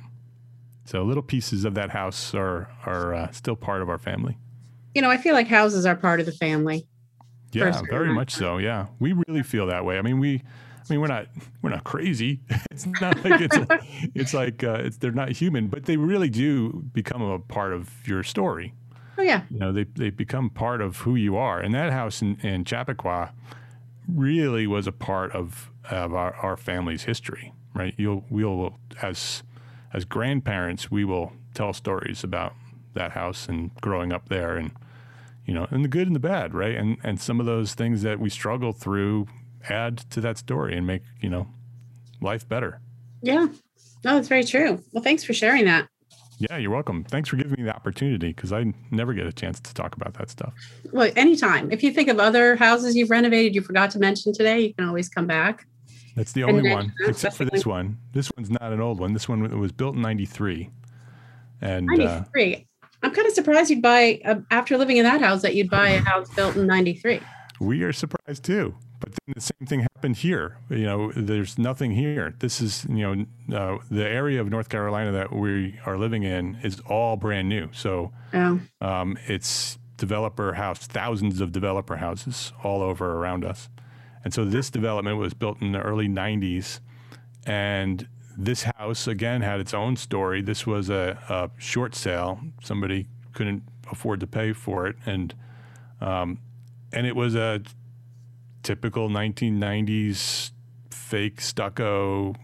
so 0.85 1.03
little 1.03 1.22
pieces 1.22 1.64
of 1.64 1.75
that 1.75 1.90
house 1.90 2.35
are 2.35 2.68
are 2.85 3.14
uh, 3.14 3.31
still 3.31 3.57
part 3.57 3.83
of 3.83 3.88
our 3.88 3.98
family 3.98 4.37
You 4.94 5.01
know, 5.01 5.11
I 5.11 5.16
feel 5.16 5.33
like 5.33 5.46
houses 5.48 5.87
are 5.87 5.96
part 5.96 6.20
of 6.20 6.27
the 6.27 6.33
family. 6.33 6.87
Yeah, 7.53 7.81
very 7.88 8.12
much 8.12 8.31
so. 8.35 8.59
Yeah, 8.59 8.87
we 8.98 9.14
really 9.27 9.42
feel 9.42 9.66
that 9.68 9.85
way. 9.87 9.96
I 9.98 10.03
mean, 10.03 10.18
we, 10.18 10.42
I 10.92 10.94
mean, 10.94 11.00
we're 11.00 11.07
not 11.07 11.26
we're 11.62 11.70
not 11.70 11.85
crazy. 11.85 12.40
It's 12.70 12.85
not 12.85 13.24
like 13.24 13.40
it's 13.40 13.57
a, 13.57 13.66
it's 14.14 14.35
like 14.35 14.62
uh, 14.62 14.81
it's 14.85 14.98
they're 14.98 15.11
not 15.11 15.31
human, 15.31 15.68
but 15.68 15.87
they 15.87 15.96
really 15.96 16.28
do 16.28 16.85
become 16.92 17.22
a 17.22 17.38
part 17.38 17.72
of 17.72 18.07
your 18.07 18.22
story. 18.22 18.74
Oh 19.16 19.22
yeah. 19.22 19.44
You 19.50 19.59
know, 19.59 19.72
they 19.72 19.85
they 19.85 20.11
become 20.11 20.50
part 20.50 20.83
of 20.83 20.98
who 20.98 21.14
you 21.14 21.37
are. 21.37 21.61
And 21.61 21.74
that 21.74 21.92
house 21.92 22.20
in, 22.20 22.38
in 22.42 22.64
Chappaqua 22.64 23.33
really 24.07 24.66
was 24.66 24.87
a 24.87 24.92
part 24.92 25.33
of 25.33 25.70
of 25.88 26.12
our, 26.12 26.35
our 26.35 26.59
family's 26.59 27.05
history, 27.05 27.55
right? 27.74 27.94
You'll 27.96 28.26
we'll 28.28 28.78
as 29.00 29.42
as 29.94 30.05
grandparents, 30.05 30.90
we 30.90 31.07
will 31.07 31.33
tell 31.55 31.72
stories 31.72 32.22
about 32.22 32.52
that 32.92 33.12
house 33.12 33.48
and 33.48 33.74
growing 33.81 34.12
up 34.12 34.28
there 34.28 34.57
and 34.57 34.72
you 35.46 35.55
know, 35.55 35.66
and 35.70 35.83
the 35.85 35.88
good 35.88 36.07
and 36.07 36.14
the 36.14 36.20
bad, 36.20 36.52
right? 36.52 36.76
And 36.76 36.98
and 37.02 37.18
some 37.18 37.40
of 37.40 37.46
those 37.46 37.72
things 37.72 38.02
that 38.02 38.20
we 38.20 38.28
struggle 38.28 38.72
through 38.72 39.26
add 39.68 39.98
to 40.11 40.20
that 40.20 40.38
story 40.38 40.77
and 40.77 40.87
make, 40.87 41.03
you 41.20 41.29
know, 41.29 41.46
life 42.20 42.48
better. 42.48 42.81
Yeah. 43.22 43.46
No, 44.05 44.16
that's 44.16 44.29
very 44.29 44.44
true. 44.44 44.83
Well, 44.92 45.03
thanks 45.03 45.22
for 45.25 45.33
sharing 45.33 45.64
that. 45.66 45.88
Yeah, 46.38 46.57
you're 46.57 46.72
welcome. 46.72 47.05
Thanks 47.05 47.29
for 47.29 47.37
giving 47.37 47.53
me 47.53 47.62
the 47.62 47.75
opportunity 47.75 48.29
because 48.29 48.53
I 48.53 48.72
never 48.90 49.14
get 49.14 49.27
a 49.27 49.33
chance 49.33 49.61
to 49.61 49.75
talk 49.75 49.94
about 49.94 50.14
that 50.14 50.29
stuff. 50.29 50.53
Well, 50.90 51.11
anytime. 51.14 51.70
If 51.70 51.85
you 51.85 51.92
think 51.92 52.09
of 52.09 52.18
other 52.18 52.57
houses 52.57 52.96
you've 52.96 53.11
renovated 53.11 53.55
you 53.55 53.61
forgot 53.61 53.92
to 53.92 54.01
mention 54.01 54.33
today, 54.33 54.61
you 54.61 54.75
can 54.75 54.88
always 54.88 55.09
come 55.09 55.27
back. 55.27 55.66
That's 56.16 56.33
the 56.33 56.44
only 56.44 56.70
one, 56.70 56.92
uh, 57.05 57.09
except 57.09 57.37
for 57.37 57.44
this 57.44 57.64
one. 57.64 57.98
This 58.12 58.31
one's 58.37 58.51
not 58.51 58.72
an 58.72 58.81
old 58.81 58.98
one. 58.98 59.12
This 59.12 59.29
one 59.29 59.59
was 59.59 59.72
built 59.72 59.94
in 59.94 60.03
'93, 60.03 60.68
and 61.62 61.88
uh, 61.88 61.94
93. 61.94 62.66
I'm 63.03 63.12
kind 63.12 63.27
of 63.27 63.33
surprised 63.33 63.70
you'd 63.70 63.81
buy, 63.83 64.20
uh, 64.25 64.37
after 64.51 64.77
living 64.77 64.98
in 64.98 65.05
that 65.05 65.20
house, 65.20 65.42
that 65.42 65.55
you'd 65.55 65.70
buy 65.70 65.88
a 65.90 66.01
house 66.01 66.29
built 66.35 66.55
in 66.57 66.66
93. 66.66 67.20
we 67.61 67.83
are 67.83 67.92
surprised 67.92 68.44
too. 68.44 68.75
But 69.02 69.10
then 69.10 69.34
the 69.34 69.40
same 69.40 69.66
thing 69.66 69.80
happened 69.80 70.16
here. 70.18 70.58
You 70.70 70.84
know, 70.84 71.12
there's 71.16 71.58
nothing 71.58 71.90
here. 71.90 72.34
This 72.38 72.60
is, 72.60 72.86
you 72.88 73.26
know, 73.48 73.56
uh, 73.56 73.78
the 73.90 74.06
area 74.06 74.40
of 74.40 74.48
North 74.48 74.68
Carolina 74.68 75.10
that 75.10 75.32
we 75.32 75.80
are 75.84 75.98
living 75.98 76.22
in 76.22 76.58
is 76.62 76.78
all 76.86 77.16
brand 77.16 77.48
new. 77.48 77.68
So 77.72 78.12
Oh, 78.32 78.60
um, 78.80 79.18
it's 79.26 79.76
developer 79.96 80.52
house, 80.52 80.86
thousands 80.86 81.40
of 81.40 81.50
developer 81.50 81.96
houses 81.96 82.52
all 82.62 82.80
over 82.80 83.12
around 83.12 83.44
us. 83.44 83.68
And 84.24 84.32
so 84.32 84.44
this 84.44 84.70
development 84.70 85.18
was 85.18 85.34
built 85.34 85.60
in 85.60 85.72
the 85.72 85.80
early 85.80 86.08
90s. 86.08 86.78
And 87.44 88.06
this 88.38 88.62
house, 88.62 89.08
again, 89.08 89.42
had 89.42 89.58
its 89.58 89.74
own 89.74 89.96
story. 89.96 90.42
This 90.42 90.64
was 90.64 90.90
a, 90.90 91.18
a 91.28 91.50
short 91.60 91.96
sale. 91.96 92.40
Somebody 92.62 93.08
couldn't 93.32 93.64
afford 93.90 94.20
to 94.20 94.28
pay 94.28 94.52
for 94.52 94.86
it. 94.86 94.94
And, 95.04 95.34
um, 96.00 96.38
and 96.92 97.04
it 97.04 97.16
was 97.16 97.34
a 97.34 97.62
typical 98.62 99.09
1990s 99.09 100.51
fake 100.90 101.40
stucco, 101.40 102.35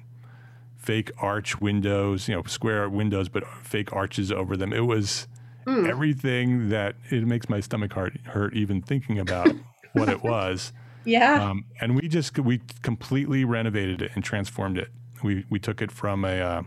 fake 0.76 1.10
arch 1.18 1.60
windows, 1.60 2.28
you 2.28 2.34
know, 2.34 2.42
square 2.44 2.88
windows, 2.88 3.28
but 3.28 3.44
fake 3.62 3.92
arches 3.92 4.30
over 4.32 4.56
them. 4.56 4.72
It 4.72 4.86
was 4.86 5.26
everything 5.66 6.70
that 6.70 6.96
it 7.10 7.26
makes 7.26 7.48
my 7.48 7.60
stomach 7.60 7.92
heart 7.92 8.18
hurt 8.24 8.54
even 8.54 8.80
thinking 8.80 9.18
about 9.18 9.48
what 9.92 10.08
it 10.08 10.22
was. 10.22 10.72
yeah. 11.04 11.50
Um, 11.50 11.64
and 11.80 11.94
we 11.94 12.08
just 12.08 12.38
we 12.38 12.60
completely 12.82 13.44
renovated 13.44 14.02
it 14.02 14.12
and 14.14 14.24
transformed 14.24 14.78
it. 14.78 14.88
We 15.22 15.44
we 15.50 15.58
took 15.58 15.82
it 15.82 15.90
from 15.90 16.24
a 16.24 16.40
uh, 16.40 16.62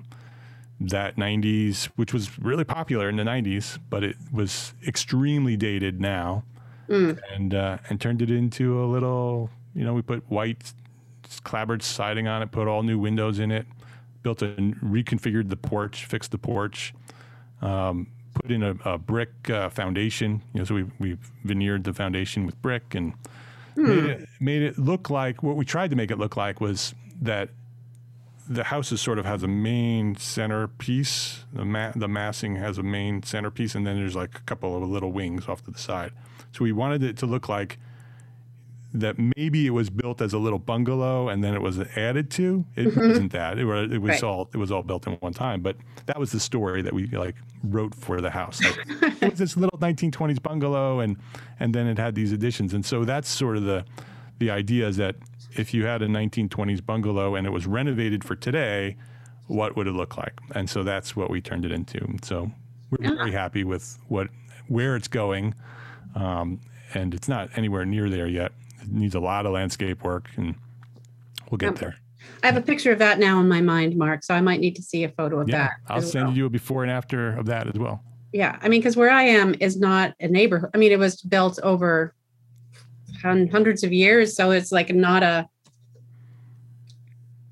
that 0.79 1.15
90s, 1.15 1.85
which 1.95 2.13
was 2.13 2.39
really 2.39 2.63
popular 2.63 3.07
in 3.09 3.15
the 3.15 3.23
90s, 3.23 3.77
but 3.89 4.03
it 4.03 4.15
was 4.31 4.73
extremely 4.87 5.55
dated 5.55 6.01
now, 6.01 6.43
and 7.33 7.53
uh, 7.53 7.77
and 7.89 7.99
turned 7.99 8.21
it 8.21 8.29
into 8.29 8.83
a 8.83 8.85
little. 8.85 9.49
You 9.73 9.85
know, 9.85 9.93
we 9.93 10.01
put 10.01 10.29
white 10.29 10.73
clapboard 11.43 11.81
siding 11.81 12.27
on 12.27 12.41
it, 12.41 12.51
put 12.51 12.67
all 12.67 12.83
new 12.83 12.99
windows 12.99 13.39
in 13.39 13.51
it, 13.51 13.65
built 14.23 14.41
and 14.41 14.75
reconfigured 14.77 15.49
the 15.49 15.55
porch, 15.55 16.05
fixed 16.05 16.31
the 16.31 16.37
porch, 16.37 16.93
um, 17.61 18.07
put 18.33 18.51
in 18.51 18.63
a, 18.63 18.75
a 18.85 18.97
brick 18.97 19.49
uh, 19.49 19.69
foundation. 19.69 20.41
You 20.53 20.59
know, 20.59 20.65
so 20.65 20.75
we 20.75 20.85
we 20.99 21.17
veneered 21.43 21.83
the 21.83 21.93
foundation 21.93 22.45
with 22.45 22.61
brick 22.61 22.95
and 22.95 23.13
made 23.75 24.05
it 24.05 24.27
made 24.39 24.61
it 24.61 24.77
look 24.77 25.09
like 25.09 25.41
what 25.43 25.55
we 25.55 25.65
tried 25.65 25.89
to 25.91 25.95
make 25.95 26.11
it 26.11 26.17
look 26.17 26.35
like 26.35 26.59
was 26.59 26.93
that 27.21 27.49
the 28.49 28.65
house 28.65 28.91
is 28.91 28.99
sort 28.99 29.17
of 29.17 29.25
has 29.25 29.43
a 29.43 29.47
main 29.47 30.15
centerpiece. 30.17 31.45
The 31.53 31.63
ma- 31.63 31.91
the 31.95 32.07
massing 32.07 32.57
has 32.57 32.77
a 32.77 32.83
main 32.83 33.23
centerpiece, 33.23 33.75
and 33.75 33.87
then 33.87 33.97
there's 33.97 34.15
like 34.15 34.37
a 34.37 34.41
couple 34.41 34.75
of 34.75 34.89
little 34.89 35.11
wings 35.11 35.47
off 35.47 35.63
to 35.65 35.71
the 35.71 35.79
side. 35.79 36.11
So 36.51 36.63
we 36.63 36.71
wanted 36.71 37.03
it 37.03 37.17
to 37.17 37.25
look 37.25 37.49
like 37.49 37.79
that 38.93 39.15
maybe 39.37 39.65
it 39.65 39.69
was 39.69 39.89
built 39.89 40.21
as 40.21 40.33
a 40.33 40.37
little 40.37 40.59
bungalow 40.59 41.29
and 41.29 41.43
then 41.43 41.53
it 41.53 41.61
was 41.61 41.79
added 41.95 42.29
to. 42.31 42.65
It 42.75 42.87
mm-hmm. 42.87 43.07
wasn't 43.07 43.31
that. 43.31 43.57
It, 43.57 43.65
it 43.91 43.99
was 43.99 44.09
Right. 44.09 44.23
all 44.23 44.49
it 44.53 44.57
was 44.57 44.71
all 44.71 44.83
built 44.83 45.07
in 45.07 45.13
one 45.13 45.33
time. 45.33 45.61
But 45.61 45.77
that 46.07 46.19
was 46.19 46.31
the 46.31 46.39
story 46.39 46.81
that 46.81 46.93
we 46.93 47.07
like 47.07 47.35
wrote 47.63 47.95
for 47.95 48.19
the 48.19 48.29
house. 48.29 48.61
Like, 48.61 49.21
it 49.21 49.29
was 49.31 49.39
this 49.39 49.55
little 49.55 49.79
1920s 49.79 50.41
bungalow, 50.41 50.99
and 50.99 51.17
and 51.59 51.73
then 51.73 51.87
it 51.87 51.97
had 51.97 52.15
these 52.15 52.31
additions. 52.33 52.73
And 52.73 52.85
so 52.85 53.05
that's 53.05 53.29
sort 53.29 53.55
of 53.55 53.63
the 53.63 53.85
the 54.39 54.49
idea 54.49 54.87
is 54.87 54.97
that 54.97 55.15
if 55.53 55.73
you 55.73 55.85
had 55.85 56.01
a 56.01 56.07
1920s 56.07 56.85
bungalow 56.85 57.35
and 57.35 57.45
it 57.45 57.51
was 57.51 57.67
renovated 57.67 58.23
for 58.23 58.35
today, 58.35 58.97
what 59.47 59.75
would 59.75 59.87
it 59.87 59.91
look 59.91 60.17
like? 60.17 60.39
And 60.55 60.69
so 60.69 60.83
that's 60.83 61.15
what 61.15 61.29
we 61.29 61.41
turned 61.41 61.65
it 61.65 61.71
into. 61.71 62.17
So 62.23 62.51
we're 62.89 63.05
uh-huh. 63.05 63.15
very 63.15 63.31
happy 63.31 63.63
with 63.63 63.97
what 64.07 64.27
where 64.67 64.95
it's 64.95 65.07
going, 65.07 65.53
um, 66.15 66.59
and 66.93 67.13
it's 67.13 67.27
not 67.27 67.49
anywhere 67.55 67.85
near 67.85 68.09
there 68.09 68.27
yet. 68.27 68.51
It 68.81 68.91
needs 68.91 69.15
a 69.15 69.19
lot 69.19 69.45
of 69.45 69.53
landscape 69.53 70.03
work, 70.03 70.29
and 70.35 70.55
we'll 71.49 71.57
get 71.57 71.75
there. 71.77 71.95
I 72.43 72.47
have 72.47 72.57
a 72.57 72.61
picture 72.61 72.91
of 72.91 72.99
that 72.99 73.19
now 73.19 73.39
in 73.39 73.47
my 73.47 73.61
mind, 73.61 73.95
Mark. 73.95 74.23
So 74.23 74.33
I 74.33 74.41
might 74.41 74.59
need 74.59 74.75
to 74.75 74.81
see 74.81 75.03
a 75.03 75.09
photo 75.09 75.39
of 75.41 75.49
Yeah, 75.49 75.57
that. 75.57 75.71
I'll 75.87 76.01
send 76.01 76.27
well. 76.29 76.37
you 76.37 76.45
a 76.45 76.49
before 76.49 76.83
and 76.83 76.91
after 76.91 77.35
of 77.37 77.45
that 77.47 77.67
as 77.67 77.75
well. 77.75 78.03
Yeah, 78.33 78.57
I 78.61 78.69
mean, 78.69 78.79
because 78.79 78.95
where 78.95 79.09
I 79.09 79.23
am 79.23 79.55
is 79.59 79.77
not 79.77 80.13
a 80.19 80.27
neighborhood. 80.27 80.69
I 80.73 80.77
mean, 80.77 80.91
it 80.91 80.99
was 80.99 81.21
built 81.21 81.59
over 81.63 82.13
hundreds 83.21 83.83
of 83.83 83.91
years, 83.91 84.35
so 84.35 84.51
it's 84.51 84.71
like 84.71 84.93
not 84.93 85.23
a. 85.23 85.47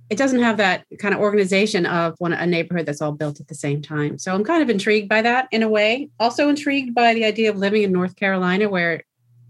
It 0.10 0.18
doesn't 0.18 0.40
have 0.42 0.58
that 0.58 0.86
kind 0.98 1.14
of 1.14 1.20
organization 1.20 1.86
of 1.86 2.16
one 2.18 2.34
a 2.34 2.46
neighborhood 2.46 2.86
that's 2.88 3.02
all 3.02 3.12
built 3.12 3.40
at 3.40 3.48
the 3.48 3.56
same 3.56 3.82
time. 3.82 4.18
So 4.18 4.34
I'm 4.34 4.44
kind 4.44 4.64
of 4.64 4.70
intrigued 4.70 5.08
by 5.08 5.22
that 5.22 5.48
in 5.52 5.62
a 5.62 5.70
way. 5.70 6.10
Also 6.20 6.50
intrigued 6.50 6.96
by 6.96 7.14
the 7.14 7.26
idea 7.26 7.50
of 7.52 7.58
living 7.58 7.84
in 7.84 7.92
North 7.92 8.16
Carolina, 8.16 8.68
where 8.70 9.04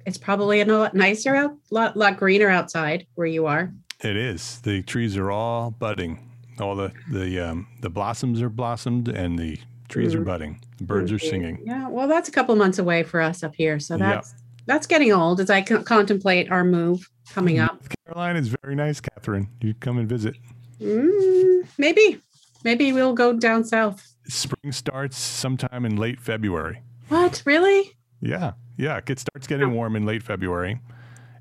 it's 0.05 0.17
probably 0.17 0.59
a 0.61 0.65
lot 0.65 0.93
nicer 0.93 1.33
out, 1.35 1.55
lot 1.71 1.95
lot 1.95 2.17
greener 2.17 2.49
outside 2.49 3.05
where 3.15 3.27
you 3.27 3.45
are. 3.45 3.71
It 4.03 4.17
is. 4.17 4.59
The 4.61 4.81
trees 4.81 5.15
are 5.17 5.31
all 5.31 5.71
budding. 5.71 6.19
All 6.59 6.75
the 6.75 6.91
the 7.09 7.39
um, 7.39 7.67
the 7.81 7.89
blossoms 7.89 8.41
are 8.41 8.49
blossomed, 8.49 9.07
and 9.07 9.39
the 9.39 9.57
trees 9.87 10.13
are 10.13 10.19
Mhm. 10.21 10.25
budding. 10.25 10.59
The 10.77 10.83
birds 10.83 11.11
are 11.11 11.19
singing. 11.19 11.59
Yeah, 11.65 11.87
well, 11.87 12.07
that's 12.07 12.27
a 12.27 12.31
couple 12.33 12.55
months 12.57 12.79
away 12.79 13.03
for 13.03 13.21
us 13.21 13.43
up 13.43 13.55
here, 13.55 13.79
so 13.79 13.97
that's 13.97 14.33
that's 14.69 14.85
getting 14.85 15.11
old 15.11 15.39
as 15.39 15.49
I 15.49 15.63
con- 15.63 15.83
contemplate 15.83 16.51
our 16.51 16.63
move 16.63 17.09
coming 17.31 17.57
up. 17.57 17.71
North 17.81 17.95
Carolina 18.05 18.39
is 18.39 18.55
very 18.61 18.75
nice, 18.75 19.01
Catherine. 19.01 19.49
You 19.61 19.73
come 19.73 19.97
and 19.97 20.07
visit. 20.07 20.35
Mm, 20.79 21.67
maybe, 21.79 22.21
maybe 22.63 22.93
we'll 22.93 23.13
go 23.13 23.33
down 23.33 23.65
south. 23.65 24.15
Spring 24.27 24.71
starts 24.71 25.17
sometime 25.17 25.85
in 25.85 25.97
late 25.97 26.21
February. 26.21 26.83
What 27.07 27.41
really? 27.45 27.97
Yeah, 28.21 28.53
yeah. 28.77 28.99
It 29.07 29.17
starts 29.17 29.47
getting 29.47 29.73
warm 29.73 29.95
in 29.95 30.05
late 30.05 30.21
February, 30.21 30.79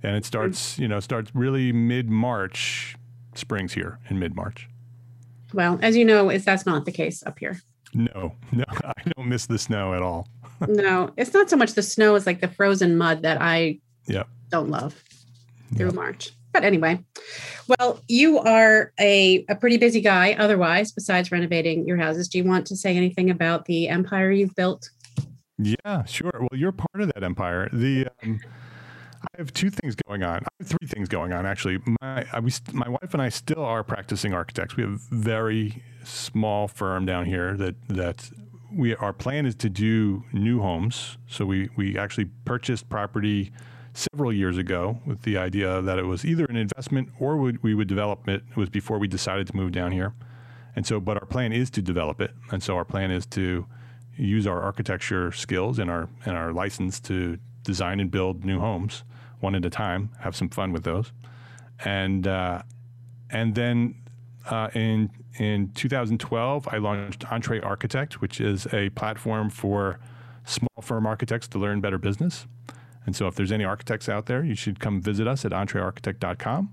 and 0.03 0.17
it 0.17 0.25
starts, 0.25 0.79
you 0.79 0.89
know, 0.89 0.99
starts 0.99 1.31
really 1.35 1.71
mid 1.71 2.09
March. 2.09 2.97
Spring's 3.35 3.75
here 3.75 3.99
in 4.09 4.19
mid 4.19 4.35
March. 4.35 4.71
Well, 5.53 5.79
as 5.83 5.97
you 5.97 6.07
know, 6.07 6.31
is 6.31 6.47
that's 6.47 6.65
not 6.65 6.87
the 6.87 6.93
case 6.93 7.23
up 7.27 7.39
here. 7.39 7.61
No, 7.93 8.37
no, 8.53 8.65
I 8.69 9.03
don't 9.15 9.29
miss 9.29 9.45
the 9.45 9.59
snow 9.59 9.93
at 9.93 10.01
all. 10.01 10.29
No, 10.67 11.13
it's 11.17 11.33
not 11.35 11.49
so 11.51 11.57
much 11.57 11.75
the 11.75 11.83
snow; 11.83 12.15
as 12.15 12.27
like 12.27 12.41
the 12.41 12.49
frozen 12.49 12.97
mud 12.99 13.23
that 13.23 13.39
I 13.41 13.79
Yeah. 14.07 14.25
don't 14.51 14.71
love 14.71 15.03
through 15.77 15.93
March. 15.93 16.31
But 16.53 16.65
anyway, 16.65 17.05
well, 17.69 18.01
you 18.09 18.39
are 18.39 18.93
a, 18.99 19.45
a 19.51 19.55
pretty 19.55 19.77
busy 19.77 20.01
guy 20.01 20.33
otherwise, 20.33 20.91
besides 20.93 21.31
renovating 21.31 21.87
your 21.87 21.99
houses. 21.99 22.27
Do 22.27 22.39
you 22.39 22.45
want 22.45 22.67
to 22.69 22.77
say 22.77 22.97
anything 22.97 23.29
about 23.31 23.67
the 23.67 23.89
empire 23.89 24.31
you've 24.31 24.55
built? 24.55 24.89
Yeah, 25.59 26.05
sure. 26.07 26.31
Well, 26.35 26.49
you're 26.59 26.73
part 26.73 27.01
of 27.01 27.13
that 27.13 27.23
empire. 27.23 27.69
The 27.73 28.09
um, 28.23 28.41
I 29.21 29.27
have 29.39 29.53
two 29.53 29.71
things 29.71 29.95
going 30.07 30.23
on. 30.23 30.39
I 30.39 30.49
have 30.61 30.69
three 30.69 30.89
things 30.89 31.09
going 31.09 31.33
on 31.33 31.45
actually. 31.45 31.79
My 32.01 32.25
I, 32.33 32.41
we, 32.41 32.53
my 32.73 32.89
wife 32.89 33.13
and 33.13 33.21
I 33.21 33.29
still 33.29 33.63
are 33.65 33.83
practicing 33.85 34.33
architects. 34.33 34.77
We 34.77 34.85
have 34.85 34.93
a 34.93 34.99
very 35.11 35.83
small 36.05 36.69
firm 36.69 37.05
down 37.05 37.27
here 37.27 37.57
that 37.57 37.75
that 37.89 38.31
we 38.73 38.95
our 38.97 39.13
plan 39.13 39.47
is 39.47 39.55
to 39.57 39.69
do 39.69 40.25
new 40.33 40.61
homes. 40.61 41.19
So 41.27 41.45
we 41.45 41.71
we 41.77 41.99
actually 41.99 42.27
purchased 42.45 42.89
property 42.89 43.53
several 43.95 44.33
years 44.33 44.57
ago 44.57 45.01
with 45.05 45.23
the 45.23 45.37
idea 45.37 45.83
that 45.83 45.99
it 45.99 46.05
was 46.05 46.25
either 46.25 46.45
an 46.45 46.57
investment 46.57 47.09
or 47.19 47.37
would, 47.37 47.61
we 47.65 47.75
would 47.75 47.89
develop 47.89 48.29
it. 48.29 48.43
It 48.51 48.57
was 48.57 48.69
before 48.71 48.99
we 48.99 49.09
decided 49.09 49.49
to 49.49 49.57
move 49.57 49.73
down 49.73 49.91
here. 49.91 50.15
And 50.77 50.87
so, 50.87 51.01
but 51.01 51.17
our 51.17 51.27
plan 51.27 51.53
is 51.53 51.69
to 51.71 51.83
develop 51.83 52.21
it. 52.21 52.31
And 52.53 52.63
so 52.63 52.77
our 52.77 52.85
plan 52.85 53.11
is 53.11 53.27
to 53.27 53.67
use 54.17 54.47
our 54.47 54.61
architecture 54.61 55.33
skills 55.33 55.79
and 55.79 55.91
our 55.91 56.09
and 56.25 56.37
our 56.37 56.53
license 56.53 57.01
to 57.01 57.39
design 57.65 58.01
and 58.01 58.11
build 58.11 58.45
new 58.45 58.61
homes 58.61 59.05
one 59.41 59.55
at 59.55 59.65
a 59.65 59.71
time. 59.71 60.11
Have 60.21 60.37
some 60.37 60.49
fun 60.49 60.73
with 60.73 60.85
those, 60.85 61.13
and 61.85 62.27
uh, 62.27 62.63
and 63.31 63.55
then 63.55 63.95
uh, 64.49 64.69
in 64.75 65.11
in 65.39 65.71
2012, 65.75 66.69
I 66.71 66.79
launched 66.79 67.21
EntreArchitect, 67.21 68.15
which 68.15 68.41
is 68.41 68.67
a 68.73 68.91
platform 68.91 69.51
for 69.51 70.01
small 70.45 70.83
firm 70.83 71.07
architects 71.07 71.47
to 71.49 71.59
learn 71.59 71.81
better 71.81 71.99
business. 71.99 72.47
And 73.07 73.15
so, 73.15 73.27
if 73.27 73.35
there's 73.37 73.53
any 73.53 73.65
architects 73.65 74.09
out 74.09 74.27
there, 74.27 74.45
you 74.45 74.55
should 74.55 74.81
come 74.81 75.01
visit 75.01 75.27
us 75.27 75.45
at 75.45 75.53
entrearchitect.com. 75.53 76.71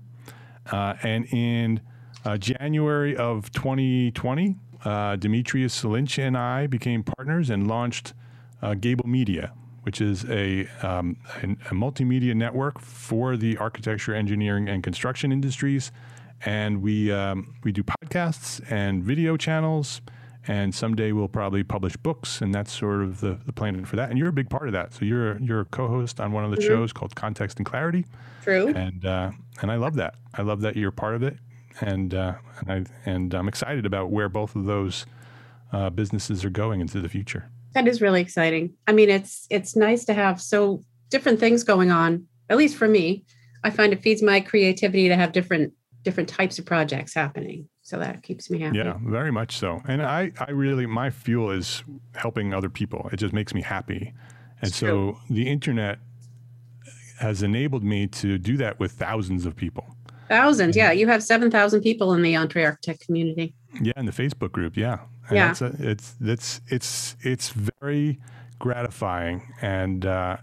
Uh, 0.70 0.94
and 1.02 1.26
in 1.32 1.80
uh, 2.24 2.36
January 2.36 3.16
of 3.16 3.52
2020, 3.52 4.56
uh, 4.84 5.16
Demetrius 5.16 5.84
Lynch 5.84 6.18
and 6.18 6.36
I 6.36 6.66
became 6.66 7.02
partners 7.02 7.50
and 7.50 7.66
launched 7.68 8.14
uh, 8.62 8.74
Gable 8.74 9.08
Media, 9.08 9.52
which 9.82 10.00
is 10.00 10.24
a, 10.28 10.66
um, 10.82 11.16
a, 11.42 11.44
a 11.46 11.74
multimedia 11.74 12.34
network 12.34 12.80
for 12.80 13.36
the 13.36 13.56
architecture, 13.58 14.14
engineering, 14.14 14.68
and 14.68 14.82
construction 14.82 15.30
industries. 15.30 15.92
And 16.44 16.82
we 16.82 17.10
um, 17.10 17.54
we 17.64 17.72
do 17.72 17.82
podcasts 17.82 18.60
and 18.70 19.02
video 19.02 19.36
channels, 19.36 20.00
and 20.46 20.74
someday 20.74 21.12
we'll 21.12 21.28
probably 21.28 21.64
publish 21.64 21.96
books, 21.96 22.40
and 22.40 22.54
that's 22.54 22.72
sort 22.72 23.02
of 23.02 23.20
the, 23.20 23.38
the 23.46 23.52
plan 23.52 23.84
for 23.84 23.96
that. 23.96 24.10
And 24.10 24.18
you're 24.18 24.28
a 24.28 24.32
big 24.32 24.50
part 24.50 24.66
of 24.68 24.72
that. 24.72 24.92
So 24.92 25.04
you're 25.04 25.38
you're 25.38 25.60
a 25.60 25.64
co-host 25.64 26.20
on 26.20 26.32
one 26.32 26.44
of 26.44 26.54
the 26.54 26.60
shows 26.60 26.92
called 26.92 27.14
Context 27.16 27.58
and 27.58 27.66
Clarity 27.66 28.04
True. 28.42 28.68
and 28.68 29.04
uh, 29.04 29.30
and 29.62 29.70
I 29.70 29.76
love 29.76 29.94
that. 29.96 30.14
I 30.34 30.42
love 30.42 30.60
that 30.60 30.76
you're 30.76 30.90
part 30.90 31.14
of 31.14 31.22
it, 31.22 31.36
and 31.80 32.14
uh, 32.14 32.34
and 32.60 32.70
I 32.70 33.10
and 33.10 33.34
I'm 33.34 33.48
excited 33.48 33.86
about 33.86 34.10
where 34.10 34.28
both 34.28 34.54
of 34.54 34.66
those 34.66 35.06
uh, 35.72 35.90
businesses 35.90 36.44
are 36.44 36.50
going 36.50 36.80
into 36.80 37.00
the 37.00 37.08
future. 37.08 37.50
That 37.72 37.88
is 37.88 38.00
really 38.00 38.20
exciting. 38.20 38.74
I 38.86 38.92
mean, 38.92 39.10
it's 39.10 39.46
it's 39.50 39.74
nice 39.74 40.04
to 40.04 40.14
have 40.14 40.40
so 40.40 40.82
different 41.10 41.40
things 41.40 41.64
going 41.64 41.90
on. 41.90 42.26
At 42.48 42.56
least 42.56 42.76
for 42.76 42.88
me, 42.88 43.24
I 43.64 43.70
find 43.70 43.92
it 43.92 44.00
feeds 44.00 44.22
my 44.22 44.40
creativity 44.40 45.08
to 45.08 45.16
have 45.16 45.32
different 45.32 45.72
different 46.06 46.28
types 46.28 46.56
of 46.60 46.64
projects 46.64 47.12
happening. 47.12 47.68
So 47.82 47.98
that 47.98 48.22
keeps 48.22 48.48
me 48.48 48.60
happy. 48.60 48.78
Yeah, 48.78 48.96
very 49.02 49.32
much 49.32 49.58
so. 49.58 49.82
And 49.88 50.00
I, 50.00 50.30
I 50.38 50.52
really, 50.52 50.86
my 50.86 51.10
fuel 51.10 51.50
is 51.50 51.82
helping 52.14 52.54
other 52.54 52.68
people. 52.70 53.10
It 53.12 53.16
just 53.16 53.34
makes 53.34 53.52
me 53.52 53.60
happy. 53.60 54.14
And 54.60 54.68
It's 54.68 54.76
so 54.76 54.86
true. 54.86 55.18
the 55.28 55.48
internet 55.48 55.98
has 57.18 57.42
enabled 57.42 57.82
me 57.82 58.06
to 58.06 58.38
do 58.38 58.56
that 58.58 58.78
with 58.78 58.92
thousands 58.92 59.46
of 59.46 59.56
people. 59.56 59.96
Thousands. 60.28 60.76
Yeah. 60.76 60.92
You 60.92 61.08
have 61.08 61.24
7,000 61.24 61.80
people 61.80 62.12
in 62.14 62.22
the 62.22 62.34
EntreArchitect 62.34 63.00
community. 63.00 63.54
Yeah, 63.82 63.92
in 63.96 64.06
the 64.06 64.12
Facebook 64.12 64.52
group. 64.52 64.76
Yeah, 64.76 65.00
and 65.28 65.36
Yeah. 65.36 65.46
That's 65.48 65.62
a, 65.62 65.74
it's 65.80 66.14
that's 66.20 66.60
it's 66.68 67.16
it's 67.20 67.50
very 67.80 68.18
gratifying, 68.58 69.42
and 69.60 70.06
uh, 70.06 70.36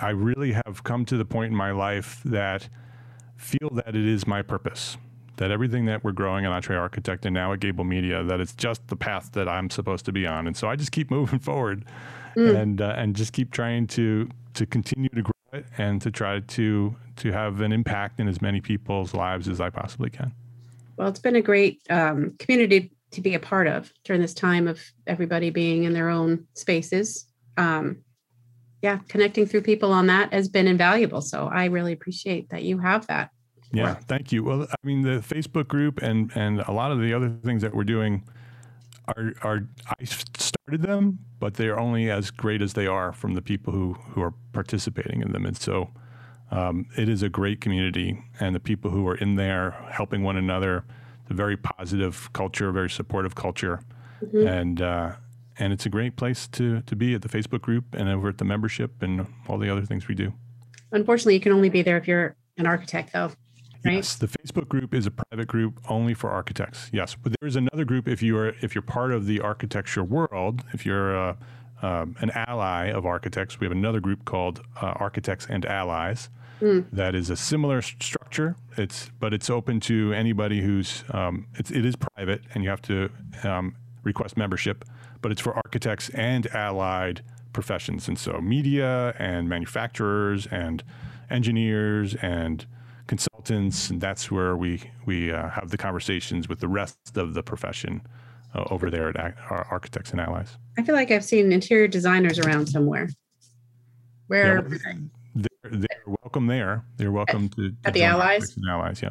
I 0.00 0.10
really 0.10 0.52
have 0.52 0.84
come 0.84 1.04
to 1.06 1.16
the 1.16 1.24
point 1.24 1.50
in 1.50 1.56
my 1.56 1.72
life 1.72 2.20
that 2.24 2.68
feel 3.40 3.70
that 3.72 3.88
it 3.88 4.06
is 4.06 4.26
my 4.26 4.42
purpose. 4.42 4.96
That 5.36 5.50
everything 5.50 5.86
that 5.86 6.04
we're 6.04 6.12
growing 6.12 6.44
at 6.44 6.50
EntreArchitect 6.50 7.24
and 7.24 7.32
now 7.32 7.52
at 7.54 7.60
Gable 7.60 7.84
Media, 7.84 8.22
that 8.24 8.40
it's 8.40 8.54
just 8.54 8.86
the 8.88 8.96
path 8.96 9.32
that 9.32 9.48
I'm 9.48 9.70
supposed 9.70 10.04
to 10.04 10.12
be 10.12 10.26
on, 10.26 10.46
and 10.46 10.56
so 10.56 10.68
I 10.68 10.76
just 10.76 10.92
keep 10.92 11.10
moving 11.18 11.38
forward, 11.38 11.84
and 12.36 12.80
uh, 12.80 12.94
and 12.96 13.16
just 13.16 13.32
keep 13.32 13.50
trying 13.50 13.86
to 13.88 14.28
to 14.54 14.66
continue 14.66 15.08
to 15.10 15.22
grow 15.22 15.32
it 15.52 15.64
and 15.78 16.00
to 16.02 16.10
try 16.10 16.40
to 16.40 16.94
to 17.16 17.32
have 17.32 17.60
an 17.60 17.72
impact 17.72 18.20
in 18.20 18.28
as 18.28 18.42
many 18.42 18.60
people's 18.60 19.14
lives 19.14 19.48
as 19.48 19.60
I 19.60 19.70
possibly 19.70 20.10
can. 20.10 20.32
Well, 20.96 21.08
it's 21.08 21.20
been 21.20 21.36
a 21.36 21.42
great 21.42 21.80
um, 21.88 22.34
community 22.38 22.92
to 23.12 23.20
be 23.20 23.34
a 23.34 23.40
part 23.40 23.66
of 23.66 23.92
during 24.04 24.20
this 24.20 24.34
time 24.34 24.68
of 24.68 24.80
everybody 25.06 25.50
being 25.50 25.84
in 25.84 25.92
their 25.92 26.08
own 26.08 26.46
spaces. 26.54 27.26
Um, 27.56 27.98
yeah, 28.82 28.98
connecting 29.08 29.46
through 29.46 29.62
people 29.62 29.92
on 29.92 30.06
that 30.06 30.32
has 30.32 30.48
been 30.48 30.66
invaluable. 30.66 31.20
So 31.20 31.48
I 31.52 31.66
really 31.66 31.92
appreciate 31.92 32.48
that 32.50 32.62
you 32.62 32.78
have 32.78 33.06
that. 33.08 33.30
Yeah, 33.72 33.94
thank 33.94 34.32
you. 34.32 34.42
Well, 34.42 34.62
I 34.62 34.86
mean, 34.86 35.02
the 35.02 35.20
Facebook 35.20 35.68
group 35.68 36.02
and 36.02 36.32
and 36.34 36.60
a 36.60 36.72
lot 36.72 36.90
of 36.90 37.00
the 37.00 37.14
other 37.14 37.30
things 37.44 37.62
that 37.62 37.74
we're 37.74 37.84
doing 37.84 38.26
are 39.06 39.32
are 39.42 39.68
I 39.86 40.04
started 40.04 40.82
them, 40.82 41.20
but 41.38 41.54
they 41.54 41.68
are 41.68 41.78
only 41.78 42.10
as 42.10 42.30
great 42.30 42.62
as 42.62 42.72
they 42.72 42.86
are 42.86 43.12
from 43.12 43.34
the 43.34 43.42
people 43.42 43.72
who 43.72 43.92
who 43.92 44.22
are 44.22 44.34
participating 44.52 45.20
in 45.20 45.32
them. 45.32 45.46
And 45.46 45.56
so, 45.56 45.90
um, 46.50 46.86
it 46.96 47.08
is 47.08 47.22
a 47.22 47.28
great 47.28 47.60
community, 47.60 48.20
and 48.40 48.54
the 48.54 48.60
people 48.60 48.90
who 48.90 49.06
are 49.06 49.16
in 49.16 49.36
there 49.36 49.72
helping 49.92 50.24
one 50.24 50.36
another, 50.36 50.84
it's 51.22 51.30
a 51.30 51.34
very 51.34 51.56
positive 51.56 52.32
culture, 52.32 52.72
very 52.72 52.90
supportive 52.90 53.34
culture, 53.34 53.80
and. 54.32 54.80
Uh, 54.80 55.12
and 55.60 55.72
it's 55.72 55.86
a 55.86 55.90
great 55.90 56.16
place 56.16 56.48
to, 56.48 56.80
to 56.82 56.96
be 56.96 57.14
at 57.14 57.22
the 57.22 57.28
Facebook 57.28 57.60
group 57.60 57.84
and 57.92 58.08
over 58.08 58.28
at 58.30 58.38
the 58.38 58.44
membership 58.44 59.02
and 59.02 59.26
all 59.46 59.58
the 59.58 59.70
other 59.70 59.82
things 59.84 60.08
we 60.08 60.14
do. 60.14 60.32
Unfortunately, 60.90 61.34
you 61.34 61.40
can 61.40 61.52
only 61.52 61.68
be 61.68 61.82
there 61.82 61.98
if 61.98 62.08
you're 62.08 62.34
an 62.56 62.66
architect, 62.66 63.12
though. 63.12 63.30
Right. 63.84 63.94
Yes, 63.94 64.16
the 64.16 64.26
Facebook 64.26 64.68
group 64.68 64.92
is 64.92 65.06
a 65.06 65.10
private 65.10 65.46
group 65.48 65.80
only 65.88 66.12
for 66.12 66.28
architects. 66.30 66.90
Yes, 66.92 67.14
but 67.14 67.34
there 67.40 67.48
is 67.48 67.56
another 67.56 67.84
group 67.84 68.08
if 68.08 68.22
you 68.22 68.36
are 68.36 68.54
if 68.60 68.74
you're 68.74 68.82
part 68.82 69.10
of 69.12 69.24
the 69.26 69.40
architecture 69.40 70.04
world. 70.04 70.64
If 70.74 70.84
you're 70.84 71.16
uh, 71.16 71.36
um, 71.80 72.14
an 72.20 72.30
ally 72.34 72.88
of 72.88 73.06
architects, 73.06 73.58
we 73.58 73.64
have 73.64 73.72
another 73.72 74.00
group 74.00 74.26
called 74.26 74.60
uh, 74.82 74.92
Architects 74.96 75.46
and 75.48 75.64
Allies. 75.64 76.28
That 76.92 77.14
is 77.14 77.30
a 77.30 77.36
similar 77.36 77.78
s- 77.78 77.94
structure. 78.00 78.54
It's 78.76 79.10
but 79.18 79.32
it's 79.32 79.48
open 79.48 79.80
to 79.80 80.12
anybody 80.12 80.60
who's 80.60 81.02
um, 81.12 81.46
it's 81.54 81.70
it 81.70 81.86
is 81.86 81.96
private 81.96 82.42
and 82.52 82.62
you 82.62 82.68
have 82.68 82.82
to 82.82 83.08
um, 83.44 83.76
request 84.02 84.36
membership. 84.36 84.84
But 85.22 85.32
it's 85.32 85.40
for 85.40 85.54
architects 85.54 86.08
and 86.10 86.46
allied 86.54 87.22
professions, 87.52 88.08
and 88.08 88.18
so 88.18 88.40
media 88.40 89.14
and 89.18 89.48
manufacturers 89.48 90.46
and 90.46 90.82
engineers 91.30 92.14
and 92.16 92.66
consultants, 93.06 93.90
and 93.90 94.00
that's 94.00 94.30
where 94.30 94.56
we 94.56 94.90
we 95.04 95.32
uh, 95.32 95.48
have 95.50 95.70
the 95.70 95.76
conversations 95.76 96.48
with 96.48 96.60
the 96.60 96.68
rest 96.68 97.16
of 97.16 97.34
the 97.34 97.42
profession 97.42 98.02
uh, 98.54 98.64
over 98.70 98.90
there 98.90 99.08
at 99.08 99.16
our 99.50 99.66
Architects 99.70 100.12
and 100.12 100.20
Allies. 100.20 100.56
I 100.78 100.82
feel 100.82 100.94
like 100.94 101.10
I've 101.10 101.24
seen 101.24 101.52
interior 101.52 101.88
designers 101.88 102.38
around 102.38 102.68
somewhere. 102.68 103.08
Where 104.28 104.66
Yeah, 104.68 104.94
they're, 105.34 105.70
they're 105.70 106.14
welcome 106.22 106.46
there. 106.46 106.84
They're 106.96 107.12
welcome 107.12 107.48
to, 107.50 107.70
to 107.70 107.76
At 107.84 107.94
the 107.94 108.04
Allies? 108.04 108.56
Allies. 108.68 109.02
Yeah. 109.02 109.10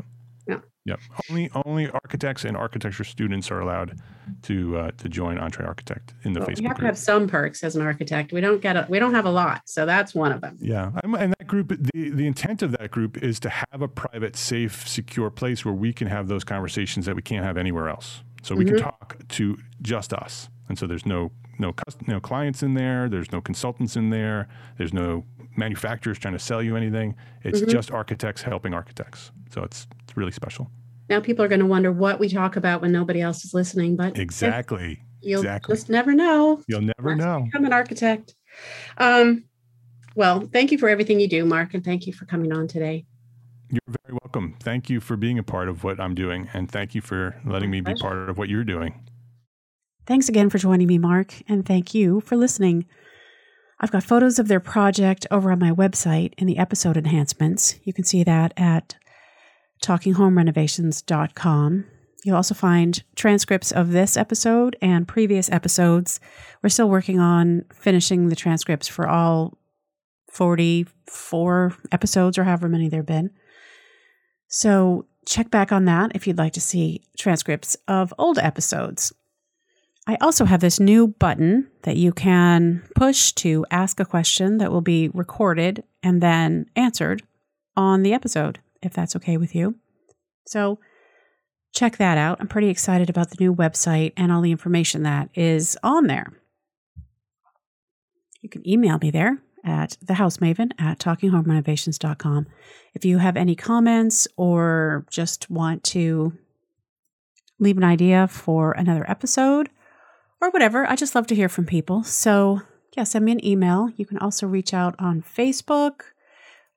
Yep. 0.85 0.99
Only 1.29 1.49
only 1.65 1.89
architects 1.89 2.45
and 2.45 2.55
architecture 2.55 3.03
students 3.03 3.51
are 3.51 3.59
allowed 3.59 3.99
to 4.43 4.77
uh, 4.77 4.91
to 4.91 5.09
join 5.09 5.37
EntreArchitect 5.37 6.13
in 6.23 6.33
the 6.33 6.39
well, 6.39 6.49
Facebook 6.49 6.61
you 6.61 6.67
have 6.67 6.77
to 6.77 6.85
have 6.85 6.97
some 6.97 7.27
perks 7.27 7.63
as 7.63 7.75
an 7.75 7.81
architect. 7.81 8.31
We 8.31 8.41
don't 8.41 8.61
get 8.61 8.75
a, 8.75 8.85
we 8.89 8.97
don't 8.97 9.13
have 9.13 9.25
a 9.25 9.31
lot, 9.31 9.61
so 9.65 9.85
that's 9.85 10.15
one 10.15 10.31
of 10.31 10.41
them. 10.41 10.57
Yeah, 10.59 10.91
I'm- 11.03 11.15
and 11.15 11.33
that 11.37 11.47
group, 11.47 11.69
the 11.93 12.09
the 12.09 12.25
intent 12.25 12.61
of 12.61 12.71
that 12.71 12.91
group 12.91 13.21
is 13.21 13.39
to 13.41 13.49
have 13.49 13.81
a 13.81 13.87
private, 13.87 14.35
safe, 14.35 14.87
secure 14.87 15.29
place 15.29 15.65
where 15.65 15.73
we 15.73 15.93
can 15.93 16.07
have 16.07 16.27
those 16.27 16.43
conversations 16.43 17.05
that 17.05 17.15
we 17.15 17.21
can't 17.21 17.45
have 17.45 17.57
anywhere 17.57 17.89
else. 17.89 18.23
So 18.41 18.55
we 18.55 18.63
can 18.65 18.77
talk 18.77 19.17
to 19.29 19.57
just 19.81 20.13
us, 20.13 20.49
and 20.69 20.79
so 20.79 20.87
there's 20.87 21.05
no 21.05 21.31
no 21.59 21.73
no 22.07 22.19
clients 22.19 22.63
in 22.63 22.73
there. 22.73 23.09
There's 23.09 23.31
no 23.31 23.41
consultants 23.41 23.95
in 23.95 24.09
there. 24.09 24.47
There's 24.77 24.93
no 24.93 25.25
manufacturers 25.55 26.17
trying 26.17 26.33
to 26.33 26.39
sell 26.39 26.63
you 26.63 26.75
anything. 26.75 27.15
It's 27.43 27.61
just 27.61 27.91
architects 27.91 28.41
helping 28.41 28.73
architects. 28.73 29.31
So 29.51 29.63
it's 29.63 29.87
it's 30.03 30.15
really 30.17 30.31
special. 30.31 30.71
Now 31.09 31.19
people 31.19 31.43
are 31.43 31.47
going 31.47 31.59
to 31.59 31.65
wonder 31.65 31.91
what 31.91 32.19
we 32.19 32.29
talk 32.29 32.55
about 32.55 32.81
when 32.81 32.91
nobody 32.91 33.21
else 33.21 33.43
is 33.43 33.53
listening, 33.53 33.95
but 33.95 34.17
Exactly. 34.17 35.01
you'll 35.21 35.41
exactly. 35.41 35.75
just 35.75 35.89
never 35.89 36.13
know. 36.13 36.61
You'll 36.67 36.81
never 36.81 37.15
know. 37.15 37.45
Become 37.45 37.65
an 37.65 37.73
architect. 37.73 38.35
Um, 38.97 39.45
well, 40.15 40.47
thank 40.53 40.71
you 40.71 40.77
for 40.77 40.87
everything 40.87 41.19
you 41.19 41.27
do, 41.27 41.45
Mark, 41.45 41.73
and 41.73 41.83
thank 41.83 42.05
you 42.05 42.13
for 42.13 42.25
coming 42.25 42.51
on 42.51 42.67
today. 42.67 43.05
You're 43.71 43.95
very 44.03 44.17
welcome. 44.23 44.55
Thank 44.59 44.89
you 44.89 44.99
for 44.99 45.15
being 45.15 45.37
a 45.37 45.43
part 45.43 45.69
of 45.69 45.83
what 45.83 45.99
I'm 45.99 46.15
doing, 46.15 46.49
and 46.53 46.69
thank 46.69 46.95
you 46.95 47.01
for 47.01 47.39
letting 47.45 47.69
me 47.69 47.81
be 47.81 47.93
part 47.95 48.29
of 48.29 48.37
what 48.37 48.49
you're 48.49 48.63
doing. 48.63 49.08
Thanks 50.09 50.27
again 50.27 50.49
for 50.49 50.57
joining 50.57 50.87
me, 50.87 50.97
Mark, 50.97 51.35
and 51.47 51.63
thank 51.63 51.93
you 51.93 52.19
for 52.21 52.35
listening. 52.35 52.87
I've 53.79 53.91
got 53.91 54.03
photos 54.03 54.39
of 54.39 54.47
their 54.47 54.59
project 54.59 55.27
over 55.29 55.51
on 55.51 55.59
my 55.59 55.69
website 55.69 56.33
in 56.39 56.47
the 56.47 56.57
episode 56.57 56.97
enhancements. 56.97 57.75
You 57.83 57.93
can 57.93 58.03
see 58.03 58.23
that 58.23 58.51
at 58.57 58.95
talkinghomerenovations.com. 59.83 61.85
You'll 62.25 62.35
also 62.35 62.55
find 62.55 63.03
transcripts 63.15 63.71
of 63.71 63.91
this 63.91 64.17
episode 64.17 64.75
and 64.81 65.07
previous 65.07 65.47
episodes. 65.51 66.19
We're 66.63 66.69
still 66.69 66.89
working 66.89 67.19
on 67.19 67.65
finishing 67.71 68.29
the 68.29 68.35
transcripts 68.35 68.87
for 68.87 69.07
all 69.07 69.59
44 70.31 71.75
episodes 71.91 72.39
or 72.39 72.45
however 72.45 72.67
many 72.67 72.89
there 72.89 73.01
have 73.01 73.05
been. 73.05 73.29
So 74.47 75.05
check 75.27 75.51
back 75.51 75.71
on 75.71 75.85
that 75.85 76.13
if 76.15 76.25
you'd 76.25 76.39
like 76.39 76.53
to 76.53 76.61
see 76.61 77.03
transcripts 77.15 77.77
of 77.87 78.11
old 78.17 78.39
episodes. 78.39 79.13
I 80.09 80.17
also 80.21 80.45
have 80.45 80.59
this 80.59 80.79
new 80.79 81.09
button 81.09 81.67
that 81.83 81.95
you 81.95 82.11
can 82.11 82.81
push 82.95 83.31
to 83.33 83.63
ask 83.69 83.99
a 83.99 84.05
question 84.05 84.57
that 84.57 84.71
will 84.71 84.81
be 84.81 85.09
recorded 85.09 85.83
and 86.01 86.19
then 86.19 86.65
answered 86.75 87.21
on 87.77 88.01
the 88.01 88.11
episode, 88.11 88.57
if 88.81 88.91
that's 88.91 89.15
okay 89.17 89.37
with 89.37 89.53
you. 89.53 89.75
So 90.47 90.79
check 91.75 91.97
that 91.97 92.17
out. 92.17 92.39
I'm 92.41 92.47
pretty 92.47 92.69
excited 92.69 93.07
about 93.07 93.29
the 93.29 93.37
new 93.39 93.53
website 93.53 94.13
and 94.17 94.31
all 94.31 94.41
the 94.41 94.49
information 94.49 95.03
that 95.03 95.29
is 95.35 95.77
on 95.83 96.07
there. 96.07 96.33
You 98.41 98.49
can 98.49 98.67
email 98.67 98.97
me 98.97 99.11
there 99.11 99.37
at 99.63 99.95
thehousemaven 100.03 100.71
at 100.79 100.97
talkinghomerenovations.com. 100.97 102.47
If 102.95 103.05
you 103.05 103.19
have 103.19 103.37
any 103.37 103.55
comments 103.55 104.27
or 104.37 105.05
just 105.11 105.51
want 105.51 105.83
to 105.83 106.33
leave 107.59 107.77
an 107.77 107.83
idea 107.83 108.27
for 108.27 108.71
another 108.71 109.07
episode, 109.07 109.69
or 110.41 110.49
whatever. 110.49 110.89
I 110.89 110.95
just 110.95 111.15
love 111.15 111.27
to 111.27 111.35
hear 111.35 111.49
from 111.49 111.65
people. 111.65 112.03
So, 112.03 112.61
yeah, 112.95 113.03
send 113.03 113.25
me 113.25 113.31
an 113.31 113.45
email. 113.45 113.89
You 113.95 114.05
can 114.05 114.17
also 114.17 114.47
reach 114.47 114.73
out 114.73 114.95
on 114.99 115.21
Facebook, 115.21 116.01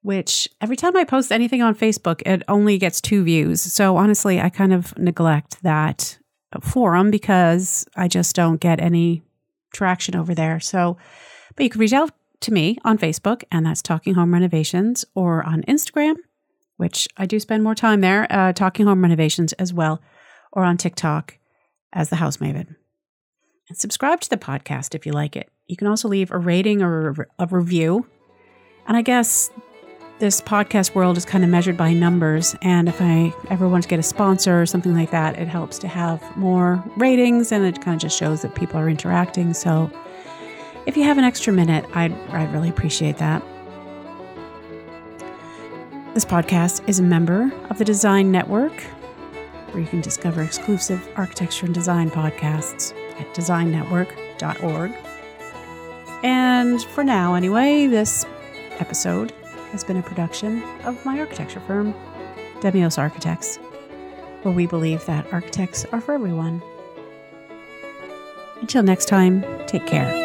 which 0.02 0.48
every 0.60 0.76
time 0.76 0.96
I 0.96 1.04
post 1.04 1.32
anything 1.32 1.62
on 1.62 1.74
Facebook, 1.74 2.22
it 2.26 2.42
only 2.48 2.78
gets 2.78 3.00
two 3.00 3.24
views. 3.24 3.60
So, 3.62 3.96
honestly, 3.96 4.40
I 4.40 4.48
kind 4.50 4.72
of 4.72 4.96
neglect 4.98 5.62
that 5.62 6.18
forum 6.60 7.10
because 7.10 7.86
I 7.96 8.08
just 8.08 8.36
don't 8.36 8.60
get 8.60 8.80
any 8.80 9.22
traction 9.72 10.16
over 10.16 10.34
there. 10.34 10.60
So, 10.60 10.98
but 11.56 11.64
you 11.64 11.70
can 11.70 11.80
reach 11.80 11.92
out 11.92 12.10
to 12.40 12.52
me 12.52 12.78
on 12.84 12.98
Facebook, 12.98 13.44
and 13.50 13.64
that's 13.64 13.82
Talking 13.82 14.14
Home 14.14 14.34
Renovations, 14.34 15.04
or 15.14 15.44
on 15.44 15.62
Instagram, 15.62 16.16
which 16.76 17.08
I 17.16 17.24
do 17.24 17.38
spend 17.38 17.62
more 17.62 17.74
time 17.74 18.00
there, 18.00 18.26
uh, 18.30 18.52
Talking 18.52 18.86
Home 18.86 19.02
Renovations 19.02 19.52
as 19.54 19.72
well, 19.72 20.02
or 20.52 20.64
on 20.64 20.76
TikTok 20.76 21.38
as 21.92 22.08
the 22.08 22.16
House 22.16 22.38
Maven 22.38 22.76
and 23.72 23.78
subscribe 23.78 24.20
to 24.20 24.28
the 24.28 24.36
podcast 24.36 24.94
if 24.94 25.06
you 25.06 25.12
like 25.12 25.34
it. 25.34 25.48
You 25.66 25.78
can 25.78 25.86
also 25.86 26.06
leave 26.06 26.30
a 26.30 26.36
rating 26.36 26.82
or 26.82 27.26
a 27.38 27.46
review. 27.46 28.06
And 28.86 28.98
I 28.98 29.00
guess 29.02 29.50
this 30.18 30.42
podcast 30.42 30.94
world 30.94 31.16
is 31.16 31.24
kind 31.24 31.42
of 31.42 31.48
measured 31.48 31.78
by 31.78 31.94
numbers. 31.94 32.54
And 32.60 32.86
if 32.86 33.00
I 33.00 33.32
ever 33.48 33.66
want 33.70 33.84
to 33.84 33.88
get 33.88 33.98
a 33.98 34.02
sponsor 34.02 34.60
or 34.60 34.66
something 34.66 34.94
like 34.94 35.10
that, 35.12 35.38
it 35.38 35.48
helps 35.48 35.78
to 35.78 35.88
have 35.88 36.20
more 36.36 36.84
ratings 36.98 37.50
and 37.50 37.64
it 37.64 37.80
kind 37.80 37.94
of 37.94 38.02
just 38.02 38.18
shows 38.18 38.42
that 38.42 38.54
people 38.54 38.78
are 38.78 38.90
interacting. 38.90 39.54
So 39.54 39.90
if 40.84 40.94
you 40.94 41.04
have 41.04 41.16
an 41.16 41.24
extra 41.24 41.50
minute, 41.50 41.86
I'd, 41.94 42.12
I'd 42.28 42.52
really 42.52 42.68
appreciate 42.68 43.16
that. 43.18 43.42
This 46.12 46.26
podcast 46.26 46.86
is 46.86 46.98
a 46.98 47.02
member 47.02 47.50
of 47.70 47.78
the 47.78 47.86
Design 47.86 48.30
Network, 48.30 48.82
where 49.70 49.82
you 49.82 49.88
can 49.88 50.02
discover 50.02 50.42
exclusive 50.42 51.08
architecture 51.16 51.64
and 51.64 51.74
design 51.74 52.10
podcasts 52.10 52.92
at 53.22 53.34
designnetwork.org. 53.34 54.92
And 56.22 56.82
for 56.82 57.02
now, 57.02 57.34
anyway, 57.34 57.86
this 57.86 58.24
episode 58.78 59.32
has 59.72 59.82
been 59.82 59.96
a 59.96 60.02
production 60.02 60.62
of 60.84 61.04
my 61.04 61.18
architecture 61.18 61.60
firm, 61.60 61.94
Demios 62.60 62.98
Architects, 62.98 63.56
where 64.42 64.54
we 64.54 64.66
believe 64.66 65.04
that 65.06 65.32
architects 65.32 65.84
are 65.86 66.00
for 66.00 66.14
everyone. 66.14 66.62
Until 68.60 68.82
next 68.82 69.06
time, 69.06 69.44
take 69.66 69.86
care. 69.86 70.21